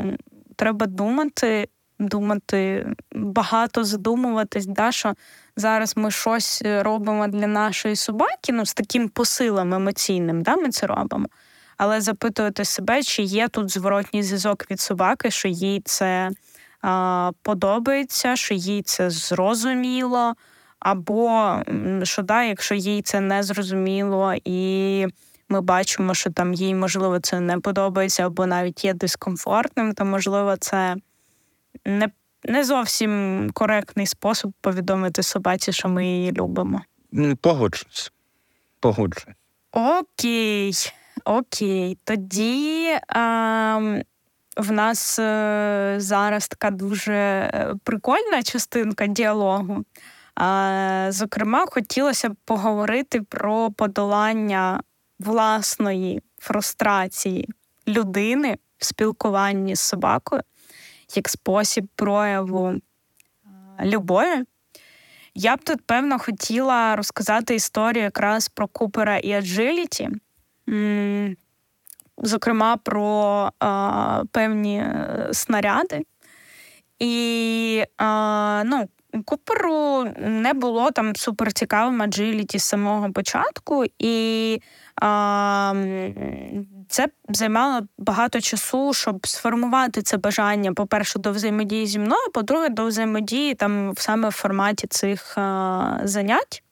треба 0.56 0.86
думати. 0.86 1.68
Думати, 2.00 2.86
багато 3.12 3.84
задумуватись, 3.84 4.66
да, 4.66 4.92
що 4.92 5.14
зараз 5.56 5.96
ми 5.96 6.10
щось 6.10 6.62
робимо 6.64 7.28
для 7.28 7.46
нашої 7.46 7.96
собаки, 7.96 8.52
ну 8.52 8.66
з 8.66 8.74
таким 8.74 9.08
посилом 9.08 9.74
емоційним, 9.74 10.42
да, 10.42 10.56
ми 10.56 10.68
це 10.68 10.86
робимо. 10.86 11.26
Але 11.76 12.00
запитувати 12.00 12.64
себе, 12.64 13.02
чи 13.02 13.22
є 13.22 13.48
тут 13.48 13.70
зворотній 13.70 14.22
зв'язок 14.22 14.70
від 14.70 14.80
собаки, 14.80 15.30
що 15.30 15.48
їй 15.48 15.82
це 15.84 16.30
а, 16.82 17.30
подобається, 17.42 18.36
що 18.36 18.54
їй 18.54 18.82
це 18.82 19.10
зрозуміло, 19.10 20.34
або 20.78 21.56
що 22.02 22.22
да, 22.22 22.42
якщо 22.42 22.74
їй 22.74 23.02
це 23.02 23.20
не 23.20 23.42
зрозуміло, 23.42 24.34
і 24.44 25.06
ми 25.48 25.60
бачимо, 25.60 26.14
що 26.14 26.30
там 26.30 26.54
їй, 26.54 26.74
можливо, 26.74 27.20
це 27.20 27.40
не 27.40 27.58
подобається, 27.58 28.26
або 28.26 28.46
навіть 28.46 28.84
є 28.84 28.94
дискомфортним, 28.94 29.94
то 29.94 30.04
можливо, 30.04 30.56
це 30.56 30.96
не 31.84 32.08
не 32.44 32.64
зовсім 32.64 33.50
коректний 33.54 34.06
спосіб 34.06 34.52
повідомити 34.60 35.22
собаці, 35.22 35.72
що 35.72 35.88
ми 35.88 36.06
її 36.06 36.32
любимо. 36.32 36.82
Погоджуюсь. 37.40 38.12
Погоджуюсь. 38.80 39.36
Окей. 39.72 40.72
Окей, 41.24 41.98
тоді 42.04 42.98
а, 43.08 43.94
в 44.56 44.72
нас 44.72 45.18
а, 45.18 45.22
е, 45.22 46.00
зараз 46.00 46.48
така 46.48 46.70
дуже 46.70 47.14
е, 47.14 47.74
прикольна 47.84 48.42
частинка 48.42 49.06
діалогу. 49.06 49.84
А, 50.34 51.06
Зокрема, 51.10 51.66
хотілося 51.66 52.28
б 52.28 52.36
поговорити 52.44 53.22
про 53.22 53.70
подолання 53.70 54.80
власної 55.18 56.22
фрустрації 56.38 57.48
людини 57.88 58.58
в 58.78 58.84
спілкуванні 58.84 59.76
з 59.76 59.80
собакою 59.80 60.42
як 61.16 61.28
спосіб 61.28 61.86
прояву 61.96 62.74
любові. 63.84 64.44
Я 65.34 65.56
б 65.56 65.64
тут, 65.64 65.80
певно, 65.86 66.18
хотіла 66.18 66.96
розказати 66.96 67.54
історію 67.54 68.04
якраз 68.04 68.48
про 68.48 68.68
Купера 68.68 69.18
і 69.18 69.32
Аджиліті 69.32 70.08
зокрема 72.22 72.76
про 72.76 73.50
а, 73.58 74.22
певні 74.32 74.78
е, 74.78 75.28
снаряди. 75.32 76.04
І 76.98 77.84
а, 77.96 78.62
ну, 78.66 78.88
Куперу 79.24 80.04
не 80.18 80.52
було 80.54 80.90
там 80.90 81.16
суперцікавим 81.16 82.02
аджиліті 82.02 82.58
з 82.58 82.62
самого 82.62 83.12
початку, 83.12 83.84
і 83.98 84.58
а, 84.96 85.74
це 86.90 87.08
займало 87.28 87.86
багато 87.98 88.40
часу, 88.40 88.94
щоб 88.94 89.26
сформувати 89.26 90.02
це 90.02 90.16
бажання, 90.16 90.72
по-перше, 90.72 91.18
до 91.18 91.32
взаємодії 91.32 91.86
зі 91.86 91.98
мною, 91.98 92.20
а 92.28 92.30
по-друге, 92.30 92.68
до 92.68 92.86
взаємодії 92.86 93.54
там 93.54 93.92
саме 93.96 94.28
в 94.28 94.32
форматі 94.32 94.86
цих 94.86 95.38
а, 95.38 96.00
занять. 96.04 96.62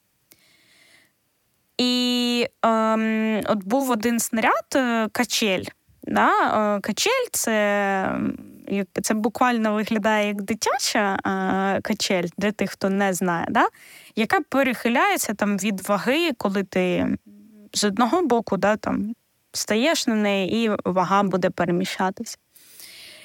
І 1.78 2.46
ем, 2.62 3.40
от 3.46 3.64
був 3.64 3.90
один 3.90 4.20
снаряд 4.20 4.64
е, 4.76 5.08
качель. 5.12 5.64
Да? 6.02 6.30
Е, 6.76 6.80
качель 6.80 7.28
це 7.32 8.20
це 9.02 9.14
буквально 9.14 9.74
виглядає 9.74 10.28
як 10.28 10.42
дитяча 10.42 11.18
е, 11.26 11.80
качель 11.80 12.28
для 12.38 12.52
тих, 12.52 12.70
хто 12.70 12.90
не 12.90 13.14
знає, 13.14 13.46
да? 13.50 13.66
яка 14.16 14.40
перехиляється 14.48 15.34
там 15.34 15.56
від 15.56 15.88
ваги, 15.88 16.32
коли 16.32 16.62
ти 16.62 17.16
з 17.72 17.84
одного 17.84 18.22
боку 18.22 18.56
да, 18.56 18.76
там, 18.76 19.14
стаєш 19.58 20.06
на 20.06 20.14
неї, 20.14 20.64
і 20.64 20.70
вага 20.84 21.22
буде 21.22 21.50
переміщатися. 21.50 22.38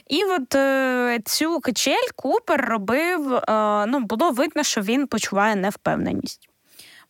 І 0.08 0.24
от 0.24 0.56
е, 0.56 1.20
цю 1.26 1.60
качель 1.60 2.10
Купер 2.16 2.66
робив, 2.66 3.34
е, 3.34 3.42
ну, 3.86 4.00
було 4.00 4.32
видно, 4.32 4.64
що 4.64 4.82
він 4.82 5.08
почуває 5.08 5.56
невпевненість. 5.56 6.50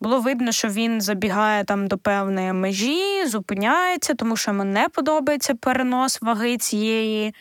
Було 0.03 0.19
видно, 0.19 0.51
що 0.51 0.67
він 0.67 1.01
забігає 1.01 1.63
там 1.63 1.87
до 1.87 1.97
певної 1.97 2.53
межі, 2.53 3.25
зупиняється, 3.27 4.13
тому 4.13 4.37
що 4.37 4.51
йому 4.51 4.63
не 4.63 4.89
подобається 4.89 5.55
перенос 5.55 6.21
ваги 6.21 6.57
цієї 6.57 7.27
е, 7.27 7.33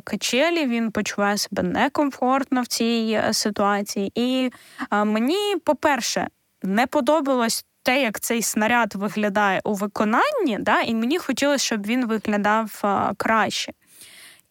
качелі. 0.00 0.66
Він 0.66 0.90
почуває 0.90 1.38
себе 1.38 1.62
некомфортно 1.62 2.62
в 2.62 2.66
цій 2.66 3.20
е, 3.24 3.32
ситуації. 3.32 4.12
І 4.14 4.50
е, 4.92 5.04
мені, 5.04 5.56
по-перше, 5.64 6.28
не 6.62 6.86
подобалось 6.86 7.64
те, 7.90 8.02
як 8.02 8.20
цей 8.20 8.42
снаряд 8.42 8.94
виглядає 8.94 9.60
у 9.64 9.74
виконанні, 9.74 10.58
да, 10.60 10.80
і 10.80 10.94
мені 10.94 11.18
хотілося, 11.18 11.64
щоб 11.64 11.86
він 11.86 12.06
виглядав 12.06 12.80
е, 12.84 13.14
краще. 13.16 13.72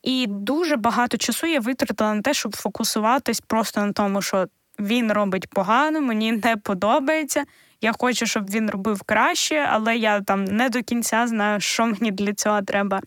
І 0.03 0.25
дуже 0.29 0.75
багато 0.75 1.17
часу 1.17 1.47
я 1.47 1.59
витратила 1.59 2.13
на 2.13 2.21
те, 2.21 2.33
щоб 2.33 2.55
фокусуватись 2.55 3.41
просто 3.41 3.85
на 3.85 3.93
тому, 3.93 4.21
що 4.21 4.47
він 4.79 5.11
робить 5.11 5.49
погано, 5.49 6.01
мені 6.01 6.31
не 6.31 6.57
подобається. 6.57 7.43
Я 7.81 7.93
хочу, 7.99 8.25
щоб 8.25 8.49
він 8.49 8.69
робив 8.69 9.01
краще, 9.01 9.67
але 9.71 9.97
я 9.97 10.21
там 10.21 10.43
не 10.43 10.69
до 10.69 10.83
кінця 10.83 11.27
знаю, 11.27 11.59
що 11.59 11.85
мені 11.85 12.11
для 12.11 12.33
цього 12.33 12.61
треба 12.61 13.01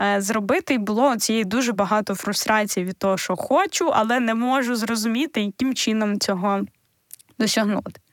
е, 0.00 0.20
зробити. 0.20 0.74
І 0.74 0.78
було 0.78 1.16
цієї 1.16 1.44
дуже 1.44 1.72
багато 1.72 2.14
фрустрації 2.14 2.86
від 2.86 2.98
того, 2.98 3.18
що 3.18 3.36
хочу, 3.36 3.90
але 3.94 4.20
не 4.20 4.34
можу 4.34 4.76
зрозуміти, 4.76 5.42
яким 5.42 5.74
чином 5.74 6.20
цього 6.20 6.60
досягнути. 7.38 8.03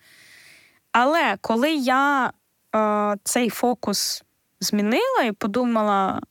Але 0.92 1.38
коли 1.42 1.72
я 1.74 2.32
е, 2.76 3.16
цей 3.24 3.50
фокус 3.50 4.24
змінила 4.60 5.24
і 5.26 5.32
подумала: 5.32 6.22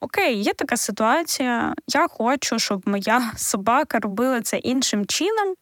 окей, 0.00 0.42
є 0.42 0.54
така 0.54 0.76
ситуація, 0.76 1.74
я 1.86 2.08
хочу, 2.08 2.58
щоб 2.58 2.88
моя 2.88 3.32
собака 3.36 3.98
робила 3.98 4.40
це 4.40 4.58
іншим 4.58 5.06
чином. 5.06 5.54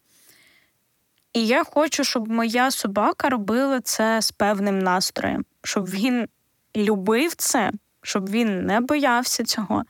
І 1.33 1.47
я 1.47 1.63
хочу, 1.63 2.03
щоб 2.03 2.29
моя 2.29 2.71
собака 2.71 3.29
робила 3.29 3.81
це 3.81 4.21
з 4.21 4.31
певним 4.31 4.79
настроєм, 4.79 5.45
щоб 5.63 5.89
він 5.89 6.27
любив 6.75 7.35
це, 7.35 7.71
щоб 8.01 8.29
він 8.29 8.65
не 8.65 8.81
боявся 8.81 9.43
цього, 9.43 9.83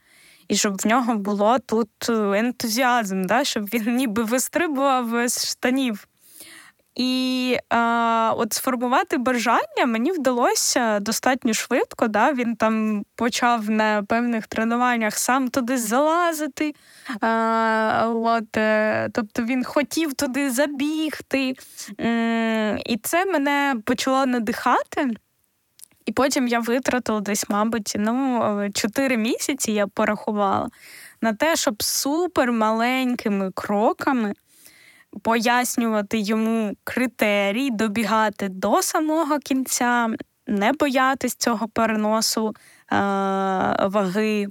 і 0.48 0.56
щоб 0.56 0.76
в 0.82 0.86
нього 0.86 1.14
було 1.14 1.58
тут 1.58 2.08
ентузіазм, 2.10 3.24
да? 3.24 3.44
щоб 3.44 3.64
він 3.64 3.96
ніби 3.96 4.24
вистрибував 4.24 5.28
з 5.28 5.50
штанів. 5.50 6.06
І 7.00 7.56
е, 7.72 7.78
от 8.30 8.52
сформувати 8.52 9.18
бажання 9.18 9.86
мені 9.86 10.12
вдалося 10.12 11.00
достатньо 11.00 11.54
швидко. 11.54 12.08
Да? 12.08 12.32
Він 12.32 12.56
там 12.56 13.04
почав 13.14 13.70
на 13.70 14.02
певних 14.02 14.46
тренуваннях 14.46 15.18
сам 15.18 15.48
туди 15.48 15.78
залазити. 15.78 16.74
Е, 17.22 18.04
от, 18.06 18.56
е, 18.56 19.08
Тобто 19.12 19.42
він 19.42 19.64
хотів 19.64 20.14
туди 20.14 20.50
забігти. 20.50 21.54
Е, 22.00 22.78
і 22.86 22.96
це 22.96 23.24
мене 23.24 23.76
почало 23.84 24.26
надихати. 24.26 25.10
І 26.06 26.12
потім 26.12 26.48
я 26.48 26.58
витратила 26.58 27.20
десь, 27.20 27.48
мабуть, 27.48 27.94
ну, 27.98 28.68
4 28.74 29.16
місяці 29.16 29.72
я 29.72 29.86
порахувала 29.86 30.68
на 31.20 31.32
те, 31.32 31.56
щоб 31.56 31.82
супер 31.82 32.52
маленькими 32.52 33.50
кроками 33.54 34.34
пояснювати 35.22 36.18
йому 36.18 36.76
критерій, 36.84 37.70
добігати 37.70 38.48
до 38.48 38.82
самого 38.82 39.38
кінця, 39.38 40.08
не 40.46 40.72
боятись 40.72 41.34
цього 41.34 41.68
переносу 41.68 42.48
е- 42.48 42.54
ваги. 43.86 44.46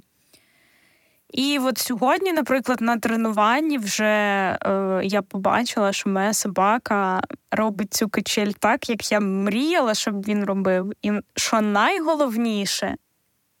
І 1.32 1.58
от 1.58 1.78
сьогодні, 1.78 2.32
наприклад, 2.32 2.80
на 2.80 2.98
тренуванні 2.98 3.78
вже 3.78 4.04
е, 4.04 5.00
я 5.04 5.22
побачила, 5.22 5.92
що 5.92 6.10
моя 6.10 6.32
собака 6.32 7.22
робить 7.50 7.94
цю 7.94 8.08
качель 8.08 8.52
так, 8.58 8.90
як 8.90 9.12
я 9.12 9.20
мріяла, 9.20 9.94
щоб 9.94 10.26
він 10.26 10.44
робив. 10.44 10.92
І 11.02 11.12
що 11.34 11.60
найголовніше, 11.60 12.94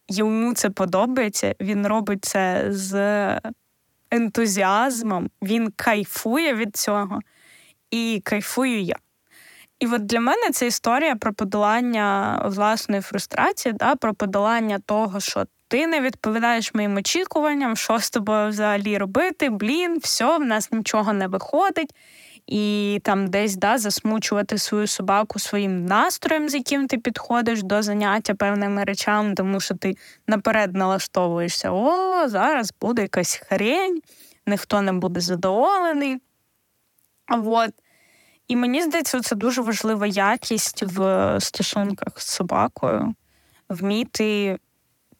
йому 0.08 0.54
це 0.54 0.70
подобається, 0.70 1.54
він 1.60 1.86
робить 1.86 2.24
це 2.24 2.66
з 2.68 3.40
ентузіазмом, 4.10 5.30
він 5.42 5.72
кайфує 5.76 6.54
від 6.54 6.76
цього 6.76 7.20
і 7.90 8.20
кайфую 8.24 8.82
я. 8.82 8.96
І 9.80 9.86
от 9.86 10.06
для 10.06 10.20
мене 10.20 10.50
це 10.52 10.66
історія 10.66 11.16
про 11.16 11.32
подолання 11.32 12.42
власної 12.46 13.02
фрустрації, 13.02 13.72
да, 13.72 13.94
про 13.96 14.14
подолання 14.14 14.78
того, 14.78 15.20
що 15.20 15.44
ти 15.68 15.86
не 15.86 16.00
відповідаєш 16.00 16.74
моїм 16.74 16.96
очікуванням, 16.96 17.76
що 17.76 17.98
з 17.98 18.10
тобою 18.10 18.48
взагалі 18.48 18.98
робити, 18.98 19.50
блін, 19.50 19.98
все, 19.98 20.38
в 20.38 20.44
нас 20.44 20.72
нічого 20.72 21.12
не 21.12 21.28
виходить. 21.28 21.94
І 22.50 23.00
там 23.04 23.26
десь 23.26 23.56
да, 23.56 23.78
засмучувати 23.78 24.58
свою 24.58 24.86
собаку 24.86 25.38
своїм 25.38 25.86
настроєм, 25.86 26.48
з 26.48 26.54
яким 26.54 26.86
ти 26.86 26.98
підходиш 26.98 27.62
до 27.62 27.82
заняття 27.82 28.34
певними 28.34 28.84
речами, 28.84 29.34
тому 29.34 29.60
що 29.60 29.74
ти 29.74 29.96
наперед 30.26 30.74
налаштовуєшся, 30.74 31.70
о, 31.70 32.28
зараз 32.28 32.72
буде 32.80 33.02
якась 33.02 33.42
хрень, 33.48 34.00
ніхто 34.46 34.82
не 34.82 34.92
буде 34.92 35.20
задоволений. 35.20 36.18
От. 37.28 37.70
І 38.48 38.56
мені 38.56 38.82
здається, 38.82 39.20
це 39.20 39.36
дуже 39.36 39.62
важлива 39.62 40.06
якість 40.06 40.82
в 40.82 41.36
стосунках 41.40 42.20
з 42.20 42.26
собакою, 42.26 43.14
вміти 43.68 44.58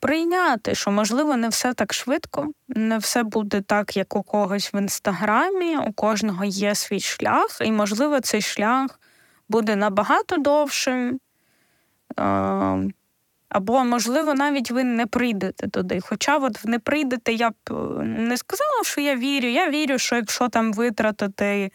прийняти, 0.01 0.75
що, 0.75 0.91
можливо, 0.91 1.37
не 1.37 1.49
все 1.49 1.75
так 1.75 1.95
швидко, 1.95 2.49
не 2.69 2.99
все 2.99 3.23
буде 3.23 3.61
так, 3.61 3.97
як 3.97 4.17
у 4.17 4.23
когось 4.23 4.75
в 4.75 4.77
інстаграмі, 4.77 5.77
у 5.77 5.93
кожного 5.93 6.45
є 6.45 6.75
свій 6.75 7.01
шлях, 7.01 7.59
і, 7.61 7.73
можливо, 7.73 8.21
цей 8.21 8.43
шлях 8.43 9.01
буде 9.49 9.77
набагато 9.77 10.37
довшим. 10.37 11.21
Або, 13.49 13.85
можливо, 13.85 14.35
навіть 14.35 14.71
ви 14.71 14.85
не 14.85 15.07
прийдете 15.07 15.69
туди. 15.69 16.01
Хоча 16.01 16.39
от 16.39 16.65
не 16.65 16.79
прийдете, 16.79 17.33
я 17.33 17.51
б 17.51 17.55
е, 17.71 17.75
не 18.05 18.37
сказала, 18.37 18.85
що 18.85 19.01
я 19.01 19.17
вірю. 19.17 19.49
Я 19.49 19.71
вірю, 19.71 19.99
що 19.99 20.17
якщо 20.17 20.49
там 20.49 20.73
витратити, 20.73 21.71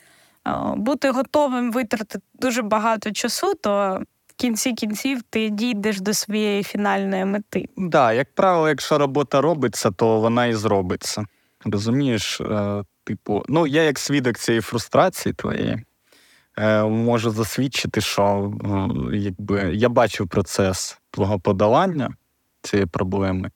бути 0.76 1.10
готовим 1.10 1.72
витратити 1.72 2.26
дуже 2.34 2.62
багато 2.62 3.12
часу, 3.12 3.54
то 3.54 4.02
кінці 4.36 4.74
кінців 4.74 5.22
ти 5.30 5.50
дійдеш 5.50 6.02
до 6.02 6.14
своєї 6.14 6.64
фінальної 6.64 7.26
мети. 7.26 7.60
Так, 7.60 7.90
да, 7.90 8.14
як 8.14 8.36
правило, 8.36 8.70
якщо 8.70 8.98
робота 8.98 9.42
робиться, 9.42 9.92
то 9.92 10.20
вона 10.20 10.46
і 10.46 10.54
зробиться. 10.54 11.26
Розумієш, 11.66 12.42
е, 12.42 12.84
типу, 13.04 13.44
ну 13.48 13.68
я 13.68 13.84
як 13.84 14.00
свідок 14.00 14.38
цієї 14.38 14.62
фрустрації 14.62 15.34
твоєї. 15.34 15.84
Е, 16.58 16.84
можу 16.84 17.32
засвідчити, 17.32 18.02
що 18.02 18.54
е, 19.14 19.18
якби 19.18 19.72
я 19.74 19.90
бачив 19.90 20.28
процес 20.28 20.98
твого 21.12 21.40
подолання 21.40 22.16
цієї 22.62 22.86
проблеми. 22.86 23.52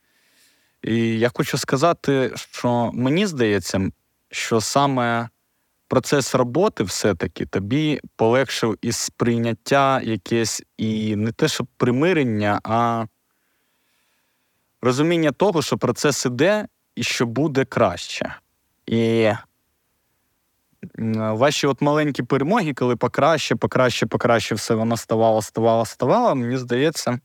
І 0.84 1.20
я 1.20 1.32
хочу 1.34 1.58
сказати, 1.58 2.32
що 2.36 2.92
мені 2.94 3.28
здається, 3.28 3.90
що 4.32 4.62
саме 4.62 5.30
процес 5.90 6.36
роботи 6.36 6.84
все-таки 6.84 7.46
тобі 7.46 8.00
полегшив 8.16 8.78
із 8.82 8.96
сприйняття 8.96 10.02
якесь 10.02 10.64
і 10.78 11.16
не 11.16 11.32
те, 11.32 11.48
що 11.48 11.66
примирення, 11.78 12.60
а 12.64 13.06
розуміння 14.82 15.32
того, 15.32 15.62
що 15.62 15.78
процес 15.78 16.26
іде 16.26 16.68
і 16.96 17.04
що 17.04 17.26
буде 17.26 17.66
краще. 17.66 18.36
І 18.86 19.32
ваші 21.18 21.68
от 21.68 21.82
маленькі 21.82 22.24
перемоги, 22.24 22.74
коли 22.74 22.96
покраще, 22.96 23.56
покраще, 23.56 24.06
покраще 24.06 24.56
все 24.56 24.76
воно 24.76 24.98
ставало, 24.98 25.42
ставало, 25.42 25.86
ставало, 25.86 26.36
мені 26.36 26.58
здається, 26.58 27.20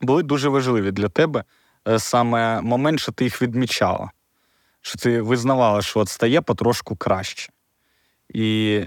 були 0.00 0.22
дуже 0.22 0.48
важливі 0.48 0.92
для 0.92 1.08
тебе 1.08 1.44
е, 1.88 1.98
саме 1.98 2.60
момент, 2.60 3.00
що 3.00 3.12
ти 3.12 3.24
їх 3.24 3.42
відмічала, 3.42 4.10
що 4.80 4.98
ти 4.98 5.20
визнавала, 5.20 5.82
що 5.82 6.00
от 6.00 6.08
стає 6.08 6.40
потрошку 6.40 6.96
краще. 6.96 7.53
І 8.28 8.80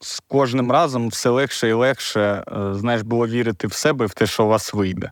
з 0.00 0.20
кожним 0.20 0.72
разом 0.72 1.08
все 1.08 1.30
легше 1.30 1.68
і 1.68 1.72
легше, 1.72 2.20
е, 2.20 2.74
знаєш, 2.74 3.02
було 3.02 3.26
вірити 3.26 3.66
в 3.66 3.72
себе 3.72 4.06
в 4.06 4.14
те, 4.14 4.26
що 4.26 4.44
у 4.44 4.48
вас 4.48 4.74
вийде. 4.74 5.10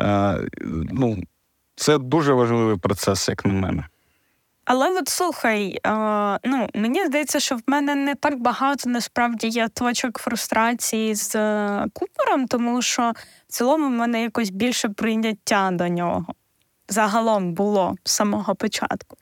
Е, 0.00 0.38
ну, 0.92 1.22
Це 1.76 1.98
дуже 1.98 2.32
важливий 2.32 2.76
процес, 2.76 3.28
як 3.28 3.44
на 3.44 3.52
мене. 3.52 3.84
Але 4.64 4.90
от 4.90 5.08
слухай, 5.08 5.80
е, 5.86 5.90
ну 6.44 6.68
мені 6.74 7.06
здається, 7.06 7.40
що 7.40 7.56
в 7.56 7.60
мене 7.66 7.94
не 7.94 8.14
так 8.14 8.40
багато 8.40 8.90
насправді 8.90 9.48
є 9.48 9.68
точок 9.68 10.18
фрустрації 10.18 11.14
з 11.14 11.34
е, 11.34 11.86
Купером, 11.92 12.46
тому 12.46 12.82
що 12.82 13.12
в 13.48 13.52
цілому 13.52 13.86
в 13.86 13.90
мене 13.90 14.22
якось 14.22 14.50
більше 14.50 14.88
прийняття 14.88 15.70
до 15.72 15.88
нього 15.88 16.34
загалом 16.88 17.52
було 17.52 17.94
з 18.04 18.12
самого 18.12 18.54
початку. 18.54 19.16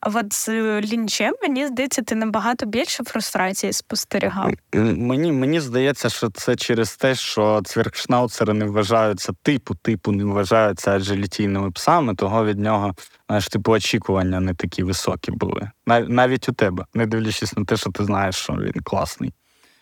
А 0.00 0.08
от 0.08 0.32
з 0.32 0.48
лінчем, 0.80 1.34
мені 1.42 1.66
здається, 1.66 2.02
ти 2.02 2.14
набагато 2.14 2.66
більше 2.66 3.04
фрустрації 3.04 3.72
спостерігав. 3.72 4.52
Мені 4.72 5.32
мені 5.32 5.60
здається, 5.60 6.08
що 6.08 6.30
це 6.30 6.56
через 6.56 6.96
те, 6.96 7.14
що 7.14 7.60
цвіркшнауцери 7.64 8.52
не 8.52 8.64
вважаються 8.64 9.32
типу, 9.42 9.74
типу 9.74 10.12
не 10.12 10.24
вважаються 10.24 10.90
аджилітійними 10.90 11.70
псами, 11.70 12.14
того 12.14 12.44
від 12.44 12.58
нього 12.58 12.94
знаєш, 13.26 13.48
типу 13.48 13.72
очікування 13.72 14.40
не 14.40 14.54
такі 14.54 14.82
високі 14.82 15.32
були. 15.32 15.70
Нав, 15.86 16.08
навіть 16.10 16.48
у 16.48 16.52
тебе, 16.52 16.84
не 16.94 17.06
дивлячись 17.06 17.56
на 17.56 17.64
те, 17.64 17.76
що 17.76 17.90
ти 17.90 18.04
знаєш, 18.04 18.36
що 18.36 18.52
він 18.52 18.82
класний, 18.84 19.32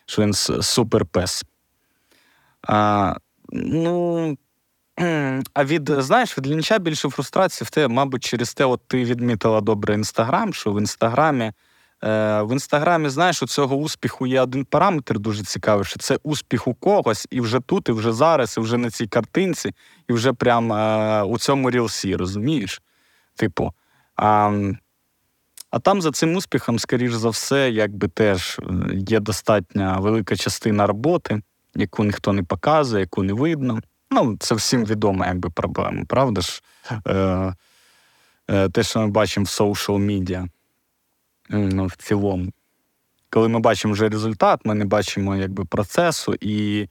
що 0.05 0.21
він 0.21 0.33
супер 0.33 1.05
пес. 1.05 1.45
А, 2.67 3.15
Ну, 3.55 4.37
а 5.53 5.65
від, 5.65 5.89
знаєш, 5.97 6.37
від 6.37 6.47
лінча 6.47 6.79
більше 6.79 7.09
фрустрації 7.09 7.65
в 7.65 7.69
те, 7.69 7.87
мабуть, 7.87 8.23
через 8.23 8.53
те, 8.53 8.65
от 8.65 8.81
ти 8.87 9.03
відмітила 9.03 9.61
добре 9.61 9.93
інстаграм, 9.93 10.53
що 10.53 10.71
в 10.71 10.79
інстаграмі. 10.79 11.51
Е, 12.03 12.41
в 12.41 12.51
інстаграмі, 12.51 13.09
знаєш, 13.09 13.43
у 13.43 13.47
цього 13.47 13.75
успіху 13.75 14.27
є 14.27 14.41
один 14.41 14.65
параметр 14.65 15.19
дуже 15.19 15.43
цікавий, 15.43 15.85
що 15.85 15.99
це 15.99 16.17
успіх 16.23 16.67
у 16.67 16.73
когось, 16.73 17.27
і 17.31 17.41
вже 17.41 17.59
тут, 17.59 17.89
і 17.89 17.91
вже 17.91 18.13
зараз, 18.13 18.57
і 18.57 18.59
вже 18.59 18.77
на 18.77 18.91
цій 18.91 19.07
картинці, 19.07 19.71
і 20.09 20.13
вже 20.13 20.33
прямо 20.33 20.77
е, 20.77 21.23
у 21.23 21.37
цьому 21.37 21.71
рілсі, 21.71 22.15
розумієш? 22.15 22.81
Типу. 23.35 23.73
А 24.15 24.51
а 25.69 25.79
там 25.79 26.01
за 26.01 26.11
цим 26.11 26.35
успіхом, 26.35 26.79
скоріш 26.79 27.13
за 27.13 27.29
все, 27.29 27.71
якби 27.71 28.07
теж 28.07 28.59
е, 28.59 28.63
є 29.07 29.19
достатня 29.19 29.99
велика 29.99 30.35
частина 30.35 30.87
роботи, 30.87 31.41
яку 31.75 32.03
ніхто 32.03 32.33
не 32.33 32.43
показує, 32.43 33.01
яку 33.01 33.23
не 33.23 33.33
видно. 33.33 33.81
Ну, 34.13 34.37
це 34.39 34.55
всім 34.55 34.85
відома 34.85 35.27
якби 35.27 35.49
проблема, 35.49 36.03
правда 36.07 36.41
ж? 36.41 36.61
Е, 37.07 37.53
е, 38.49 38.69
Те, 38.69 38.83
що 38.83 38.99
ми 38.99 39.07
бачимо 39.07 39.43
в 39.43 39.47
social 39.47 39.97
media, 39.97 40.47
ну, 41.49 41.85
в 41.85 41.95
цілому. 41.95 42.51
Коли 43.29 43.47
ми 43.47 43.59
бачимо 43.59 43.93
вже 43.93 44.09
результат, 44.09 44.59
ми 44.65 44.75
не 44.75 44.85
бачимо 44.85 45.35
якби 45.35 45.65
процесу. 45.65 46.35
І, 46.41 46.87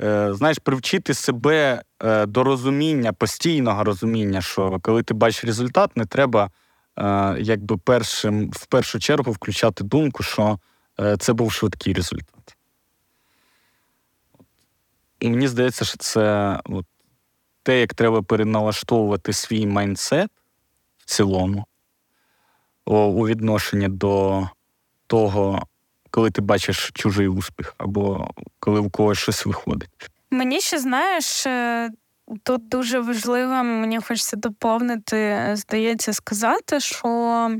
е, 0.00 0.34
знаєш, 0.34 0.58
привчити 0.58 1.14
себе 1.14 1.82
е, 2.02 2.26
до 2.26 2.44
розуміння, 2.44 3.12
постійного 3.12 3.84
розуміння, 3.84 4.40
що 4.42 4.78
коли 4.82 5.02
ти 5.02 5.14
бачиш 5.14 5.44
результат, 5.44 5.96
не 5.96 6.04
треба 6.04 6.50
е, 6.98 7.36
якби 7.40 7.76
першим, 7.76 8.50
в 8.50 8.66
першу 8.66 8.98
чергу 8.98 9.32
включати 9.32 9.84
думку, 9.84 10.22
що 10.22 10.58
це 11.18 11.32
був 11.32 11.52
швидкий 11.52 11.92
результат. 11.92 12.53
Мені 15.28 15.48
здається, 15.48 15.84
що 15.84 15.96
це 15.98 16.58
от, 16.64 16.86
те, 17.62 17.80
як 17.80 17.94
треба 17.94 18.22
переналаштовувати 18.22 19.32
свій 19.32 19.66
майндсет 19.66 20.30
в 20.98 21.04
цілому 21.04 21.64
у 22.84 23.26
відношенні 23.26 23.88
до 23.88 24.48
того, 25.06 25.66
коли 26.10 26.30
ти 26.30 26.40
бачиш 26.40 26.90
чужий 26.94 27.28
успіх, 27.28 27.74
або 27.78 28.30
коли 28.58 28.80
у 28.80 28.90
когось 28.90 29.18
щось 29.18 29.46
виходить. 29.46 30.10
Мені 30.30 30.60
ще 30.60 30.78
знаєш, 30.78 31.46
е, 31.46 31.90
тут 32.42 32.68
дуже 32.68 33.00
важливо, 33.00 33.52
мені 33.64 33.98
хочеться 33.98 34.36
доповнити, 34.36 35.50
здається, 35.52 36.12
сказати, 36.12 36.80
що 36.80 37.50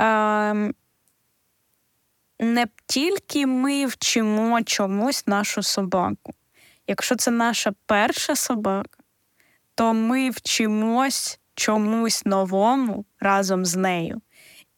е, 0.00 0.54
не 2.40 2.66
тільки 2.86 3.46
ми 3.46 3.86
вчимо 3.86 4.62
чомусь 4.62 5.26
нашу 5.26 5.62
собаку. 5.62 6.34
Якщо 6.90 7.16
це 7.16 7.30
наша 7.30 7.72
перша 7.86 8.36
собака, 8.36 8.98
то 9.74 9.94
ми 9.94 10.30
вчимось 10.30 11.40
чомусь 11.54 12.24
новому 12.24 13.04
разом 13.20 13.64
з 13.64 13.76
нею. 13.76 14.20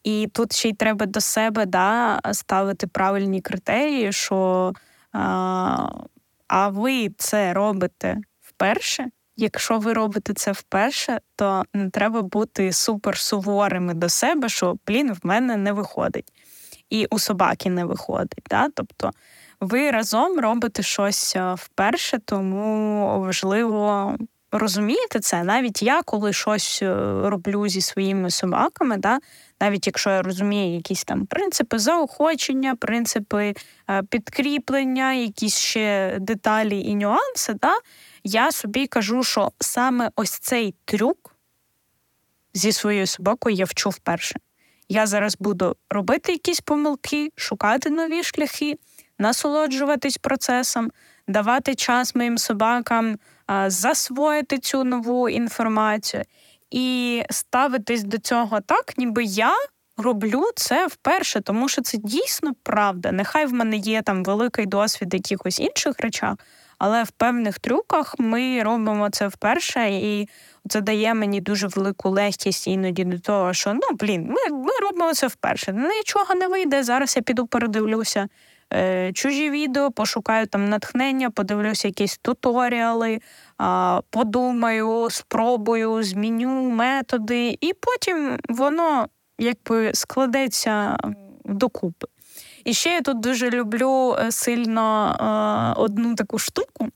І 0.03 0.29
тут 0.33 0.53
ще 0.53 0.69
й 0.69 0.73
треба 0.73 1.05
до 1.05 1.21
себе 1.21 1.65
да, 1.65 2.19
ставити 2.31 2.87
правильні 2.87 3.41
критерії, 3.41 4.11
що 4.11 4.73
а, 5.11 5.87
а 6.47 6.69
ви 6.69 7.09
це 7.17 7.53
робите 7.53 8.17
вперше. 8.41 9.07
Якщо 9.37 9.79
ви 9.79 9.93
робите 9.93 10.33
це 10.33 10.51
вперше, 10.51 11.19
то 11.35 11.63
не 11.73 11.89
треба 11.89 12.21
бути 12.21 12.73
супер 12.73 13.17
суворими 13.17 13.93
до 13.93 14.09
себе, 14.09 14.49
що 14.49 14.77
блін, 14.87 15.13
в 15.13 15.19
мене 15.23 15.57
не 15.57 15.71
виходить. 15.71 16.31
І 16.89 17.05
у 17.05 17.19
собаки 17.19 17.69
не 17.69 17.85
виходить. 17.85 18.45
Да? 18.49 18.69
Тобто 18.75 19.11
ви 19.63 19.91
разом 19.91 20.39
робите 20.39 20.83
щось 20.83 21.35
вперше, 21.55 22.19
тому 22.25 23.19
важливо 23.19 24.15
розумієте 24.53 25.19
це. 25.19 25.43
Навіть 25.43 25.83
я, 25.83 26.01
коли 26.01 26.33
щось 26.33 26.79
е, 26.81 26.95
роблю 27.23 27.67
зі 27.67 27.81
своїми 27.81 28.29
собаками, 28.29 28.97
да, 28.97 29.19
навіть 29.61 29.87
якщо 29.87 30.09
я 30.09 30.21
розумію 30.21 30.75
якісь 30.75 31.03
там 31.03 31.25
принципи 31.25 31.79
заохочення, 31.79 32.75
принципи 32.75 33.53
е, 33.89 34.03
підкріплення, 34.03 35.13
якісь 35.13 35.57
ще 35.57 36.17
деталі 36.19 36.81
і 36.81 36.95
нюанси, 36.95 37.53
да, 37.53 37.73
я 38.23 38.51
собі 38.51 38.87
кажу, 38.87 39.23
що 39.23 39.51
саме 39.59 40.11
ось 40.15 40.31
цей 40.31 40.75
трюк 40.85 41.35
зі 42.53 42.71
своєю 42.71 43.07
собакою 43.07 43.55
я 43.55 43.65
вчу 43.65 43.89
вперше. 43.89 44.39
Я 44.89 45.07
зараз 45.07 45.37
буду 45.39 45.75
робити 45.89 46.31
якісь 46.31 46.61
помилки, 46.61 47.29
шукати 47.35 47.89
нові 47.89 48.23
шляхи, 48.23 48.75
насолоджуватись 49.23 50.17
процесом, 50.17 50.91
давати 51.27 51.75
час 51.75 52.15
моїм 52.15 52.37
собакам 52.37 53.17
засвоїти 53.67 54.57
цю 54.57 54.83
нову 54.83 55.29
інформацію 55.29 56.23
і 56.71 57.21
ставитись 57.29 58.03
до 58.03 58.17
цього 58.17 58.61
так, 58.61 58.97
ніби 58.97 59.23
я 59.23 59.53
роблю 59.97 60.43
це 60.55 60.87
вперше, 60.87 61.41
тому 61.41 61.69
що 61.69 61.81
це 61.81 61.97
дійсно 61.97 62.51
правда. 62.63 63.11
Нехай 63.11 63.45
в 63.45 63.53
мене 63.53 63.77
є 63.77 64.01
там 64.01 64.23
великий 64.23 64.65
досвід 64.65 65.13
якихось 65.13 65.59
інших 65.59 65.99
речах, 65.99 66.35
але 66.77 67.03
в 67.03 67.11
певних 67.11 67.59
трюках 67.59 68.15
ми 68.19 68.63
робимо 68.63 69.09
це 69.09 69.27
вперше, 69.27 69.89
і 69.91 70.29
це 70.69 70.81
дає 70.81 71.13
мені 71.13 71.41
дуже 71.41 71.67
велику 71.67 72.09
легкість 72.09 72.67
іноді 72.67 73.03
до 73.03 73.19
того, 73.19 73.53
що 73.53 73.73
ну 73.73 73.97
блін, 73.99 74.21
ми 74.21 74.57
ми 74.57 74.71
робимо 74.81 75.13
це 75.13 75.27
вперше. 75.27 75.73
Нічого 75.73 76.35
не 76.35 76.47
вийде. 76.47 76.83
Зараз 76.83 77.15
я 77.15 77.21
піду 77.21 77.47
передивлюся 77.47 78.27
е, 78.73 79.11
чужі 79.13 79.49
відео, 79.49 79.91
пошукаю 79.91 80.47
там 80.47 80.69
натхнення, 80.69 81.29
подивлюся 81.29 81.87
якісь 81.87 82.17
туторіали, 82.17 83.11
е, 83.13 83.21
подумаю, 84.09 85.07
спробую, 85.09 86.03
зміню 86.03 86.69
методи, 86.69 87.57
і 87.61 87.73
потім 87.73 88.37
воно 88.49 89.07
якби 89.39 89.91
складеться 89.93 90.97
докупи. 91.45 92.07
І 92.63 92.73
ще 92.73 92.89
я 92.89 93.01
тут 93.01 93.19
дуже 93.19 93.49
люблю 93.49 94.15
е, 94.19 94.31
сильно 94.31 95.15
е, 95.75 95.81
одну 95.81 96.15
таку 96.15 96.39
штуку, 96.39 96.89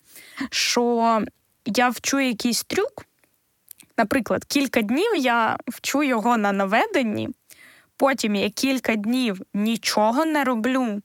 що 0.49 1.21
я 1.65 1.89
вчу 1.89 2.19
якийсь 2.19 2.63
трюк. 2.63 3.05
Наприклад, 3.97 4.45
кілька 4.45 4.81
днів 4.81 5.15
я 5.17 5.57
вчу 5.67 6.03
його 6.03 6.37
на 6.37 6.51
наведенні, 6.51 7.29
потім 7.97 8.35
я 8.35 8.49
кілька 8.49 8.95
днів 8.95 9.41
нічого 9.53 10.25
не 10.25 10.43
роблю. 10.43 11.01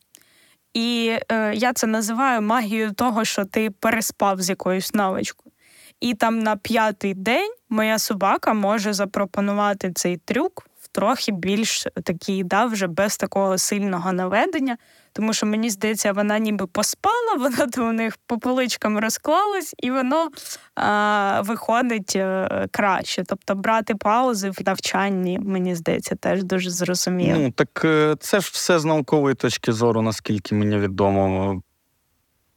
І 0.75 1.19
е, 1.29 1.55
я 1.55 1.73
це 1.73 1.87
називаю 1.87 2.43
магією 2.43 2.93
того, 2.93 3.25
що 3.25 3.45
ти 3.45 3.71
переспав 3.71 4.43
з 4.43 4.51
якоюсь 4.51 4.95
навичкою. 4.95 5.53
І 6.01 6.15
там 6.15 6.39
на 6.39 6.57
п'ятий 6.57 7.15
день 7.15 7.53
моя 7.69 7.99
собака 7.99 8.55
може 8.55 8.93
запропонувати 8.93 9.93
цей 9.93 10.17
трюк 10.17 10.67
в 10.81 10.89
трохи 10.89 11.33
більш 11.33 11.87
такий, 12.05 12.45
да, 12.45 12.65
вже 12.65 12.87
без 12.87 13.17
такого 13.17 13.59
сильного 13.59 14.13
наведення. 14.13 14.77
Тому 15.13 15.33
що 15.33 15.47
мені 15.47 15.71
здається, 15.71 16.13
вона 16.13 16.39
ніби 16.39 16.67
поспала, 16.67 17.35
вона 17.39 17.67
то 17.67 17.89
у 17.89 17.93
них 17.93 18.19
по 18.27 18.39
поличкам 18.39 18.99
розклалась, 18.99 19.75
і 19.79 19.91
воно 19.91 20.29
а, 20.75 21.43
виходить 21.45 22.17
а, 22.17 22.19
е, 22.19 22.69
краще. 22.71 23.25
Тобто 23.27 23.55
брати 23.55 23.95
паузи 23.95 24.51
в 24.51 24.59
навчанні, 24.67 25.39
мені 25.39 25.75
здається, 25.75 26.15
теж 26.15 26.45
дуже 26.45 26.71
зрозуміло. 26.71 27.39
Ну 27.39 27.51
так 27.51 27.83
е, 27.85 28.17
це 28.21 28.41
ж 28.41 28.51
все 28.53 28.79
з 28.79 28.85
наукової 28.85 29.35
точки 29.35 29.73
зору, 29.73 30.03
наскільки 30.03 30.55
мені 30.55 30.79
відомо. 30.79 31.63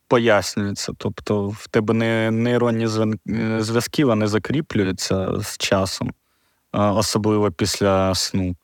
Пояснюється, 0.07 0.93
тобто 0.97 1.47
в 1.47 1.67
тебе 1.67 1.93
не 1.93 2.31
нейронні 2.31 2.85
е, 2.85 3.57
зв'язки 3.59 4.05
вони 4.05 4.27
закріплюються 4.27 5.31
з 5.41 5.57
часом 5.57 6.11
особливо 6.75 7.51
після 7.51 8.15
сну. 8.15 8.55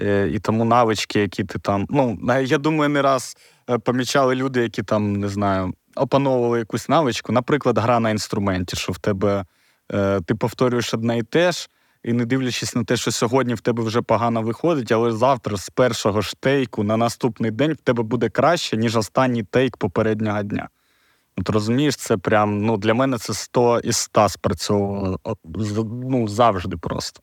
Е, 0.00 0.28
і 0.32 0.38
тому 0.38 0.64
навички, 0.64 1.20
які 1.20 1.44
ти 1.44 1.58
там. 1.58 1.86
Ну, 1.90 2.18
я 2.42 2.58
думаю, 2.58 2.90
не 2.90 3.02
раз 3.02 3.36
е, 3.70 3.78
помічали 3.78 4.34
люди, 4.34 4.62
які 4.62 4.82
там, 4.82 5.12
не 5.12 5.28
знаю, 5.28 5.74
опановували 5.96 6.58
якусь 6.58 6.88
навичку, 6.88 7.32
наприклад, 7.32 7.78
гра 7.78 8.00
на 8.00 8.10
інструменті, 8.10 8.76
що 8.76 8.92
в 8.92 8.98
тебе 8.98 9.44
е, 9.92 10.20
ти 10.20 10.34
повторюєш 10.34 10.94
одне 10.94 11.18
і 11.18 11.22
те 11.22 11.52
ж, 11.52 11.68
і 12.04 12.12
не 12.12 12.24
дивлячись 12.24 12.74
на 12.74 12.84
те, 12.84 12.96
що 12.96 13.10
сьогодні 13.10 13.54
в 13.54 13.60
тебе 13.60 13.82
вже 13.82 14.02
погано 14.02 14.42
виходить, 14.42 14.92
але 14.92 15.12
завтра 15.12 15.56
з 15.56 15.70
першого 15.70 16.20
ж 16.20 16.34
тейку 16.40 16.82
на 16.82 16.96
наступний 16.96 17.50
день 17.50 17.72
в 17.72 17.76
тебе 17.76 18.02
буде 18.02 18.28
краще, 18.28 18.76
ніж 18.76 18.96
останній 18.96 19.42
тейк 19.42 19.76
попереднього 19.76 20.42
дня. 20.42 20.68
От 21.36 21.50
розумієш, 21.50 21.96
це 21.96 22.16
прям 22.16 22.62
ну, 22.62 22.76
для 22.76 22.94
мене 22.94 23.18
це 23.18 23.34
100 23.34 23.78
із 23.78 23.96
100 23.96 24.28
спрацьовувало 24.28 25.18
ну, 25.84 26.28
завжди 26.28 26.76
просто. 26.76 27.20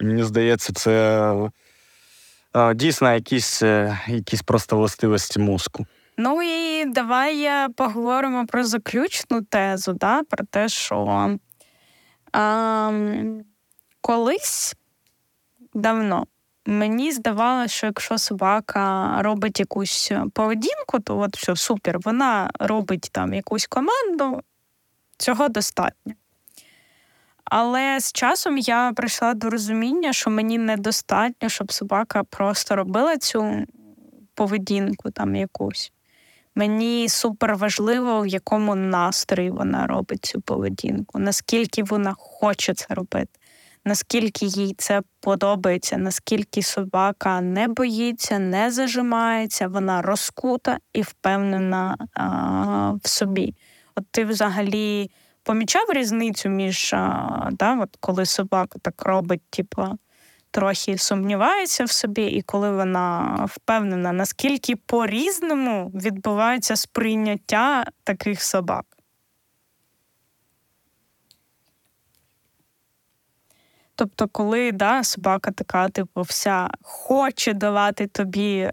Мені 0.00 0.22
здається, 0.22 0.72
це 0.72 1.50
дійсно 2.74 3.14
якісь 3.14 3.62
е, 3.62 4.00
якісь 4.06 4.42
просто 4.42 4.76
властивості 4.76 5.38
мозку. 5.38 5.86
Ну 6.16 6.42
і 6.42 6.84
давай 6.84 7.68
поговоримо 7.76 8.46
про 8.46 8.64
заключну 8.64 9.42
тезу, 9.42 9.92
да? 9.92 10.22
про 10.22 10.44
те, 10.44 10.68
що 10.68 11.28
а, 12.32 12.92
колись 14.00 14.76
давно 15.74 16.26
мені 16.66 17.12
здавалося, 17.12 17.74
що 17.74 17.86
якщо 17.86 18.18
собака 18.18 19.16
робить 19.22 19.60
якусь 19.60 20.12
поведінку, 20.32 21.00
то 21.04 21.18
от 21.18 21.36
все 21.36 21.56
супер, 21.56 21.98
вона 22.04 22.50
робить 22.58 23.08
там 23.12 23.34
якусь 23.34 23.66
команду, 23.66 24.40
цього 25.18 25.48
достатньо. 25.48 26.12
Але 27.50 28.00
з 28.00 28.12
часом 28.12 28.58
я 28.58 28.92
прийшла 28.96 29.34
до 29.34 29.50
розуміння, 29.50 30.12
що 30.12 30.30
мені 30.30 30.58
недостатньо, 30.58 31.48
щоб 31.48 31.72
собака 31.72 32.24
просто 32.24 32.76
робила 32.76 33.16
цю 33.16 33.64
поведінку 34.34 35.10
там 35.10 35.36
якусь. 35.36 35.92
Мені 36.54 37.08
супер 37.08 37.56
важливо, 37.56 38.20
в 38.20 38.26
якому 38.26 38.74
настрої 38.74 39.50
вона 39.50 39.86
робить 39.86 40.24
цю 40.24 40.40
поведінку, 40.40 41.18
наскільки 41.18 41.82
вона 41.82 42.14
хоче 42.18 42.74
це 42.74 42.94
робити, 42.94 43.40
наскільки 43.84 44.46
їй 44.46 44.74
це 44.78 45.02
подобається, 45.20 45.96
наскільки 45.96 46.62
собака 46.62 47.40
не 47.40 47.68
боїться, 47.68 48.38
не 48.38 48.70
зажимається, 48.70 49.68
вона 49.68 50.02
розкута 50.02 50.78
і 50.92 51.02
впевнена 51.02 51.96
а, 52.14 52.92
в 53.02 53.08
собі. 53.08 53.54
От 53.94 54.04
ти 54.10 54.24
взагалі 54.24 55.10
помічав 55.50 55.84
різницю 55.92 56.48
між 56.48 56.90
да, 57.50 57.78
от 57.80 57.96
коли 58.00 58.26
собака 58.26 58.78
так 58.82 59.02
робить, 59.02 59.42
типу, 59.50 59.82
трохи 60.50 60.98
сумнівається 60.98 61.84
в 61.84 61.90
собі, 61.90 62.22
і 62.22 62.42
коли 62.42 62.70
вона 62.70 63.36
впевнена, 63.48 64.12
наскільки 64.12 64.76
по-різному 64.76 65.90
відбувається 65.94 66.76
сприйняття 66.76 67.84
таких 68.04 68.42
собак? 68.42 68.84
Тобто, 74.00 74.28
коли 74.28 74.72
да, 74.72 75.04
собака 75.04 75.50
така, 75.50 75.88
типу, 75.88 76.22
вся 76.22 76.70
хоче 76.82 77.52
давати 77.52 78.06
тобі 78.06 78.56
е, 78.58 78.72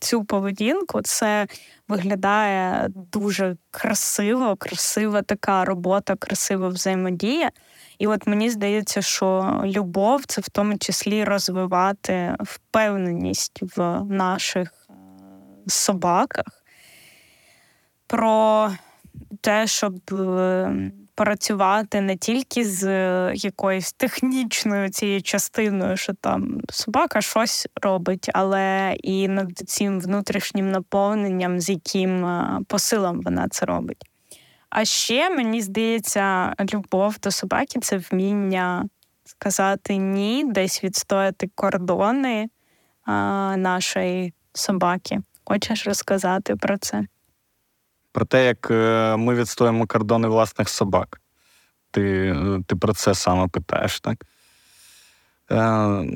цю 0.00 0.24
поведінку, 0.24 1.02
це 1.02 1.46
виглядає 1.88 2.88
дуже 3.12 3.56
красиво, 3.70 4.56
красива 4.56 5.22
така 5.22 5.64
робота, 5.64 6.16
красива 6.16 6.68
взаємодія. 6.68 7.50
І 7.98 8.06
от 8.06 8.26
мені 8.26 8.50
здається, 8.50 9.02
що 9.02 9.60
любов 9.64 10.24
це 10.26 10.40
в 10.40 10.48
тому 10.48 10.78
числі 10.78 11.24
розвивати 11.24 12.36
впевненість 12.40 13.60
в 13.76 14.04
наших 14.04 14.72
е, 14.90 14.94
собаках, 15.66 16.64
про 18.06 18.70
те, 19.40 19.66
щоб 19.66 19.94
е, 20.12 20.90
працювати 21.14 22.00
не 22.00 22.16
тільки 22.16 22.64
з 22.64 22.84
якоюсь 23.34 23.92
технічною 23.92 24.88
цією 24.88 25.22
частиною, 25.22 25.96
що 25.96 26.12
там 26.14 26.60
собака 26.68 27.20
щось 27.20 27.66
робить, 27.82 28.30
але 28.34 28.96
і 29.02 29.28
над 29.28 29.58
цим 29.58 30.00
внутрішнім 30.00 30.70
наповненням, 30.70 31.60
з 31.60 31.70
яким 31.70 32.26
е, 32.26 32.60
посилом 32.68 33.20
вона 33.20 33.48
це 33.48 33.66
робить. 33.66 34.04
А 34.70 34.84
ще 34.84 35.30
мені 35.30 35.62
здається, 35.62 36.54
любов 36.74 37.16
до 37.22 37.30
собаки 37.30 37.80
це 37.80 37.96
вміння 37.98 38.84
сказати 39.24 39.96
ні, 39.96 40.44
десь 40.44 40.84
відстояти 40.84 41.50
кордони 41.54 42.48
а, 43.04 43.12
нашої 43.56 44.34
собаки. 44.52 45.20
Хочеш 45.44 45.86
розказати 45.86 46.56
про 46.56 46.78
це? 46.78 47.04
Про 48.14 48.24
те, 48.24 48.46
як 48.46 48.70
е, 48.70 49.16
ми 49.16 49.34
відстоїмо 49.34 49.86
кордони 49.86 50.28
власних 50.28 50.68
собак. 50.68 51.20
Ти 51.90 52.02
е, 52.28 52.62
ти 52.66 52.76
про 52.76 52.92
це 52.92 53.14
саме 53.14 53.48
питаєш, 53.48 54.00
так? 54.00 54.24
Е, 55.50 55.62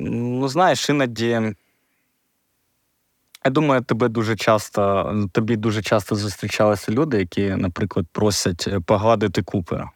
Ну, 0.07 0.47
знаєш, 0.47 0.89
іноді. 0.89 1.27
Я 3.45 3.51
думаю, 3.51 3.81
тебе 3.81 4.07
дуже 4.07 4.35
часто, 4.35 5.13
тобі 5.31 5.55
дуже 5.55 5.81
часто 5.81 6.15
зустрічалися 6.15 6.91
люди, 6.91 7.17
які, 7.19 7.49
наприклад, 7.49 8.05
просять 8.11 8.67
погладити 8.85 9.43
купера. 9.43 9.91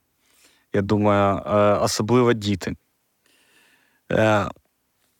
Я 0.74 0.82
думаю, 0.82 1.42
особливо 1.82 2.34
діти. 2.34 2.76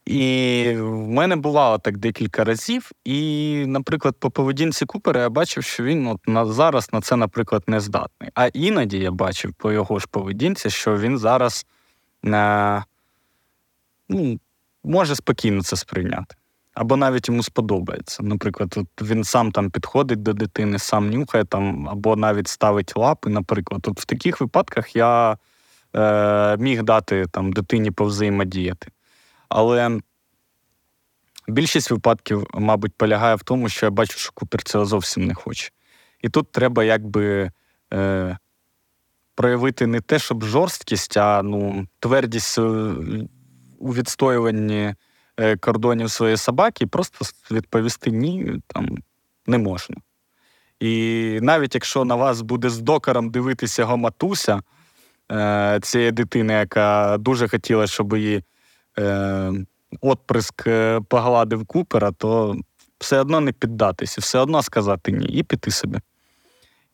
І 0.06 0.74
в 0.78 1.08
мене 1.08 1.36
бувало 1.36 1.78
так 1.78 1.98
декілька 1.98 2.44
разів. 2.44 2.92
І, 3.06 3.64
наприклад, 3.68 4.16
по 4.20 4.32
поведінці 4.32 4.86
Купера 4.86 5.22
я 5.22 5.30
бачив, 5.30 5.64
що 5.64 5.84
він 5.84 6.08
от 6.08 6.28
на 6.28 6.46
зараз 6.46 6.94
на 6.94 7.02
це, 7.02 7.16
наприклад, 7.16 7.64
не 7.68 7.80
здатний. 7.80 8.30
А 8.34 8.48
іноді 8.48 8.98
я 8.98 9.12
бачив 9.12 9.54
по 9.54 9.72
його 9.72 10.00
ж 10.00 10.08
поведінці, 10.12 10.70
що 10.70 10.98
він 10.98 11.18
зараз 11.18 11.66
е, 12.26 12.84
ну, 14.10 14.40
може 14.84 15.16
спокійно 15.16 15.64
це 15.64 15.76
сприйняти. 15.76 16.36
Або 16.74 16.98
навіть 16.98 17.28
йому 17.28 17.44
сподобається. 17.44 18.24
Наприклад, 18.24 18.76
от 18.78 19.10
він 19.10 19.24
сам 19.24 19.52
там 19.52 19.70
підходить 19.70 20.24
до 20.24 20.34
дитини, 20.34 20.80
сам 20.80 21.10
нюхає 21.10 21.44
там, 21.46 21.90
або 21.90 22.16
навіть 22.16 22.48
ставить 22.48 22.98
лапи. 22.98 23.30
Наприклад, 23.30 23.88
от 23.88 24.02
в 24.02 24.06
таких 24.06 24.42
випадках 24.42 24.96
я 24.96 25.38
е, 25.96 26.58
міг 26.58 26.84
дати 26.84 27.26
там 27.32 27.54
дитині 27.54 27.92
повзаємодіяти. 27.92 28.88
Але 29.56 30.00
більшість 31.48 31.92
випадків, 31.92 32.48
мабуть, 32.54 32.94
полягає 32.98 33.36
в 33.36 33.44
тому, 33.44 33.70
що 33.70 33.86
я 33.86 33.90
бачу, 33.90 34.18
що 34.18 34.32
Купер 34.34 34.64
цього 34.64 34.86
зовсім 34.86 35.26
не 35.26 35.34
хоче. 35.34 35.70
І 36.22 36.30
тут 36.30 36.52
треба 36.52 36.84
якби 36.84 37.52
е, 37.94 38.38
проявити 39.36 39.88
не 39.88 40.02
те, 40.02 40.20
щоб 40.20 40.44
жорсткість, 40.44 41.18
а 41.18 41.44
ну, 41.44 41.88
твердість 42.00 42.58
у 43.80 43.94
відстоюванні 43.94 44.96
е, 45.38 45.58
кордонів 45.58 46.12
своєї 46.12 46.38
собаки, 46.38 46.84
і 46.84 46.88
просто 46.88 47.26
відповісти 47.52 48.12
ні, 48.12 48.62
там 48.68 48.98
не 49.48 49.58
можна. 49.58 49.96
І 50.80 51.40
навіть 51.42 51.76
якщо 51.76 52.06
на 52.06 52.16
вас 52.16 52.42
буде 52.42 52.70
з 52.70 52.80
докором 52.80 53.30
дивитися 53.30 53.82
його 53.82 53.98
матуся 53.98 54.62
е, 55.32 55.80
цієї 55.82 56.12
дитини, 56.12 56.54
яка 56.54 57.18
дуже 57.18 57.48
хотіла, 57.48 57.88
щоб 57.88 58.18
її 58.18 58.44
е, 59.00 59.54
отприск 60.02 60.68
е, 60.68 61.02
погладив 61.08 61.66
Купера, 61.66 62.12
то 62.12 62.56
все 63.00 63.20
одно 63.20 63.40
не 63.40 63.52
піддатись, 63.52 64.18
і 64.18 64.22
все 64.22 64.40
одно 64.40 64.64
сказати 64.64 65.12
ні, 65.12 65.26
і 65.26 65.44
піти 65.44 65.72
собі. 65.72 66.00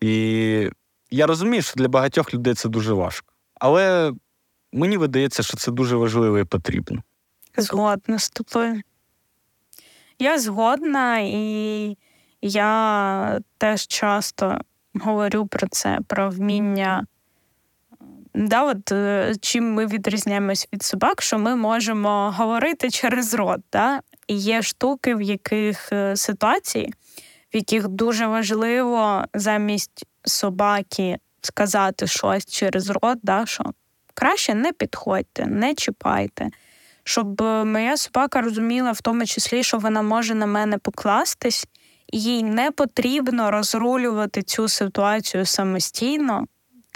І 0.01 0.69
я 1.11 1.27
розумію, 1.27 1.61
що 1.61 1.73
для 1.75 1.87
багатьох 1.87 2.33
людей 2.33 2.53
це 2.53 2.69
дуже 2.69 2.93
важко. 2.93 3.33
Але 3.55 4.13
мені 4.73 4.97
видається, 4.97 5.43
що 5.43 5.57
це 5.57 5.71
дуже 5.71 5.95
важливо 5.95 6.39
і 6.39 6.43
потрібно. 6.43 7.03
Згодна 7.57 8.19
з 8.19 8.29
тобою. 8.29 8.81
Я 10.19 10.39
згодна, 10.39 11.19
і 11.19 11.97
я 12.41 13.39
теж 13.57 13.87
часто 13.87 14.61
говорю 14.93 15.47
про 15.47 15.67
це, 15.67 15.99
про 16.07 16.29
вміння 16.29 17.05
Да, 18.33 18.63
от 18.63 18.91
е, 18.91 19.33
Чим 19.41 19.73
ми 19.73 19.85
відрізняємось 19.85 20.67
від 20.73 20.83
собак, 20.83 21.21
що 21.21 21.39
ми 21.39 21.55
можемо 21.55 22.33
говорити 22.37 22.89
через 22.89 23.33
рот. 23.33 23.59
Да? 23.71 24.01
І 24.27 24.35
є 24.35 24.61
штуки, 24.61 25.15
в 25.15 25.21
яких 25.21 25.93
е, 25.93 26.15
ситуації, 26.15 26.93
в 27.53 27.55
яких 27.55 27.87
дуже 27.87 28.27
важливо 28.27 29.25
замість 29.33 30.05
собаки 30.23 31.17
сказати 31.41 32.07
щось 32.07 32.45
через 32.45 32.89
рот, 32.89 33.19
да, 33.23 33.45
що 33.45 33.63
краще 34.13 34.53
не 34.53 34.71
підходьте, 34.71 35.45
не 35.45 35.73
чіпайте. 35.73 36.47
Щоб 37.03 37.41
е, 37.41 37.63
моя 37.63 37.97
собака 37.97 38.41
розуміла 38.41 38.91
в 38.91 39.01
тому 39.01 39.25
числі, 39.25 39.63
що 39.63 39.77
вона 39.77 40.01
може 40.01 40.35
на 40.35 40.45
мене 40.45 40.77
покластись, 40.77 41.67
і 42.11 42.21
їй 42.21 42.43
не 42.43 42.71
потрібно 42.71 43.51
розрулювати 43.51 44.41
цю 44.41 44.67
ситуацію 44.67 45.45
самостійно 45.45 46.45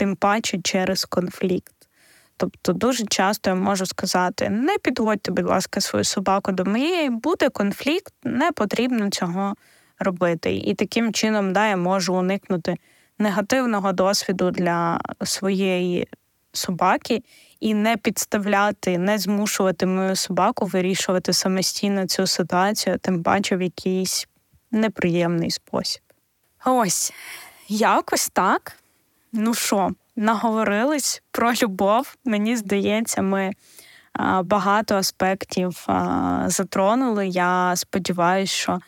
тим 0.03 0.15
паче 0.15 0.59
через 0.63 1.05
конфлікт. 1.05 1.73
Тобто 2.37 2.73
дуже 2.73 3.05
часто 3.05 3.49
я 3.49 3.55
можу 3.55 3.85
сказати: 3.85 4.49
не 4.49 4.77
підводьте, 4.77 5.31
будь 5.31 5.45
ласка, 5.45 5.81
свою 5.81 6.03
собаку 6.03 6.51
до 6.51 6.65
моєї, 6.65 7.09
буде 7.09 7.49
конфлікт, 7.49 8.13
не 8.23 8.51
потрібно 8.51 9.09
цього 9.09 9.55
робити. 9.99 10.55
І 10.55 10.73
таким 10.73 11.13
чином 11.13 11.53
да, 11.53 11.67
я 11.67 11.77
можу 11.77 12.15
уникнути 12.15 12.75
негативного 13.19 13.91
досвіду 13.91 14.51
для 14.51 14.99
своєї 15.23 16.07
собаки 16.53 17.23
і 17.59 17.73
не 17.73 17.97
підставляти, 17.97 18.97
не 18.97 19.17
змушувати 19.17 19.85
мою 19.85 20.15
собаку 20.15 20.65
вирішувати 20.65 21.33
самостійно 21.33 22.07
цю 22.07 22.27
ситуацію, 22.27 22.97
тим 22.97 23.23
паче 23.23 23.57
в 23.57 23.61
якийсь 23.61 24.27
неприємний 24.71 25.51
спосіб. 25.51 26.01
Ось 26.65 27.13
якось 27.67 28.29
так. 28.29 28.82
Ну 29.35 29.53
що, 29.53 29.89
наговорились 30.15 31.23
про 31.31 31.53
любов. 31.53 32.15
Мені 32.25 32.55
здається, 32.55 33.21
ми 33.21 33.51
багато 34.43 34.95
аспектів 34.95 35.87
затронули. 36.45 37.27
Я 37.27 37.75
сподіваюся, 37.75 38.53
що 38.53 38.79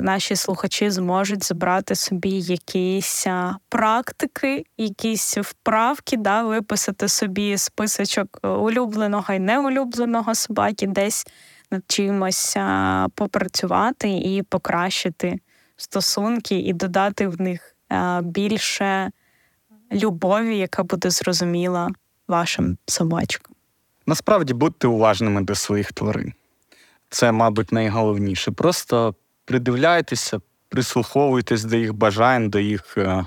наші 0.00 0.36
слухачі 0.36 0.90
зможуть 0.90 1.44
забрати 1.44 1.94
собі 1.94 2.30
якісь 2.30 3.26
практики, 3.68 4.64
якісь 4.76 5.38
вправки, 5.38 6.16
да, 6.16 6.42
виписати 6.42 7.08
собі 7.08 7.58
списочок 7.58 8.38
улюбленого 8.42 9.34
і 9.34 9.38
неулюбленого 9.38 10.34
собаки, 10.34 10.86
десь 10.86 11.26
над 11.70 11.82
чимось 11.86 12.56
попрацювати 13.14 14.10
і 14.10 14.42
покращити 14.42 15.38
стосунки, 15.76 16.58
і 16.58 16.72
додати 16.72 17.28
в 17.28 17.40
них 17.40 17.76
більше 18.22 19.10
любові, 19.92 20.58
яка 20.58 20.82
буде 20.82 21.10
зрозуміла 21.10 21.90
вашим 22.28 22.78
собачкам. 22.86 23.54
Насправді 24.06 24.54
будьте 24.54 24.88
уважними 24.88 25.40
до 25.40 25.54
своїх 25.54 25.92
тварин. 25.92 26.32
Це, 27.08 27.32
мабуть, 27.32 27.72
найголовніше. 27.72 28.50
Просто 28.50 29.14
придивляйтеся, 29.44 30.40
прислуховуйтесь 30.68 31.64
до 31.64 31.76
їх 31.76 31.94
бажань, 31.94 32.50
до 32.50 32.58
їх 32.58 32.98
е, 32.98 33.26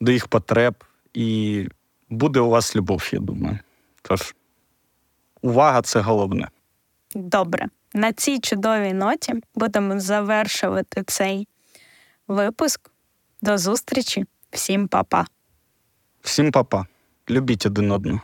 до 0.00 0.12
їх 0.12 0.28
потреб, 0.28 0.84
і 1.14 1.68
буде 2.08 2.40
у 2.40 2.48
вас 2.48 2.76
любов, 2.76 3.08
я 3.12 3.18
думаю. 3.18 3.58
Тож, 4.02 4.34
увага 5.42 5.82
це 5.82 6.00
головне. 6.00 6.48
Добре. 7.14 7.66
На 7.94 8.12
цій 8.12 8.38
чудовій 8.38 8.92
ноті 8.92 9.34
будемо 9.54 10.00
завершувати 10.00 11.02
цей 11.06 11.48
випуск. 12.28 12.90
До 13.42 13.58
зустрічі, 13.58 14.24
всім 14.50 14.88
па-па! 14.88 15.26
Всім 16.28 16.50
па-па. 16.52 16.86
Любіть 17.30 17.66
один 17.66 17.92
одного. 17.92 18.20